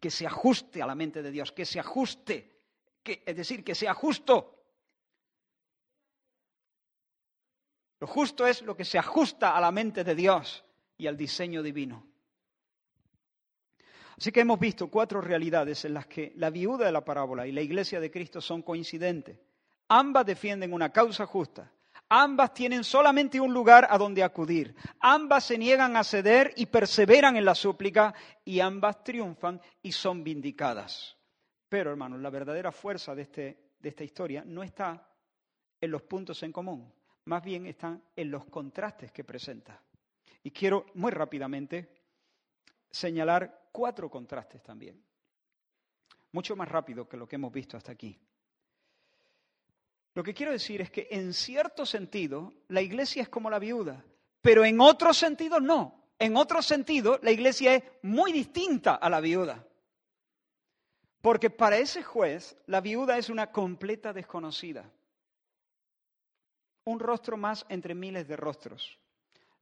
que 0.00 0.10
se 0.10 0.26
ajuste 0.26 0.82
a 0.82 0.86
la 0.86 0.94
mente 0.94 1.22
de 1.22 1.30
Dios, 1.30 1.52
que 1.52 1.66
se 1.66 1.78
ajuste, 1.78 2.56
que, 3.02 3.22
es 3.26 3.36
decir, 3.36 3.62
que 3.62 3.74
sea 3.74 3.92
justo 3.92 4.57
Lo 8.00 8.06
justo 8.06 8.46
es 8.46 8.62
lo 8.62 8.76
que 8.76 8.84
se 8.84 8.98
ajusta 8.98 9.56
a 9.56 9.60
la 9.60 9.72
mente 9.72 10.04
de 10.04 10.14
Dios 10.14 10.64
y 10.96 11.06
al 11.06 11.16
diseño 11.16 11.62
divino. 11.62 12.06
Así 14.16 14.32
que 14.32 14.40
hemos 14.40 14.58
visto 14.58 14.88
cuatro 14.88 15.20
realidades 15.20 15.84
en 15.84 15.94
las 15.94 16.06
que 16.06 16.32
la 16.36 16.50
viuda 16.50 16.86
de 16.86 16.92
la 16.92 17.04
parábola 17.04 17.46
y 17.46 17.52
la 17.52 17.60
iglesia 17.60 18.00
de 18.00 18.10
Cristo 18.10 18.40
son 18.40 18.62
coincidentes. 18.62 19.38
Ambas 19.88 20.26
defienden 20.26 20.72
una 20.72 20.92
causa 20.92 21.26
justa. 21.26 21.72
Ambas 22.08 22.54
tienen 22.54 22.84
solamente 22.84 23.40
un 23.40 23.52
lugar 23.52 23.86
a 23.90 23.98
donde 23.98 24.22
acudir. 24.22 24.74
Ambas 25.00 25.44
se 25.44 25.58
niegan 25.58 25.96
a 25.96 26.04
ceder 26.04 26.52
y 26.56 26.66
perseveran 26.66 27.36
en 27.36 27.44
la 27.44 27.54
súplica 27.54 28.14
y 28.44 28.60
ambas 28.60 29.04
triunfan 29.04 29.60
y 29.82 29.92
son 29.92 30.24
vindicadas. 30.24 31.16
Pero, 31.68 31.90
hermanos, 31.90 32.20
la 32.20 32.30
verdadera 32.30 32.72
fuerza 32.72 33.14
de, 33.14 33.22
este, 33.22 33.58
de 33.78 33.88
esta 33.88 34.04
historia 34.04 34.42
no 34.44 34.62
está 34.62 35.06
en 35.80 35.90
los 35.90 36.02
puntos 36.02 36.42
en 36.42 36.50
común 36.50 36.92
más 37.28 37.44
bien 37.44 37.66
están 37.66 38.02
en 38.16 38.30
los 38.30 38.46
contrastes 38.46 39.12
que 39.12 39.22
presenta. 39.22 39.80
Y 40.42 40.50
quiero 40.50 40.86
muy 40.94 41.12
rápidamente 41.12 41.88
señalar 42.90 43.68
cuatro 43.70 44.10
contrastes 44.10 44.62
también, 44.62 45.00
mucho 46.32 46.56
más 46.56 46.68
rápido 46.68 47.06
que 47.06 47.18
lo 47.18 47.28
que 47.28 47.36
hemos 47.36 47.52
visto 47.52 47.76
hasta 47.76 47.92
aquí. 47.92 48.18
Lo 50.14 50.24
que 50.24 50.32
quiero 50.32 50.52
decir 50.52 50.80
es 50.80 50.90
que 50.90 51.06
en 51.10 51.34
cierto 51.34 51.84
sentido 51.84 52.54
la 52.68 52.80
iglesia 52.80 53.22
es 53.22 53.28
como 53.28 53.50
la 53.50 53.58
viuda, 53.58 54.02
pero 54.40 54.64
en 54.64 54.80
otro 54.80 55.12
sentido 55.12 55.60
no. 55.60 56.08
En 56.18 56.34
otro 56.34 56.62
sentido 56.62 57.20
la 57.22 57.30
iglesia 57.30 57.74
es 57.74 57.84
muy 58.02 58.32
distinta 58.32 58.94
a 58.94 59.10
la 59.10 59.20
viuda. 59.20 59.66
Porque 61.20 61.50
para 61.50 61.76
ese 61.76 62.02
juez 62.02 62.56
la 62.66 62.80
viuda 62.80 63.18
es 63.18 63.28
una 63.28 63.52
completa 63.52 64.14
desconocida 64.14 64.90
un 66.88 67.00
rostro 67.00 67.36
más 67.36 67.66
entre 67.68 67.94
miles 67.94 68.26
de 68.26 68.36
rostros. 68.36 68.98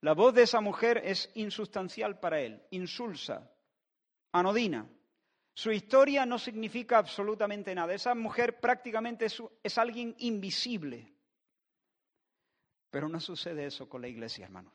La 0.01 0.15
voz 0.15 0.33
de 0.33 0.43
esa 0.43 0.61
mujer 0.61 1.03
es 1.05 1.29
insustancial 1.35 2.21
para 2.21 2.41
él, 2.41 2.63
insulsa, 2.71 3.51
anodina. 4.31 4.89
Su 5.53 5.73
historia 5.73 6.25
no 6.25 6.39
significa 6.39 6.99
absolutamente 6.99 7.75
nada. 7.75 7.95
Esa 7.95 8.15
mujer 8.15 8.61
prácticamente 8.61 9.27
es, 9.27 9.79
alguien 9.79 10.15
invisible. 10.19 11.13
Pero 12.91 13.09
no 13.09 13.19
sucede 13.19 13.67
eso 13.67 13.89
con 13.89 14.03
la 14.03 14.09
iglesia, 14.09 14.45
hermano. 14.45 14.73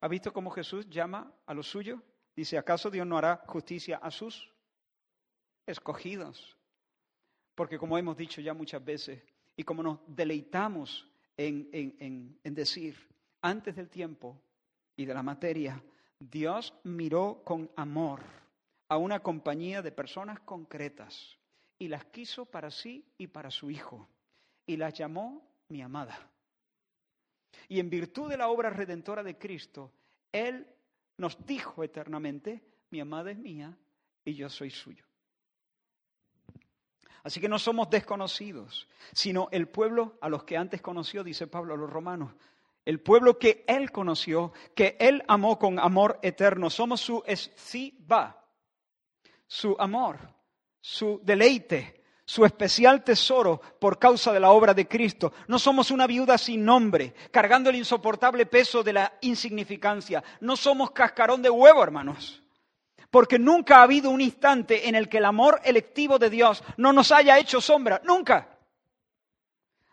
¿Ha 0.00 0.08
visto 0.08 0.32
cómo 0.32 0.50
Jesús 0.50 0.88
llama 0.90 1.32
a 1.46 1.54
los 1.54 1.68
suyos? 1.68 2.00
Dice, 2.34 2.58
¿acaso 2.58 2.90
Dios 2.90 3.06
no 3.06 3.16
hará 3.16 3.44
justicia 3.46 3.98
a 3.98 4.10
sus 4.10 4.50
escogidos? 5.64 6.58
Porque 7.54 7.78
como 7.78 7.96
hemos 7.96 8.16
dicho 8.16 8.40
ya 8.40 8.52
muchas 8.52 8.84
veces, 8.84 9.22
y 9.56 9.62
como 9.62 9.82
nos 9.82 9.98
deleitamos 10.06 11.08
en, 11.36 12.38
decir, 12.42 12.96
antes 13.42 13.76
del 13.76 13.88
tiempo 13.88 14.40
y 14.96 15.04
de 15.04 15.14
la 15.14 15.22
materia, 15.22 15.82
Dios 16.18 16.74
miró 16.84 17.42
con 17.44 17.70
amor 17.76 18.20
a 18.88 18.96
una 18.96 19.20
compañía 19.20 19.82
de 19.82 19.92
personas 19.92 20.40
concretas 20.40 21.38
y 21.78 21.88
las 21.88 22.04
quiso 22.06 22.46
para 22.46 22.70
sí 22.70 23.04
y 23.18 23.26
para 23.26 23.50
su 23.50 23.70
Hijo 23.70 24.08
y 24.66 24.76
las 24.76 24.94
llamó 24.94 25.46
mi 25.68 25.82
amada. 25.82 26.30
Y 27.68 27.80
en 27.80 27.90
virtud 27.90 28.30
de 28.30 28.36
la 28.36 28.48
obra 28.48 28.70
redentora 28.70 29.22
de 29.22 29.38
Cristo, 29.38 29.92
Él 30.32 30.66
nos 31.16 31.44
dijo 31.46 31.84
eternamente, 31.84 32.62
mi 32.90 33.00
amada 33.00 33.30
es 33.30 33.38
mía 33.38 33.76
y 34.24 34.34
yo 34.34 34.48
soy 34.48 34.70
suyo. 34.70 35.04
Así 37.24 37.40
que 37.40 37.48
no 37.48 37.58
somos 37.58 37.88
desconocidos, 37.88 38.86
sino 39.14 39.48
el 39.50 39.66
pueblo 39.66 40.18
a 40.20 40.28
los 40.28 40.44
que 40.44 40.58
antes 40.58 40.82
conoció, 40.82 41.24
dice 41.24 41.46
Pablo 41.46 41.72
a 41.72 41.76
los 41.78 41.90
romanos, 41.90 42.34
el 42.84 43.00
pueblo 43.00 43.38
que 43.38 43.64
Él 43.66 43.90
conoció, 43.90 44.52
que 44.74 44.98
Él 45.00 45.24
amó 45.26 45.58
con 45.58 45.78
amor 45.78 46.18
eterno. 46.20 46.68
Somos 46.68 47.00
su 47.00 47.22
esciba, 47.26 48.44
su 49.46 49.74
amor, 49.78 50.18
su 50.82 51.18
deleite, 51.24 52.04
su 52.26 52.44
especial 52.44 53.02
tesoro 53.02 53.58
por 53.80 53.98
causa 53.98 54.30
de 54.30 54.40
la 54.40 54.50
obra 54.50 54.74
de 54.74 54.86
Cristo. 54.86 55.32
No 55.48 55.58
somos 55.58 55.90
una 55.90 56.06
viuda 56.06 56.36
sin 56.36 56.62
nombre, 56.62 57.14
cargando 57.30 57.70
el 57.70 57.76
insoportable 57.76 58.44
peso 58.44 58.82
de 58.82 58.92
la 58.92 59.14
insignificancia. 59.22 60.22
No 60.40 60.56
somos 60.56 60.90
cascarón 60.90 61.40
de 61.40 61.48
huevo, 61.48 61.82
hermanos. 61.82 62.43
Porque 63.14 63.38
nunca 63.38 63.78
ha 63.78 63.82
habido 63.84 64.10
un 64.10 64.20
instante 64.20 64.88
en 64.88 64.96
el 64.96 65.08
que 65.08 65.18
el 65.18 65.24
amor 65.24 65.60
electivo 65.62 66.18
de 66.18 66.30
Dios 66.30 66.64
no 66.78 66.92
nos 66.92 67.12
haya 67.12 67.38
hecho 67.38 67.60
sombra. 67.60 68.00
Nunca. 68.02 68.58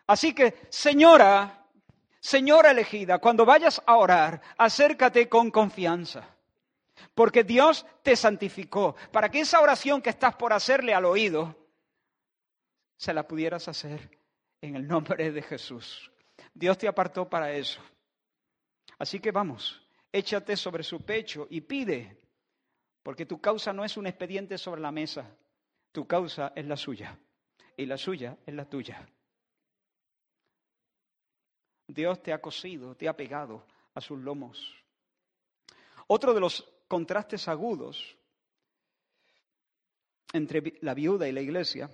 Así 0.07 0.33
que, 0.33 0.55
señora, 0.69 1.61
Señora 2.19 2.69
elegida, 2.69 3.17
cuando 3.17 3.45
vayas 3.45 3.81
a 3.83 3.97
orar, 3.97 4.41
acércate 4.57 5.27
con 5.27 5.49
confianza. 5.49 6.23
Porque 7.15 7.43
Dios 7.43 7.83
te 8.03 8.15
santificó 8.15 8.95
para 9.11 9.29
que 9.29 9.39
esa 9.39 9.59
oración 9.59 10.03
que 10.03 10.11
estás 10.11 10.35
por 10.35 10.53
hacerle 10.53 10.93
al 10.93 11.05
oído, 11.05 11.55
se 12.95 13.11
la 13.11 13.27
pudieras 13.27 13.67
hacer 13.67 14.19
en 14.61 14.75
el 14.75 14.87
nombre 14.87 15.31
de 15.31 15.41
Jesús. 15.41 16.11
Dios 16.53 16.77
te 16.77 16.87
apartó 16.87 17.27
para 17.27 17.51
eso. 17.51 17.81
Así 18.99 19.19
que 19.19 19.31
vamos, 19.31 19.81
échate 20.11 20.55
sobre 20.55 20.83
su 20.83 21.01
pecho 21.01 21.47
y 21.49 21.61
pide, 21.61 22.20
porque 23.03 23.25
tu 23.25 23.39
causa 23.41 23.73
no 23.73 23.83
es 23.83 23.97
un 23.97 24.07
expediente 24.07 24.57
sobre 24.57 24.81
la 24.81 24.91
mesa, 24.91 25.25
tu 25.91 26.07
causa 26.07 26.53
es 26.55 26.65
la 26.65 26.77
suya 26.77 27.17
y 27.75 27.85
la 27.85 27.97
suya 27.97 28.37
es 28.45 28.53
la 28.53 28.65
tuya. 28.65 29.07
Dios 31.87 32.21
te 32.21 32.31
ha 32.31 32.39
cosido, 32.39 32.95
te 32.95 33.07
ha 33.07 33.15
pegado 33.15 33.65
a 33.93 34.01
sus 34.01 34.19
lomos. 34.19 34.75
Otro 36.07 36.33
de 36.33 36.39
los 36.39 36.67
contrastes 36.87 37.47
agudos 37.47 38.17
entre 40.33 40.77
la 40.81 40.93
viuda 40.93 41.27
y 41.27 41.31
la 41.31 41.41
iglesia 41.41 41.89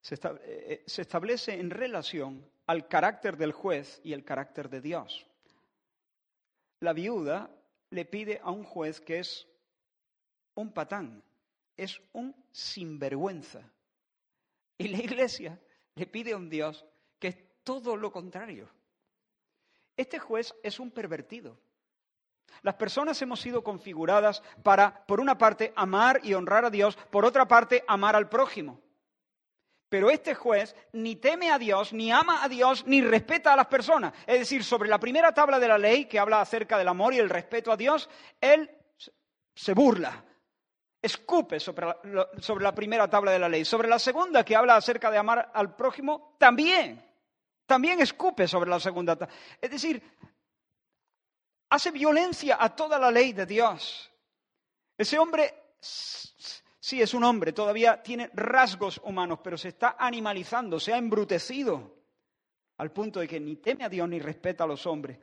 se, 0.00 0.18
eh, 0.42 0.84
establece 0.86 1.54
en 1.54 1.70
relación 1.70 2.50
al 2.66 2.88
carácter 2.88 3.36
del 3.36 3.52
juez 3.52 4.00
y 4.04 4.12
el 4.12 4.24
carácter 4.24 4.68
de 4.68 4.80
Dios. 4.80 5.26
La 6.80 6.92
viuda 6.92 7.50
le 7.90 8.04
pide 8.04 8.40
a 8.42 8.50
un 8.50 8.64
juez 8.64 9.00
que 9.00 9.18
es 9.18 9.46
un 10.54 10.72
patán, 10.72 11.22
es 11.76 12.00
un 12.12 12.34
sinvergüenza. 12.52 13.62
Y 14.76 14.88
la 14.88 14.98
iglesia 14.98 15.60
le 15.94 16.06
pide 16.06 16.32
a 16.32 16.36
un 16.36 16.48
Dios 16.48 16.84
que 17.18 17.28
es 17.28 17.36
todo 17.64 17.96
lo 17.96 18.12
contrario. 18.12 18.68
Este 19.96 20.18
juez 20.18 20.54
es 20.62 20.78
un 20.78 20.90
pervertido. 20.90 21.58
Las 22.62 22.74
personas 22.74 23.20
hemos 23.22 23.40
sido 23.40 23.62
configuradas 23.62 24.42
para, 24.62 25.04
por 25.06 25.20
una 25.20 25.38
parte, 25.38 25.72
amar 25.76 26.20
y 26.22 26.34
honrar 26.34 26.64
a 26.64 26.70
Dios, 26.70 26.96
por 27.10 27.24
otra 27.24 27.46
parte, 27.46 27.84
amar 27.86 28.16
al 28.16 28.28
prójimo. 28.28 28.80
Pero 29.88 30.10
este 30.10 30.34
juez 30.34 30.76
ni 30.92 31.16
teme 31.16 31.50
a 31.50 31.58
Dios, 31.58 31.92
ni 31.92 32.12
ama 32.12 32.42
a 32.44 32.48
Dios, 32.48 32.86
ni 32.86 33.00
respeta 33.00 33.52
a 33.52 33.56
las 33.56 33.66
personas. 33.66 34.12
Es 34.26 34.40
decir, 34.40 34.62
sobre 34.62 34.88
la 34.88 34.98
primera 34.98 35.32
tabla 35.32 35.58
de 35.58 35.68
la 35.68 35.78
ley, 35.78 36.04
que 36.04 36.18
habla 36.18 36.40
acerca 36.40 36.76
del 36.76 36.88
amor 36.88 37.14
y 37.14 37.18
el 37.18 37.30
respeto 37.30 37.72
a 37.72 37.76
Dios, 37.76 38.08
él 38.40 38.70
se 39.54 39.72
burla, 39.72 40.24
escupe 41.00 41.58
sobre 41.58 41.86
la, 42.60 42.74
primera 42.74 43.08
tabla 43.08 43.32
de 43.32 43.38
la 43.38 43.48
ley. 43.48 43.64
Sobre 43.64 43.88
la 43.88 43.98
segunda, 43.98 44.44
que 44.44 44.56
habla 44.56 44.76
acerca 44.76 45.10
de 45.10 45.18
amar 45.18 45.50
al 45.54 45.74
prójimo, 45.74 46.36
también 46.38 47.08
también 47.68 48.00
escupe 48.00 48.48
sobre 48.48 48.70
la 48.70 48.80
segunda. 48.80 49.28
Es 49.60 49.70
decir, 49.70 50.02
hace 51.68 51.90
violencia 51.90 52.56
a 52.58 52.74
toda 52.74 52.98
la 52.98 53.10
ley 53.10 53.34
de 53.34 53.44
Dios. 53.44 54.10
Ese 54.96 55.18
hombre, 55.18 55.74
sí 56.88 57.02
es 57.02 57.12
un 57.12 57.22
hombre, 57.22 57.52
todavía 57.52 58.02
tiene 58.02 58.30
rasgos 58.32 58.98
humanos, 59.04 59.40
pero 59.44 59.58
se 59.58 59.68
está 59.68 59.96
animalizando, 59.98 60.80
se 60.80 60.94
ha 60.94 60.96
embrutecido 60.96 61.98
al 62.78 62.92
punto 62.92 63.20
de 63.20 63.28
que 63.28 63.38
ni 63.38 63.56
teme 63.56 63.84
a 63.84 63.90
Dios 63.90 64.08
ni 64.08 64.18
respeta 64.18 64.64
a 64.64 64.66
los 64.66 64.86
hombres. 64.86 65.18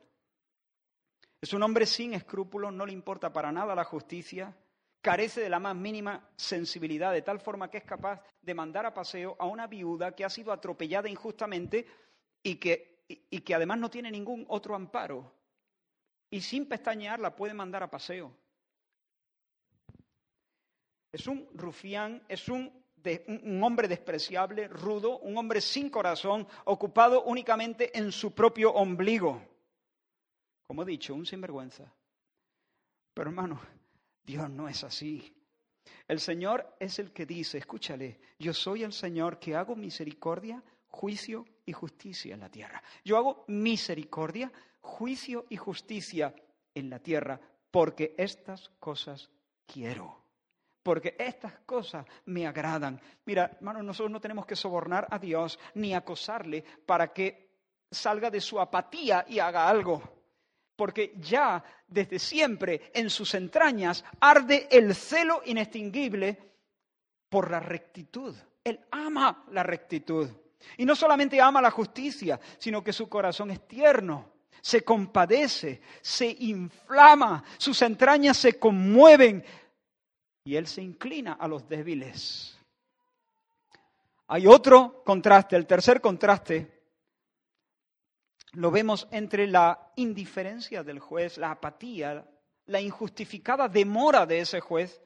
Es 1.41 1.53
un 1.53 1.63
hombre 1.63 1.87
sin 1.87 2.13
escrúpulos, 2.13 2.71
no 2.71 2.85
le 2.85 2.93
importa 2.93 3.33
para 3.33 3.51
nada 3.51 3.73
la 3.73 3.83
justicia, 3.83 4.55
carece 5.01 5.41
de 5.41 5.49
la 5.49 5.59
más 5.59 5.75
mínima 5.75 6.29
sensibilidad, 6.35 7.11
de 7.11 7.23
tal 7.23 7.39
forma 7.39 7.71
que 7.71 7.79
es 7.79 7.83
capaz 7.83 8.21
de 8.43 8.53
mandar 8.53 8.85
a 8.85 8.93
paseo 8.93 9.35
a 9.39 9.47
una 9.47 9.65
viuda 9.65 10.15
que 10.15 10.23
ha 10.23 10.29
sido 10.29 10.51
atropellada 10.51 11.09
injustamente 11.09 11.87
y 12.43 12.57
que, 12.57 13.05
y 13.07 13.41
que 13.41 13.55
además 13.55 13.79
no 13.79 13.89
tiene 13.89 14.11
ningún 14.11 14.45
otro 14.49 14.75
amparo. 14.75 15.33
Y 16.29 16.41
sin 16.41 16.67
pestañear 16.67 17.19
la 17.19 17.35
puede 17.35 17.55
mandar 17.55 17.81
a 17.81 17.89
paseo. 17.89 18.44
Es 21.15 21.27
un 21.27 21.47
rufián, 21.53 22.21
es 22.27 22.49
un, 22.49 22.69
un 23.27 23.63
hombre 23.63 23.87
despreciable, 23.87 24.67
rudo, 24.67 25.19
un 25.19 25.37
hombre 25.37 25.61
sin 25.61 25.89
corazón, 25.89 26.45
ocupado 26.65 27.23
únicamente 27.23 27.97
en 27.97 28.11
su 28.11 28.33
propio 28.33 28.73
ombligo. 28.73 29.41
Como 30.67 30.83
he 30.83 30.85
dicho, 30.85 31.15
un 31.15 31.25
sinvergüenza. 31.25 31.89
Pero 33.13 33.29
hermano, 33.29 33.61
Dios 34.25 34.49
no 34.49 34.67
es 34.67 34.83
así. 34.83 35.33
El 36.05 36.19
Señor 36.19 36.75
es 36.81 36.99
el 36.99 37.13
que 37.13 37.25
dice, 37.25 37.59
escúchale, 37.59 38.19
yo 38.37 38.53
soy 38.53 38.83
el 38.83 38.91
Señor 38.91 39.39
que 39.39 39.55
hago 39.55 39.77
misericordia 39.77 40.61
juicio 40.89 41.45
y 41.65 41.71
justicia 41.71 42.33
en 42.33 42.41
la 42.41 42.49
tierra. 42.49 42.83
Yo 43.05 43.15
hago 43.15 43.45
misericordia, 43.47 44.51
juicio 44.81 45.45
y 45.49 45.55
justicia 45.55 46.35
en 46.73 46.89
la 46.89 46.99
tierra, 46.99 47.39
porque 47.71 48.15
estas 48.17 48.69
cosas 48.81 49.29
quiero. 49.65 50.24
Porque 50.85 51.15
estas 51.17 51.51
cosas 51.65 52.05
me 52.25 52.45
agradan. 52.45 53.01
Mira, 53.25 53.49
hermano, 53.55 53.81
nosotros 53.81 54.11
no 54.11 54.21
tenemos 54.21 54.45
que 54.45 54.55
sobornar 54.55 55.07
a 55.09 55.17
Dios 55.17 55.57
ni 55.73 55.95
acosarle 55.95 56.63
para 56.85 57.11
que 57.11 57.49
salga 57.89 58.29
de 58.29 58.39
su 58.39 58.61
apatía 58.61 59.25
y 59.27 59.39
haga 59.39 59.67
algo. 59.67 60.03
Porque 60.75 61.15
ya 61.17 61.63
desde 61.87 62.19
siempre 62.19 62.91
en 62.93 63.09
sus 63.09 63.33
entrañas 63.33 64.05
arde 64.19 64.67
el 64.69 64.93
celo 64.93 65.41
inextinguible 65.45 66.37
por 67.29 67.49
la 67.49 67.59
rectitud. 67.59 68.35
Él 68.63 68.79
ama 68.91 69.43
la 69.53 69.63
rectitud. 69.63 70.29
Y 70.77 70.85
no 70.85 70.95
solamente 70.95 71.41
ama 71.41 71.63
la 71.63 71.71
justicia, 71.71 72.39
sino 72.59 72.83
que 72.83 72.93
su 72.93 73.09
corazón 73.09 73.49
es 73.49 73.67
tierno, 73.67 74.33
se 74.61 74.83
compadece, 74.83 75.81
se 76.03 76.27
inflama, 76.41 77.43
sus 77.57 77.81
entrañas 77.81 78.37
se 78.37 78.59
conmueven 78.59 79.43
y 80.45 80.55
Él 80.55 80.67
se 80.67 80.81
inclina 80.81 81.33
a 81.33 81.47
los 81.47 81.67
débiles. 81.67 82.57
Hay 84.27 84.47
otro 84.47 85.03
contraste, 85.03 85.55
el 85.57 85.67
tercer 85.67 85.99
contraste 85.99 86.75
lo 88.55 88.71
vemos 88.71 89.07
entre 89.11 89.47
la 89.47 89.91
indiferencia 89.97 90.83
del 90.83 90.99
juez, 90.99 91.37
la 91.37 91.51
apatía, 91.51 92.25
la 92.67 92.81
injustificada 92.81 93.67
demora 93.67 94.25
de 94.25 94.39
ese 94.39 94.61
juez 94.61 95.01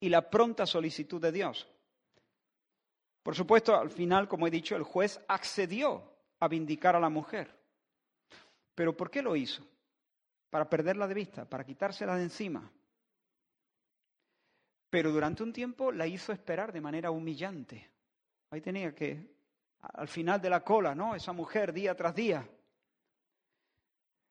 y 0.00 0.08
la 0.08 0.28
pronta 0.28 0.66
solicitud 0.66 1.20
de 1.20 1.32
Dios. 1.32 1.68
Por 3.22 3.34
supuesto, 3.34 3.76
al 3.76 3.90
final, 3.90 4.28
como 4.28 4.46
he 4.46 4.50
dicho, 4.50 4.74
el 4.76 4.82
juez 4.82 5.20
accedió 5.28 6.02
a 6.40 6.48
vindicar 6.48 6.96
a 6.96 7.00
la 7.00 7.10
mujer. 7.10 7.54
Pero 8.74 8.96
¿por 8.96 9.10
qué 9.10 9.22
lo 9.22 9.36
hizo? 9.36 9.62
Para 10.48 10.68
perderla 10.68 11.06
de 11.06 11.14
vista, 11.14 11.44
para 11.44 11.64
quitársela 11.64 12.16
de 12.16 12.24
encima. 12.24 12.72
Pero 14.90 15.12
durante 15.12 15.44
un 15.44 15.52
tiempo 15.52 15.92
la 15.92 16.06
hizo 16.06 16.32
esperar 16.32 16.72
de 16.72 16.80
manera 16.80 17.12
humillante. 17.12 17.88
Ahí 18.50 18.60
tenía 18.60 18.92
que, 18.92 19.34
al 19.80 20.08
final 20.08 20.40
de 20.40 20.50
la 20.50 20.64
cola, 20.64 20.94
¿no? 20.94 21.14
Esa 21.14 21.32
mujer 21.32 21.72
día 21.72 21.94
tras 21.94 22.14
día. 22.14 22.46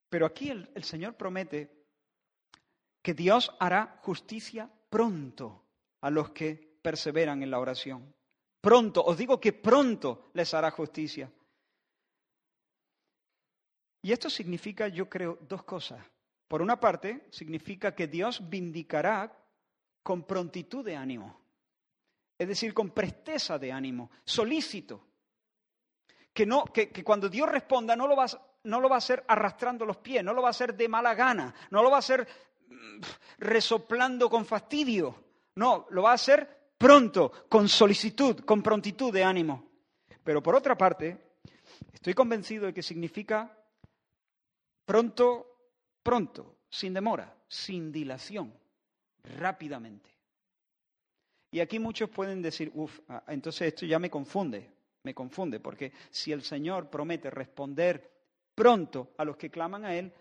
Pero 0.09 0.25
aquí 0.25 0.49
el, 0.49 0.69
el 0.75 0.83
Señor 0.83 1.15
promete 1.15 1.71
que 3.01 3.13
Dios 3.13 3.55
hará 3.59 3.99
justicia 4.03 4.69
pronto 4.89 5.63
a 6.01 6.09
los 6.09 6.31
que 6.31 6.77
perseveran 6.81 7.41
en 7.41 7.51
la 7.51 7.59
oración. 7.59 8.13
Pronto, 8.59 9.03
os 9.03 9.17
digo 9.17 9.39
que 9.39 9.53
pronto 9.53 10.29
les 10.33 10.53
hará 10.53 10.71
justicia. 10.71 11.31
Y 14.01 14.11
esto 14.11 14.29
significa, 14.29 14.87
yo 14.89 15.09
creo, 15.09 15.37
dos 15.47 15.63
cosas. 15.63 16.05
Por 16.47 16.61
una 16.61 16.79
parte, 16.79 17.27
significa 17.29 17.93
que 17.93 18.07
Dios 18.07 18.49
vindicará 18.49 19.38
con 20.03 20.23
prontitud 20.23 20.83
de 20.83 20.95
ánimo, 20.95 21.39
es 22.37 22.47
decir, 22.47 22.73
con 22.73 22.91
presteza 22.91 23.59
de 23.59 23.71
ánimo, 23.71 24.11
solícito. 24.23 25.05
Que, 26.33 26.45
no, 26.45 26.63
que, 26.65 26.91
cuando 27.03 27.27
Dios 27.27 27.49
responda 27.49 27.95
no 27.95 28.07
lo, 28.07 28.15
va, 28.15 28.25
no 28.63 28.79
lo 28.79 28.87
va 28.87 28.95
a 28.95 28.99
hacer 28.99 29.25
arrastrando 29.27 29.85
los 29.85 29.97
pies, 29.97 30.23
no 30.23 30.33
lo 30.33 30.41
va 30.41 30.49
a 30.49 30.51
hacer 30.51 30.75
de 30.75 30.87
mala 30.87 31.13
gana, 31.13 31.53
no 31.71 31.83
lo 31.83 31.89
va 31.89 31.97
a 31.97 31.99
hacer 31.99 32.27
mm, 32.67 33.01
resoplando 33.39 34.29
con 34.29 34.45
fastidio, 34.45 35.23
no, 35.55 35.87
lo 35.89 36.03
va 36.03 36.11
a 36.11 36.15
hacer 36.15 36.71
pronto, 36.77 37.45
con 37.49 37.67
solicitud, 37.67 38.39
con 38.45 38.63
prontitud 38.63 39.11
de 39.11 39.23
ánimo. 39.23 39.69
Pero 40.23 40.41
por 40.41 40.55
otra 40.55 40.77
parte, 40.77 41.33
estoy 41.91 42.13
convencido 42.13 42.67
de 42.67 42.73
que 42.73 42.83
significa 42.83 43.53
pronto, 44.85 45.57
pronto, 46.01 46.59
sin 46.69 46.93
demora, 46.93 47.35
sin 47.47 47.91
dilación, 47.91 48.53
rápidamente. 49.23 50.09
Y 51.51 51.59
aquí 51.59 51.79
muchos 51.79 52.09
pueden 52.09 52.41
decir, 52.41 52.71
uff, 52.75 52.99
ah, 53.09 53.23
entonces 53.27 53.69
esto 53.69 53.85
ya 53.85 53.97
me 53.99 54.09
confunde, 54.09 54.71
me 55.03 55.13
confunde, 55.13 55.59
porque 55.59 55.91
si 56.09 56.31
el 56.31 56.43
Señor 56.43 56.89
promete 56.89 57.29
responder 57.29 58.09
pronto 58.53 59.13
a 59.17 59.25
los 59.25 59.35
que 59.35 59.49
claman 59.49 59.85
a 59.85 59.95
Él, 59.95 60.13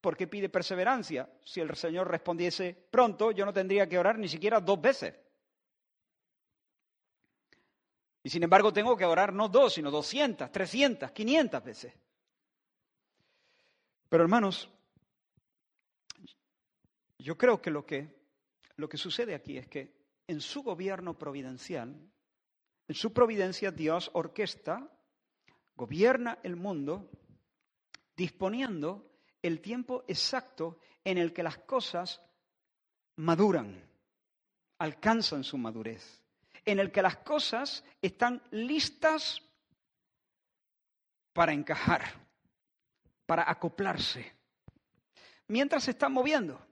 ¿por 0.00 0.16
qué 0.16 0.26
pide 0.26 0.48
perseverancia? 0.48 1.30
Si 1.44 1.60
el 1.60 1.74
Señor 1.74 2.10
respondiese 2.10 2.76
pronto, 2.90 3.30
yo 3.30 3.46
no 3.46 3.52
tendría 3.52 3.88
que 3.88 3.98
orar 3.98 4.18
ni 4.18 4.28
siquiera 4.28 4.60
dos 4.60 4.80
veces. 4.80 5.14
Y 8.22 8.28
sin 8.28 8.42
embargo 8.42 8.72
tengo 8.72 8.96
que 8.96 9.04
orar 9.04 9.32
no 9.32 9.48
dos, 9.48 9.74
sino 9.74 9.90
doscientas, 9.90 10.50
trescientas, 10.50 11.12
quinientas 11.12 11.64
veces. 11.64 11.94
Pero 14.08 14.24
hermanos, 14.24 14.68
yo 17.26 17.36
creo 17.36 17.60
que 17.60 17.72
lo 17.72 17.84
que, 17.84 18.08
lo 18.76 18.88
que 18.88 18.96
sucede 18.96 19.34
aquí 19.34 19.58
es 19.58 19.66
que 19.66 19.92
en 20.28 20.40
su 20.40 20.62
gobierno 20.62 21.18
providencial, 21.18 21.88
en 22.86 22.94
su 22.94 23.12
providencia 23.12 23.72
Dios 23.72 24.12
orquesta, 24.14 24.88
gobierna 25.74 26.38
el 26.44 26.54
mundo, 26.54 27.10
disponiendo 28.16 29.10
el 29.42 29.60
tiempo 29.60 30.04
exacto 30.06 30.78
en 31.02 31.18
el 31.18 31.32
que 31.32 31.42
las 31.42 31.58
cosas 31.58 32.22
maduran, 33.16 33.74
alcanzan 34.78 35.42
su 35.42 35.58
madurez, 35.58 36.22
en 36.64 36.78
el 36.78 36.92
que 36.92 37.02
las 37.02 37.16
cosas 37.16 37.82
están 38.00 38.40
listas 38.52 39.42
para 41.32 41.52
encajar, 41.52 42.04
para 43.26 43.50
acoplarse, 43.50 44.32
mientras 45.48 45.82
se 45.82 45.90
están 45.90 46.12
moviendo. 46.12 46.64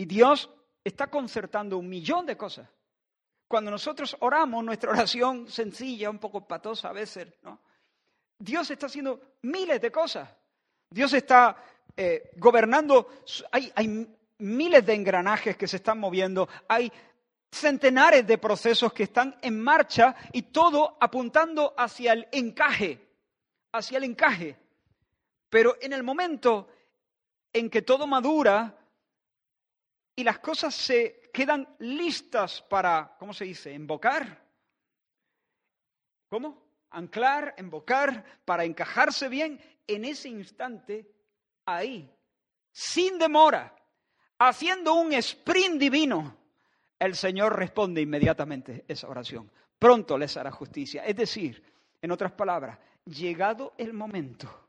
Y 0.00 0.06
Dios 0.06 0.48
está 0.82 1.08
concertando 1.08 1.76
un 1.76 1.86
millón 1.86 2.24
de 2.24 2.34
cosas. 2.34 2.66
Cuando 3.46 3.70
nosotros 3.70 4.16
oramos, 4.20 4.64
nuestra 4.64 4.90
oración 4.92 5.46
sencilla, 5.46 6.08
un 6.08 6.18
poco 6.18 6.48
patosa 6.48 6.88
a 6.88 6.94
veces, 6.94 7.28
¿no? 7.42 7.60
Dios 8.38 8.70
está 8.70 8.86
haciendo 8.86 9.20
miles 9.42 9.78
de 9.78 9.92
cosas. 9.92 10.26
Dios 10.88 11.12
está 11.12 11.54
eh, 11.94 12.30
gobernando, 12.38 13.10
hay, 13.52 13.70
hay 13.74 14.08
miles 14.38 14.86
de 14.86 14.94
engranajes 14.94 15.58
que 15.58 15.68
se 15.68 15.76
están 15.76 15.98
moviendo, 16.00 16.48
hay 16.66 16.90
centenares 17.52 18.26
de 18.26 18.38
procesos 18.38 18.94
que 18.94 19.02
están 19.02 19.36
en 19.42 19.60
marcha 19.60 20.16
y 20.32 20.44
todo 20.44 20.96
apuntando 20.98 21.74
hacia 21.76 22.14
el 22.14 22.26
encaje, 22.32 23.06
hacia 23.70 23.98
el 23.98 24.04
encaje. 24.04 24.56
Pero 25.50 25.76
en 25.78 25.92
el 25.92 26.02
momento 26.02 26.68
en 27.52 27.68
que 27.68 27.82
todo 27.82 28.06
madura, 28.06 28.79
y 30.20 30.24
las 30.24 30.38
cosas 30.38 30.74
se 30.74 31.30
quedan 31.32 31.66
listas 31.78 32.60
para, 32.60 33.16
¿cómo 33.18 33.32
se 33.32 33.46
dice?, 33.46 33.72
embocar. 33.72 34.46
¿Cómo? 36.28 36.62
Anclar, 36.90 37.54
embocar, 37.56 38.42
para 38.44 38.64
encajarse 38.64 39.30
bien 39.30 39.58
en 39.86 40.04
ese 40.04 40.28
instante, 40.28 41.10
ahí, 41.64 42.14
sin 42.70 43.18
demora, 43.18 43.74
haciendo 44.38 44.92
un 44.92 45.14
sprint 45.14 45.80
divino, 45.80 46.36
el 46.98 47.16
Señor 47.16 47.56
responde 47.58 48.02
inmediatamente 48.02 48.84
esa 48.86 49.08
oración. 49.08 49.50
Pronto 49.78 50.18
les 50.18 50.36
hará 50.36 50.50
justicia. 50.50 51.02
Es 51.06 51.16
decir, 51.16 51.64
en 52.02 52.10
otras 52.10 52.32
palabras, 52.32 52.78
llegado 53.06 53.72
el 53.78 53.94
momento, 53.94 54.68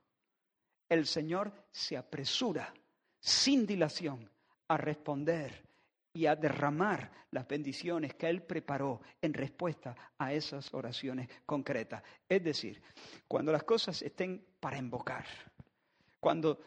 el 0.87 1.05
Señor 1.05 1.51
se 1.71 1.97
apresura 1.97 2.73
sin 3.19 3.65
dilación 3.65 4.31
a 4.73 4.77
responder 4.77 5.51
y 6.13 6.25
a 6.25 6.35
derramar 6.35 7.11
las 7.31 7.47
bendiciones 7.47 8.13
que 8.15 8.29
Él 8.29 8.43
preparó 8.43 9.01
en 9.21 9.33
respuesta 9.33 9.95
a 10.17 10.33
esas 10.33 10.73
oraciones 10.73 11.29
concretas. 11.45 12.03
Es 12.27 12.43
decir, 12.43 12.81
cuando 13.27 13.51
las 13.51 13.63
cosas 13.63 14.01
estén 14.01 14.45
para 14.59 14.77
invocar, 14.77 15.25
cuando, 16.19 16.61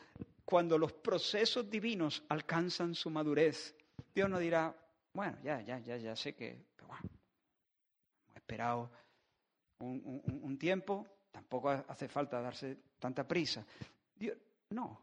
cuando 0.45 0.77
los 0.77 0.93
procesos 0.93 1.69
divinos 1.71 2.23
alcanzan 2.29 2.95
su 2.95 3.11
madurez, 3.11 3.75
Dios 4.15 4.29
no 4.29 4.39
dirá, 4.39 4.75
bueno, 5.13 5.39
ya, 5.43 5.61
ya, 5.63 5.79
ya, 5.79 5.97
ya 5.97 6.17
sé 6.17 6.35
que 6.35 6.67
hemos 6.79 6.99
esperado 8.35 8.91
un, 9.79 10.23
un, 10.43 10.59
tiempo, 10.59 11.07
tampoco 11.31 11.71
hace 11.71 12.09
falta 12.09 12.41
darse 12.41 12.79
tanta 12.99 13.27
prisa. 13.27 13.65
Dios, 14.15 14.37
no. 14.71 15.01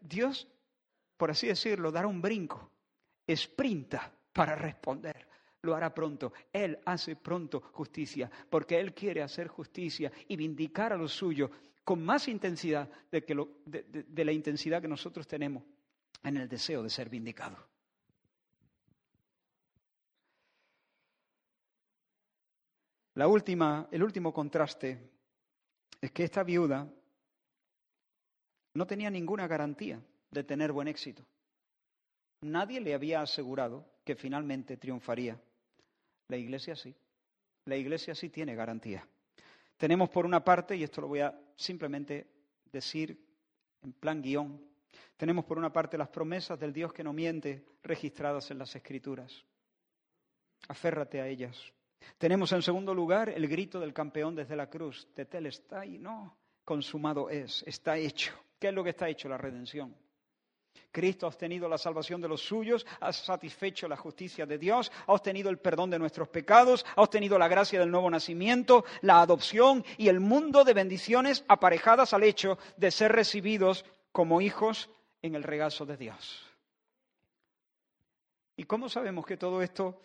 Dios 0.00 0.48
por 1.16 1.30
así 1.30 1.46
decirlo, 1.46 1.90
dar 1.90 2.06
un 2.06 2.20
brinco, 2.20 2.70
sprinta 3.28 4.12
para 4.32 4.54
responder. 4.54 5.26
Lo 5.62 5.74
hará 5.74 5.92
pronto. 5.92 6.32
Él 6.52 6.78
hace 6.84 7.16
pronto 7.16 7.60
justicia, 7.72 8.30
porque 8.50 8.78
Él 8.78 8.94
quiere 8.94 9.22
hacer 9.22 9.48
justicia 9.48 10.12
y 10.28 10.36
vindicar 10.36 10.92
a 10.92 10.96
lo 10.96 11.08
suyo 11.08 11.50
con 11.82 12.04
más 12.04 12.28
intensidad 12.28 12.90
de, 13.10 13.24
que 13.24 13.34
de 13.64 14.24
la 14.24 14.32
intensidad 14.32 14.82
que 14.82 14.88
nosotros 14.88 15.26
tenemos 15.26 15.64
en 16.22 16.36
el 16.36 16.48
deseo 16.48 16.82
de 16.82 16.90
ser 16.90 17.08
vindicado. 17.08 17.56
La 23.14 23.28
última, 23.28 23.88
el 23.90 24.02
último 24.02 24.32
contraste 24.32 25.10
es 26.00 26.10
que 26.10 26.24
esta 26.24 26.42
viuda 26.42 26.86
no 28.74 28.86
tenía 28.86 29.08
ninguna 29.08 29.46
garantía 29.46 30.02
de 30.36 30.44
tener 30.44 30.70
buen 30.72 30.86
éxito. 30.88 31.24
Nadie 32.42 32.80
le 32.80 32.94
había 32.94 33.22
asegurado 33.22 33.84
que 34.04 34.14
finalmente 34.14 34.76
triunfaría. 34.76 35.40
La 36.28 36.36
Iglesia 36.36 36.76
sí. 36.76 36.94
La 37.64 37.76
Iglesia 37.76 38.14
sí 38.14 38.28
tiene 38.28 38.54
garantía. 38.54 39.06
Tenemos 39.76 40.10
por 40.10 40.24
una 40.24 40.44
parte, 40.44 40.76
y 40.76 40.82
esto 40.82 41.00
lo 41.00 41.08
voy 41.08 41.20
a 41.20 41.34
simplemente 41.56 42.26
decir 42.70 43.18
en 43.82 43.92
plan 43.92 44.20
guion, 44.20 44.60
tenemos 45.16 45.44
por 45.44 45.58
una 45.58 45.72
parte 45.72 45.96
las 45.96 46.08
promesas 46.08 46.58
del 46.58 46.72
Dios 46.72 46.92
que 46.92 47.04
no 47.04 47.12
miente 47.12 47.64
registradas 47.82 48.50
en 48.50 48.58
las 48.58 48.74
Escrituras. 48.76 49.44
Aférrate 50.68 51.20
a 51.20 51.28
ellas. 51.28 51.56
Tenemos 52.18 52.52
en 52.52 52.62
segundo 52.62 52.94
lugar 52.94 53.30
el 53.30 53.48
grito 53.48 53.80
del 53.80 53.94
campeón 53.94 54.34
desde 54.34 54.56
la 54.56 54.68
cruz. 54.68 55.08
Tetel 55.14 55.46
está 55.46 55.86
y 55.86 55.98
no, 55.98 56.36
consumado 56.64 57.30
es, 57.30 57.62
está 57.66 57.96
hecho. 57.96 58.32
¿Qué 58.58 58.68
es 58.68 58.74
lo 58.74 58.84
que 58.84 58.90
está 58.90 59.08
hecho? 59.08 59.28
La 59.28 59.38
redención. 59.38 59.94
Cristo 60.90 61.26
ha 61.26 61.28
obtenido 61.28 61.68
la 61.68 61.78
salvación 61.78 62.20
de 62.20 62.28
los 62.28 62.40
suyos, 62.40 62.86
ha 63.00 63.12
satisfecho 63.12 63.88
la 63.88 63.96
justicia 63.96 64.46
de 64.46 64.58
Dios, 64.58 64.90
ha 65.06 65.12
obtenido 65.12 65.50
el 65.50 65.58
perdón 65.58 65.90
de 65.90 65.98
nuestros 65.98 66.28
pecados, 66.28 66.84
ha 66.96 67.02
obtenido 67.02 67.38
la 67.38 67.48
gracia 67.48 67.80
del 67.80 67.90
nuevo 67.90 68.10
nacimiento, 68.10 68.84
la 69.02 69.20
adopción 69.20 69.84
y 69.98 70.08
el 70.08 70.20
mundo 70.20 70.64
de 70.64 70.74
bendiciones 70.74 71.44
aparejadas 71.48 72.12
al 72.12 72.22
hecho 72.22 72.58
de 72.76 72.90
ser 72.90 73.12
recibidos 73.12 73.84
como 74.12 74.40
hijos 74.40 74.90
en 75.22 75.34
el 75.34 75.42
regazo 75.42 75.84
de 75.86 75.96
Dios. 75.96 76.46
¿Y 78.56 78.64
cómo 78.64 78.88
sabemos 78.88 79.26
que 79.26 79.36
todo 79.36 79.60
esto 79.60 80.00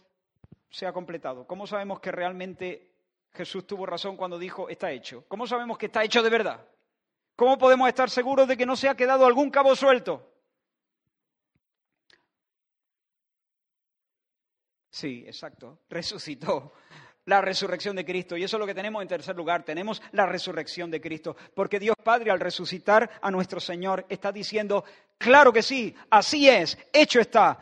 se 0.70 0.86
ha 0.86 0.94
completado? 0.94 1.48
¿Cómo 1.48 1.66
sabemos 1.66 2.00
que 2.00 2.12
realmente 2.12 2.90
Jesús 3.34 3.66
tuvo 3.66 3.86
razón 3.86 4.18
cuando 4.18 4.38
dijo 4.38 4.68
está 4.68 4.92
hecho? 4.92 5.24
¿Cómo 5.28 5.48
sabemos 5.48 5.78
que 5.78 5.86
está 5.86 6.04
hecho 6.04 6.22
de 6.22 6.30
verdad? 6.30 6.66
¿Cómo 7.36 7.58
podemos 7.58 7.88
estar 7.88 8.10
seguros 8.10 8.48
de 8.48 8.58
que 8.58 8.66
no 8.66 8.76
se 8.76 8.90
ha 8.90 8.96
quedado 8.96 9.26
algún 9.26 9.50
cabo 9.50 9.76
suelto? 9.76 10.31
Sí, 14.92 15.24
exacto. 15.26 15.80
Resucitó. 15.90 16.74
La 17.26 17.40
resurrección 17.40 17.96
de 17.96 18.04
Cristo. 18.04 18.36
Y 18.36 18.44
eso 18.44 18.58
es 18.58 18.60
lo 18.60 18.66
que 18.66 18.76
tenemos 18.76 19.02
en 19.02 19.08
tercer 19.08 19.36
lugar. 19.36 19.64
Tenemos 19.64 20.02
la 20.12 20.26
resurrección 20.26 20.92
de 20.92 21.00
Cristo. 21.00 21.36
Porque 21.56 21.80
Dios 21.80 21.96
Padre 22.04 22.32
al 22.32 22.40
resucitar 22.40 23.10
a 23.22 23.32
nuestro 23.32 23.60
Señor 23.60 24.06
está 24.10 24.32
diciendo, 24.32 24.84
claro 25.18 25.54
que 25.54 25.62
sí, 25.62 25.96
así 26.10 26.50
es, 26.50 26.78
hecho 26.92 27.20
está. 27.20 27.60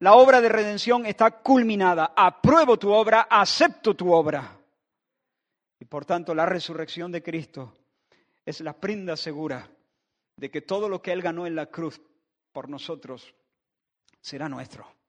La 0.00 0.14
obra 0.14 0.40
de 0.40 0.48
redención 0.48 1.06
está 1.06 1.30
culminada. 1.30 2.12
Apruebo 2.16 2.78
tu 2.78 2.92
obra, 2.92 3.28
acepto 3.30 3.94
tu 3.94 4.12
obra. 4.12 4.58
Y 5.78 5.84
por 5.84 6.04
tanto 6.04 6.34
la 6.34 6.44
resurrección 6.44 7.12
de 7.12 7.22
Cristo 7.22 7.72
es 8.44 8.60
la 8.60 8.72
prenda 8.72 9.16
segura 9.16 9.70
de 10.36 10.50
que 10.50 10.62
todo 10.62 10.88
lo 10.88 11.00
que 11.00 11.12
Él 11.12 11.22
ganó 11.22 11.46
en 11.46 11.54
la 11.54 11.66
cruz 11.66 12.00
por 12.52 12.68
nosotros 12.68 13.34
será 14.20 14.48
nuestro. 14.48 14.99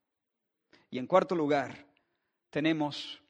Y 0.92 1.00
en 1.00 1.08
cuarto 1.08 1.36
lugar, 1.36 1.86
tenemos 2.50 3.24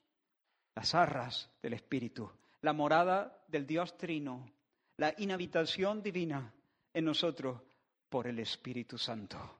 las 0.73 0.95
arras 0.95 1.47
del 1.61 1.73
Espíritu, 1.73 2.29
la 2.61 2.73
morada 2.73 3.39
del 3.47 3.67
Dios 3.67 3.95
Trino, 3.97 4.51
la 4.97 5.13
inhabitación 5.19 6.01
divina 6.01 6.51
en 6.91 7.05
nosotros 7.05 7.61
por 8.09 8.25
el 8.25 8.39
Espíritu 8.39 8.97
Santo. 8.97 9.59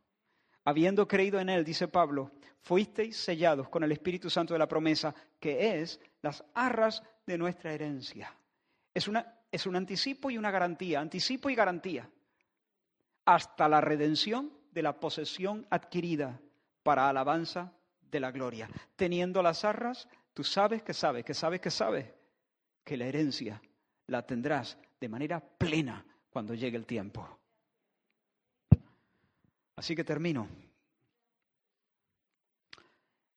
habiendo 0.66 1.08
creído 1.08 1.40
en 1.40 1.50
Él, 1.50 1.64
dice 1.64 1.88
Pablo, 1.88 2.32
fuisteis 2.62 3.18
sellados 3.18 3.70
con 3.70 3.84
el 3.84 3.92
Espíritu 3.92 4.30
Santo 4.30 4.54
de 4.54 4.60
la 4.60 4.68
promesa, 4.68 5.14
que 5.40 5.82
es 5.82 6.00
las 6.22 6.44
arras 6.54 7.02
de 7.26 7.38
nuestra 7.38 7.74
herencia. 7.74 8.36
Es, 8.94 9.08
una, 9.08 9.40
es 9.52 9.66
un 9.66 9.76
anticipo 9.76 10.30
y 10.30 10.38
una 10.38 10.52
garantía, 10.52 11.00
anticipo 11.00 11.50
y 11.50 11.56
garantía, 11.56 12.10
hasta 13.26 13.68
la 13.68 13.82
redención 13.82 14.52
de 14.72 14.82
la 14.84 15.00
posesión 15.00 15.66
adquirida 15.70 16.40
para 16.84 17.10
alabanza 17.10 17.74
de 18.12 18.20
la 18.20 18.32
gloria. 18.32 18.70
Teniendo 18.96 19.42
las 19.42 19.64
arras, 19.64 20.08
tú 20.34 20.44
sabes 20.44 20.84
que 20.84 20.94
sabes, 20.94 21.24
que 21.24 21.34
sabes 21.34 21.62
que 21.62 21.72
sabes, 21.72 22.06
que 22.84 22.98
la 22.98 23.06
herencia 23.06 23.62
la 24.08 24.26
tendrás 24.26 24.78
de 25.00 25.10
manera 25.10 25.40
plena 25.40 26.06
cuando 26.30 26.54
llegue 26.54 26.78
el 26.78 26.86
tiempo. 26.86 27.40
Así 29.78 29.96
que 29.96 30.04
termino. 30.04 30.48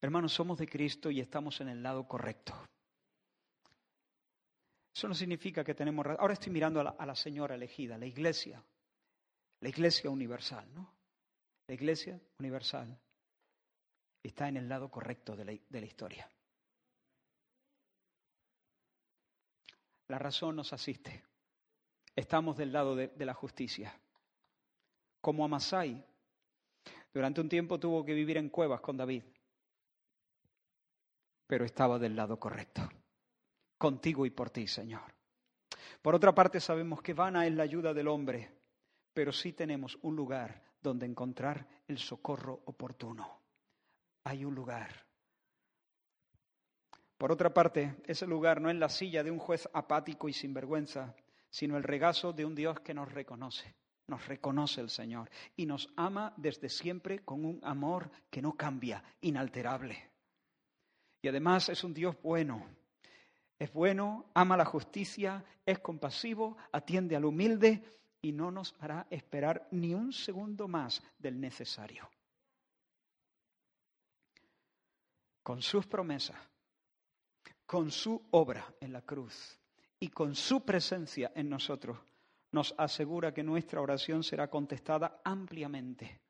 Hermanos, 0.00 0.32
somos 0.32 0.58
de 0.58 0.66
Cristo 0.66 1.10
y 1.10 1.20
estamos 1.20 1.60
en 1.60 1.68
el 1.68 1.82
lado 1.82 2.06
correcto. 2.06 2.52
Eso 4.94 5.08
no 5.08 5.14
significa 5.14 5.64
que 5.64 5.74
tenemos... 5.74 6.06
Ahora 6.18 6.34
estoy 6.34 6.52
mirando 6.52 6.80
a 6.80 6.84
la, 6.84 6.90
a 6.90 7.06
la 7.06 7.14
señora 7.14 7.54
elegida, 7.54 7.96
la 7.96 8.06
iglesia, 8.06 8.62
la 9.60 9.68
iglesia 9.68 10.10
universal, 10.10 10.68
¿no? 10.74 10.92
La 11.66 11.74
iglesia 11.74 12.20
universal 12.38 12.98
está 14.24 14.48
en 14.48 14.56
el 14.56 14.68
lado 14.68 14.90
correcto 14.90 15.36
de 15.36 15.44
la, 15.44 15.86
historia. 15.86 16.28
La 20.08 20.18
razón 20.18 20.56
nos 20.56 20.72
asiste. 20.72 21.22
Estamos 22.16 22.56
del 22.56 22.72
lado 22.72 22.96
de, 22.96 23.08
de 23.08 23.26
la 23.26 23.34
justicia. 23.34 23.94
Como 25.20 25.44
Amasai, 25.44 26.04
durante 27.12 27.40
un 27.40 27.48
tiempo 27.48 27.78
tuvo 27.78 28.04
que 28.04 28.14
vivir 28.14 28.38
en 28.38 28.48
cuevas 28.48 28.80
con 28.80 28.96
David, 28.96 29.22
pero 31.46 31.64
estaba 31.64 31.98
del 31.98 32.16
lado 32.16 32.38
correcto, 32.38 32.88
contigo 33.78 34.26
y 34.26 34.30
por 34.30 34.50
ti, 34.50 34.66
Señor. 34.66 35.14
Por 36.00 36.14
otra 36.14 36.34
parte, 36.34 36.60
sabemos 36.60 37.02
que 37.02 37.14
vana 37.14 37.46
es 37.46 37.54
la 37.54 37.62
ayuda 37.62 37.92
del 37.94 38.08
hombre, 38.08 38.50
pero 39.12 39.32
sí 39.32 39.52
tenemos 39.52 39.98
un 40.02 40.16
lugar 40.16 40.62
donde 40.82 41.06
encontrar 41.06 41.66
el 41.88 41.98
socorro 41.98 42.62
oportuno. 42.66 43.43
Hay 44.24 44.44
un 44.44 44.54
lugar. 44.54 45.04
Por 47.16 47.30
otra 47.30 47.54
parte, 47.54 47.96
ese 48.06 48.26
lugar 48.26 48.60
no 48.60 48.70
es 48.70 48.76
la 48.76 48.88
silla 48.88 49.22
de 49.22 49.30
un 49.30 49.38
juez 49.38 49.68
apático 49.72 50.28
y 50.28 50.32
sinvergüenza, 50.32 51.14
sino 51.48 51.76
el 51.76 51.82
regazo 51.82 52.32
de 52.32 52.44
un 52.44 52.54
Dios 52.54 52.80
que 52.80 52.94
nos 52.94 53.12
reconoce 53.12 53.74
nos 54.06 54.26
reconoce 54.26 54.80
el 54.80 54.90
Señor 54.90 55.30
y 55.56 55.66
nos 55.66 55.88
ama 55.96 56.34
desde 56.36 56.68
siempre 56.68 57.20
con 57.20 57.44
un 57.44 57.60
amor 57.62 58.10
que 58.30 58.42
no 58.42 58.52
cambia, 58.52 59.02
inalterable. 59.20 60.10
Y 61.22 61.28
además 61.28 61.68
es 61.68 61.84
un 61.84 61.94
Dios 61.94 62.16
bueno. 62.22 62.66
Es 63.58 63.72
bueno, 63.72 64.26
ama 64.34 64.56
la 64.56 64.64
justicia, 64.64 65.44
es 65.64 65.78
compasivo, 65.78 66.56
atiende 66.72 67.16
al 67.16 67.24
humilde 67.24 67.82
y 68.20 68.32
no 68.32 68.50
nos 68.50 68.74
hará 68.80 69.06
esperar 69.10 69.68
ni 69.70 69.94
un 69.94 70.12
segundo 70.12 70.68
más 70.68 71.02
del 71.18 71.40
necesario. 71.40 72.10
Con 75.44 75.60
sus 75.60 75.86
promesas, 75.86 76.38
con 77.66 77.90
su 77.90 78.20
obra 78.30 78.74
en 78.80 78.94
la 78.94 79.02
cruz 79.02 79.60
y 80.00 80.08
con 80.08 80.34
su 80.34 80.64
presencia 80.64 81.32
en 81.34 81.50
nosotros, 81.50 81.98
nos 82.50 82.74
asegura 82.78 83.34
que 83.34 83.42
nuestra 83.42 83.82
oración 83.82 84.24
será 84.24 84.48
contestada 84.48 85.20
ampliamente, 85.22 86.22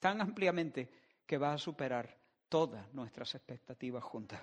tan 0.00 0.20
ampliamente 0.20 0.90
que 1.24 1.38
va 1.38 1.52
a 1.52 1.58
superar 1.58 2.18
todas 2.48 2.92
nuestras 2.92 3.36
expectativas 3.36 4.02
juntas. 4.02 4.42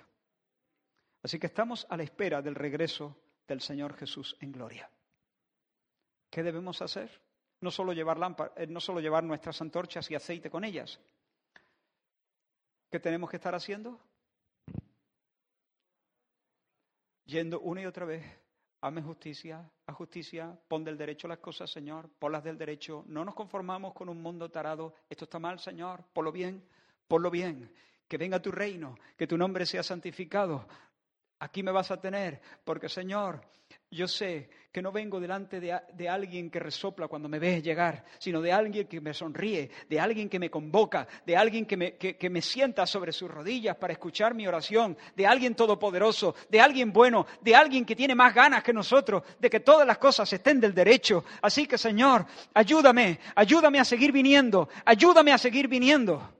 Así 1.22 1.38
que 1.38 1.46
estamos 1.46 1.86
a 1.90 1.96
la 1.98 2.04
espera 2.04 2.40
del 2.40 2.54
regreso 2.54 3.14
del 3.46 3.60
Señor 3.60 3.94
Jesús 3.94 4.38
en 4.40 4.52
gloria. 4.52 4.90
¿Qué 6.30 6.42
debemos 6.42 6.80
hacer? 6.80 7.20
No 7.60 7.70
solo 7.70 7.92
llevar, 7.92 8.18
eh, 8.56 8.66
no 8.68 8.80
solo 8.80 9.00
llevar 9.00 9.22
nuestras 9.22 9.60
antorchas 9.60 10.10
y 10.10 10.14
aceite 10.14 10.48
con 10.48 10.64
ellas. 10.64 10.98
¿Qué 12.90 13.00
tenemos 13.00 13.28
que 13.28 13.36
estar 13.36 13.54
haciendo? 13.54 14.00
Yendo 17.24 17.60
una 17.60 17.82
y 17.82 17.86
otra 17.86 18.04
vez 18.06 18.24
Hame 18.84 19.00
justicia, 19.00 19.66
a 19.86 19.94
justicia, 19.94 20.54
pon 20.68 20.84
del 20.84 20.98
derecho 20.98 21.26
las 21.26 21.38
cosas, 21.38 21.70
Señor, 21.70 22.10
ponlas 22.18 22.44
del 22.44 22.58
derecho. 22.58 23.02
No 23.06 23.24
nos 23.24 23.34
conformamos 23.34 23.94
con 23.94 24.10
un 24.10 24.20
mundo 24.20 24.50
tarado. 24.50 24.92
Esto 25.08 25.24
está 25.24 25.38
mal, 25.38 25.58
Señor, 25.58 26.04
ponlo 26.12 26.30
bien, 26.30 26.62
ponlo 27.08 27.30
bien. 27.30 27.72
Que 28.06 28.18
venga 28.18 28.42
tu 28.42 28.50
reino, 28.50 28.98
que 29.16 29.26
tu 29.26 29.38
nombre 29.38 29.64
sea 29.64 29.82
santificado. 29.82 30.68
Aquí 31.38 31.62
me 31.62 31.72
vas 31.72 31.90
a 31.90 31.98
tener, 31.98 32.42
porque 32.62 32.90
Señor, 32.90 33.40
yo 33.94 34.08
sé 34.08 34.48
que 34.74 34.82
no 34.82 34.90
vengo 34.90 35.20
delante 35.20 35.60
de, 35.60 36.08
alguien 36.08 36.50
que 36.50 36.58
resopla 36.58 37.06
cuando 37.06 37.28
me 37.28 37.38
ves 37.38 37.62
llegar, 37.62 38.04
sino 38.18 38.40
de 38.40 38.52
alguien 38.52 38.88
que 38.88 39.00
me 39.00 39.14
sonríe, 39.14 39.70
de 39.88 40.00
alguien 40.00 40.28
que 40.28 40.40
me 40.40 40.50
convoca, 40.50 41.06
de 41.24 41.36
alguien 41.36 41.64
que 41.64 41.76
me, 41.76 41.94
que 41.94 42.28
me 42.28 42.42
sienta 42.42 42.84
sobre 42.84 43.12
sus 43.12 43.30
rodillas 43.30 43.76
para 43.76 43.92
escuchar 43.92 44.34
mi 44.34 44.48
oración, 44.48 44.98
de 45.14 45.28
alguien 45.28 45.54
todopoderoso, 45.54 46.34
de 46.50 46.60
alguien 46.60 46.92
bueno, 46.92 47.24
de 47.40 47.54
alguien 47.54 47.84
que 47.84 47.94
tiene 47.94 48.16
más 48.16 48.34
ganas 48.34 48.64
que 48.64 48.72
nosotros, 48.72 49.22
de 49.38 49.48
que 49.48 49.60
todas 49.60 49.86
las 49.86 49.98
cosas 49.98 50.32
estén 50.32 50.58
del 50.58 50.74
derecho. 50.74 51.24
Así 51.40 51.68
que 51.68 51.78
Señor, 51.78 52.26
ayúdame, 52.52 53.20
ayúdame 53.36 53.78
a 53.78 53.84
seguir 53.84 54.10
viniendo, 54.10 54.68
ayúdame 54.84 55.32
a 55.32 55.38
seguir 55.38 55.68
viniendo. 55.68 56.34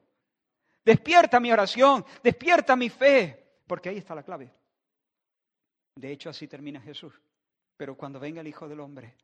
Despierta 0.85 1.39
mi 1.39 1.53
oración, 1.53 2.05
despierta 2.21 2.75
mi 2.75 2.89
fe, 2.89 3.61
porque 3.65 3.91
ahí 3.91 3.99
está 3.99 4.13
la 4.13 4.25
clave. 4.25 4.51
De 5.95 6.11
hecho, 6.11 6.31
así 6.31 6.49
termina 6.49 6.81
Jesús. 6.81 7.15
Pero 7.77 7.97
cuando 7.97 8.21
venga 8.21 8.41
el 8.41 8.49
Hijo 8.49 8.69
del 8.69 8.81
Hombre, 8.81 9.17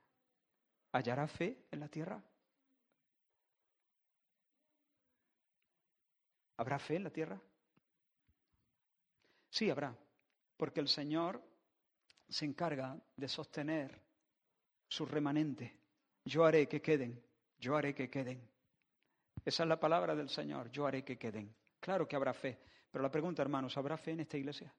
¿hallará 0.92 1.26
fe 1.28 1.66
en 1.70 1.80
la 1.80 1.88
tierra? 1.88 2.22
¿Habrá 6.56 6.78
fe 6.78 6.96
en 6.96 7.04
la 7.04 7.10
tierra? 7.10 7.40
Sí, 9.48 9.70
habrá, 9.70 9.96
porque 10.56 10.80
el 10.80 10.88
Señor 10.88 11.42
se 12.28 12.44
encarga 12.44 13.00
de 13.16 13.28
sostener 13.28 14.00
su 14.86 15.06
remanente. 15.06 15.80
Yo 16.24 16.44
haré 16.44 16.68
que 16.68 16.82
queden, 16.82 17.24
yo 17.58 17.76
haré 17.76 17.94
que 17.94 18.10
queden. 18.10 18.48
Esa 19.44 19.62
es 19.62 19.68
la 19.68 19.80
palabra 19.80 20.14
del 20.14 20.28
Señor, 20.28 20.70
yo 20.70 20.86
haré 20.86 21.02
que 21.04 21.18
queden. 21.18 21.54
Claro 21.80 22.06
que 22.06 22.16
habrá 22.16 22.34
fe, 22.34 22.58
pero 22.90 23.02
la 23.02 23.10
pregunta, 23.10 23.42
hermanos, 23.42 23.76
¿habrá 23.76 23.96
fe 23.96 24.12
en 24.12 24.20
esta 24.20 24.36
iglesia? 24.36 24.72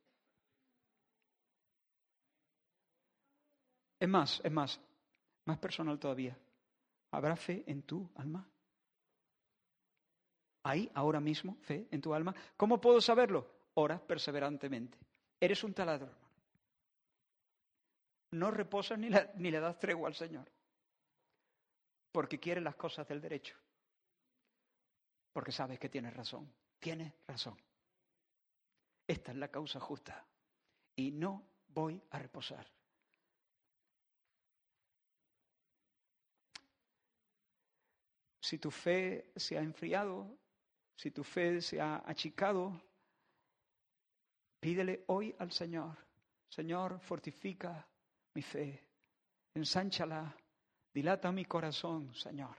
Es 4.01 4.09
más, 4.09 4.41
es 4.43 4.51
más, 4.51 4.81
más 5.45 5.59
personal 5.59 5.99
todavía. 5.99 6.35
¿Habrá 7.11 7.35
fe 7.35 7.63
en 7.67 7.83
tu 7.83 8.09
alma? 8.15 8.49
¿Hay 10.63 10.89
ahora 10.95 11.19
mismo 11.19 11.55
fe 11.61 11.87
en 11.91 12.01
tu 12.01 12.11
alma? 12.11 12.33
¿Cómo 12.57 12.81
puedo 12.81 12.99
saberlo? 12.99 13.47
Ora 13.75 13.99
perseverantemente. 13.99 14.97
Eres 15.39 15.63
un 15.63 15.75
taladro, 15.75 16.07
hermano. 16.07 16.35
No 18.31 18.49
reposas 18.49 18.97
ni, 18.97 19.09
ni 19.35 19.51
le 19.51 19.59
das 19.59 19.77
tregua 19.77 20.07
al 20.07 20.15
Señor. 20.15 20.51
Porque 22.11 22.39
quieres 22.39 22.63
las 22.63 22.75
cosas 22.75 23.07
del 23.07 23.21
derecho. 23.21 23.55
Porque 25.31 25.51
sabes 25.51 25.77
que 25.77 25.89
tienes 25.89 26.15
razón. 26.15 26.51
Tienes 26.79 27.13
razón. 27.27 27.55
Esta 29.05 29.31
es 29.31 29.37
la 29.37 29.49
causa 29.49 29.79
justa. 29.79 30.25
Y 30.95 31.11
no 31.11 31.43
voy 31.67 32.01
a 32.09 32.17
reposar. 32.17 32.65
Si 38.51 38.57
tu 38.57 38.69
fe 38.69 39.31
se 39.33 39.57
ha 39.57 39.61
enfriado, 39.61 40.27
si 40.93 41.09
tu 41.11 41.23
fe 41.23 41.61
se 41.61 41.79
ha 41.79 42.03
achicado, 42.05 42.81
pídele 44.59 45.05
hoy 45.07 45.33
al 45.39 45.53
Señor, 45.53 45.97
Señor, 46.49 46.99
fortifica 46.99 47.87
mi 48.35 48.41
fe, 48.41 48.85
ensánchala, 49.53 50.35
dilata 50.93 51.31
mi 51.31 51.45
corazón, 51.45 52.13
Señor, 52.13 52.57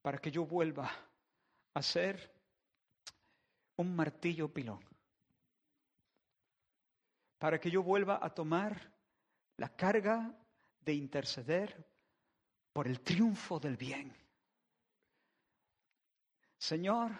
para 0.00 0.18
que 0.18 0.30
yo 0.30 0.46
vuelva 0.46 0.88
a 1.74 1.82
ser 1.82 2.32
un 3.78 3.96
martillo 3.96 4.48
pilón, 4.48 4.84
para 7.40 7.58
que 7.58 7.68
yo 7.68 7.82
vuelva 7.82 8.20
a 8.22 8.32
tomar 8.32 8.80
la 9.56 9.74
carga 9.74 10.32
de 10.82 10.94
interceder 10.94 11.84
por 12.72 12.86
el 12.86 13.00
triunfo 13.00 13.58
del 13.58 13.76
bien 13.76 14.23
Señor, 16.64 17.12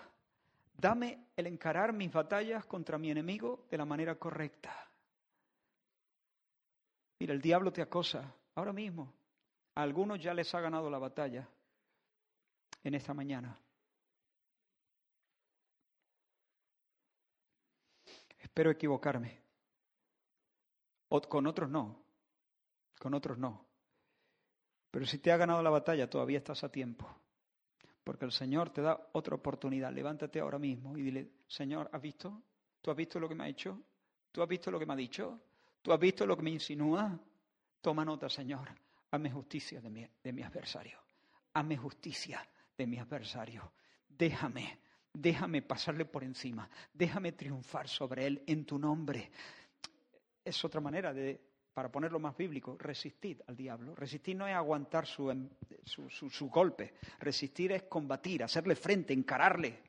dame 0.73 1.27
el 1.37 1.47
encarar 1.47 1.93
mis 1.93 2.11
batallas 2.11 2.65
contra 2.65 2.97
mi 2.97 3.11
enemigo 3.11 3.67
de 3.71 3.77
la 3.77 3.85
manera 3.85 4.19
correcta. 4.19 4.89
Mira, 7.19 7.35
el 7.35 7.43
diablo 7.43 7.71
te 7.71 7.83
acosa 7.83 8.35
ahora 8.55 8.73
mismo. 8.73 9.13
A 9.75 9.83
algunos 9.83 10.19
ya 10.19 10.33
les 10.33 10.55
ha 10.55 10.61
ganado 10.63 10.89
la 10.89 10.99
batalla 10.99 11.47
en 12.83 12.95
esta 12.95 13.13
mañana. 13.13 13.55
Espero 18.39 18.71
equivocarme. 18.71 19.43
O 21.11 21.21
con 21.21 21.47
otros 21.47 21.69
no. 21.69 22.03
Con 22.99 23.13
otros 23.13 23.37
no. 23.37 23.63
Pero 24.91 25.05
si 25.05 25.19
te 25.19 25.31
ha 25.31 25.37
ganado 25.37 25.63
la 25.63 25.69
batalla, 25.69 26.09
todavía 26.09 26.39
estás 26.39 26.65
a 26.65 26.73
tiempo. 26.73 27.24
Porque 28.05 28.27
el 28.27 28.33
Señor 28.33 28.71
te 28.71 28.83
da 28.83 29.09
otra 29.13 29.35
oportunidad. 29.35 29.93
Levántate 29.93 30.39
ahora 30.39 30.59
mismo 30.59 30.97
y 30.97 31.03
dile, 31.03 31.31
Señor, 31.49 31.89
¿has 31.91 32.03
visto? 32.03 32.43
¿Tú 32.83 32.91
has 32.91 32.97
visto 32.97 33.19
lo 33.19 33.29
que 33.29 33.35
me 33.35 33.45
ha 33.45 33.49
hecho? 33.49 33.83
¿Tú 34.31 34.43
has 34.43 34.49
visto 34.49 34.71
lo 34.71 34.79
que 34.79 34.85
me 34.85 34.93
ha 34.93 34.97
dicho? 34.97 35.41
¿Tú 35.81 35.93
has 35.93 35.99
visto 35.99 36.27
lo 36.27 36.37
que 36.37 36.43
me 36.43 36.51
insinúa? 36.51 37.19
Toma 37.81 38.05
nota, 38.05 38.29
Señor. 38.29 38.69
Hazme 39.11 39.31
justicia 39.31 39.81
de 39.81 39.89
mi, 39.89 40.07
de 40.23 40.33
mi 40.33 40.43
adversario. 40.43 40.99
Hazme 41.55 41.77
justicia 41.79 42.47
de 42.77 42.87
mi 42.87 42.99
adversario. 42.99 43.73
Déjame, 44.09 44.81
déjame 45.13 45.63
pasarle 45.63 46.05
por 46.05 46.25
encima. 46.25 46.69
Déjame 46.93 47.33
triunfar 47.33 47.89
sobre 47.89 48.27
él 48.27 48.43
en 48.47 48.67
tu 48.67 48.79
nombre. 48.79 49.31
Es 50.45 50.63
otra 50.63 50.81
manera 50.81 51.15
de, 51.15 51.41
para 51.75 51.91
ponerlo 51.91 52.21
más 52.21 52.37
bíblico, 52.37 52.77
resistir 52.79 53.43
al 53.49 53.57
diablo. 53.57 53.95
Resistir 53.97 54.37
no 54.37 54.47
es 54.47 54.55
aguantar 54.55 55.07
su, 55.07 55.31
em, 55.31 55.49
su, 55.85 56.09
su 56.09 56.49
golpe. 56.49 56.95
Resistir 57.19 57.73
es 57.73 57.83
combatir, 57.83 58.45
hacerle 58.45 58.77
frente, 58.77 59.13
encararle, 59.13 59.81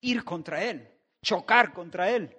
ir 0.00 0.24
contra 0.24 0.64
él, 0.64 0.88
chocar 1.22 1.72
contra 1.74 2.10
él 2.10 2.34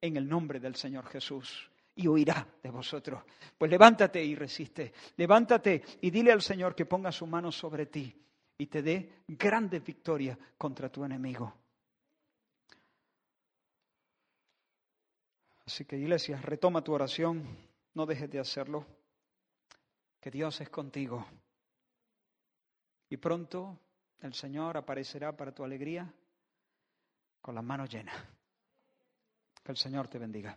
en 0.00 0.16
el 0.16 0.28
nombre 0.28 0.58
del 0.58 0.74
Señor 0.74 1.06
Jesús 1.06 1.70
y 1.94 2.08
huirá 2.08 2.46
de 2.60 2.70
vosotros. 2.70 3.22
Pues 3.56 3.70
levántate 3.70 4.22
y 4.24 4.34
resiste. 4.34 4.92
Levántate 5.16 5.82
y 6.00 6.10
dile 6.10 6.32
al 6.32 6.42
Señor 6.42 6.74
que 6.74 6.86
ponga 6.86 7.12
su 7.12 7.26
mano 7.26 7.52
sobre 7.52 7.86
ti 7.86 8.12
y 8.58 8.66
te 8.66 8.82
dé 8.82 9.22
grandes 9.28 9.84
victorias 9.84 10.36
contra 10.58 10.90
tu 10.90 11.04
enemigo. 11.04 11.54
Así 15.64 15.84
que 15.84 15.96
iglesia, 15.96 16.40
retoma 16.40 16.82
tu 16.82 16.92
oración, 16.92 17.46
no 17.94 18.06
dejes 18.06 18.30
de 18.30 18.40
hacerlo, 18.40 18.86
que 20.20 20.30
Dios 20.30 20.60
es 20.60 20.70
contigo. 20.70 21.26
Y 23.08 23.16
pronto 23.16 23.78
el 24.20 24.32
Señor 24.34 24.76
aparecerá 24.76 25.36
para 25.36 25.52
tu 25.52 25.64
alegría 25.64 26.12
con 27.40 27.54
las 27.54 27.64
manos 27.64 27.90
llenas. 27.90 28.16
Que 29.62 29.72
el 29.72 29.76
Señor 29.76 30.08
te 30.08 30.18
bendiga. 30.18 30.56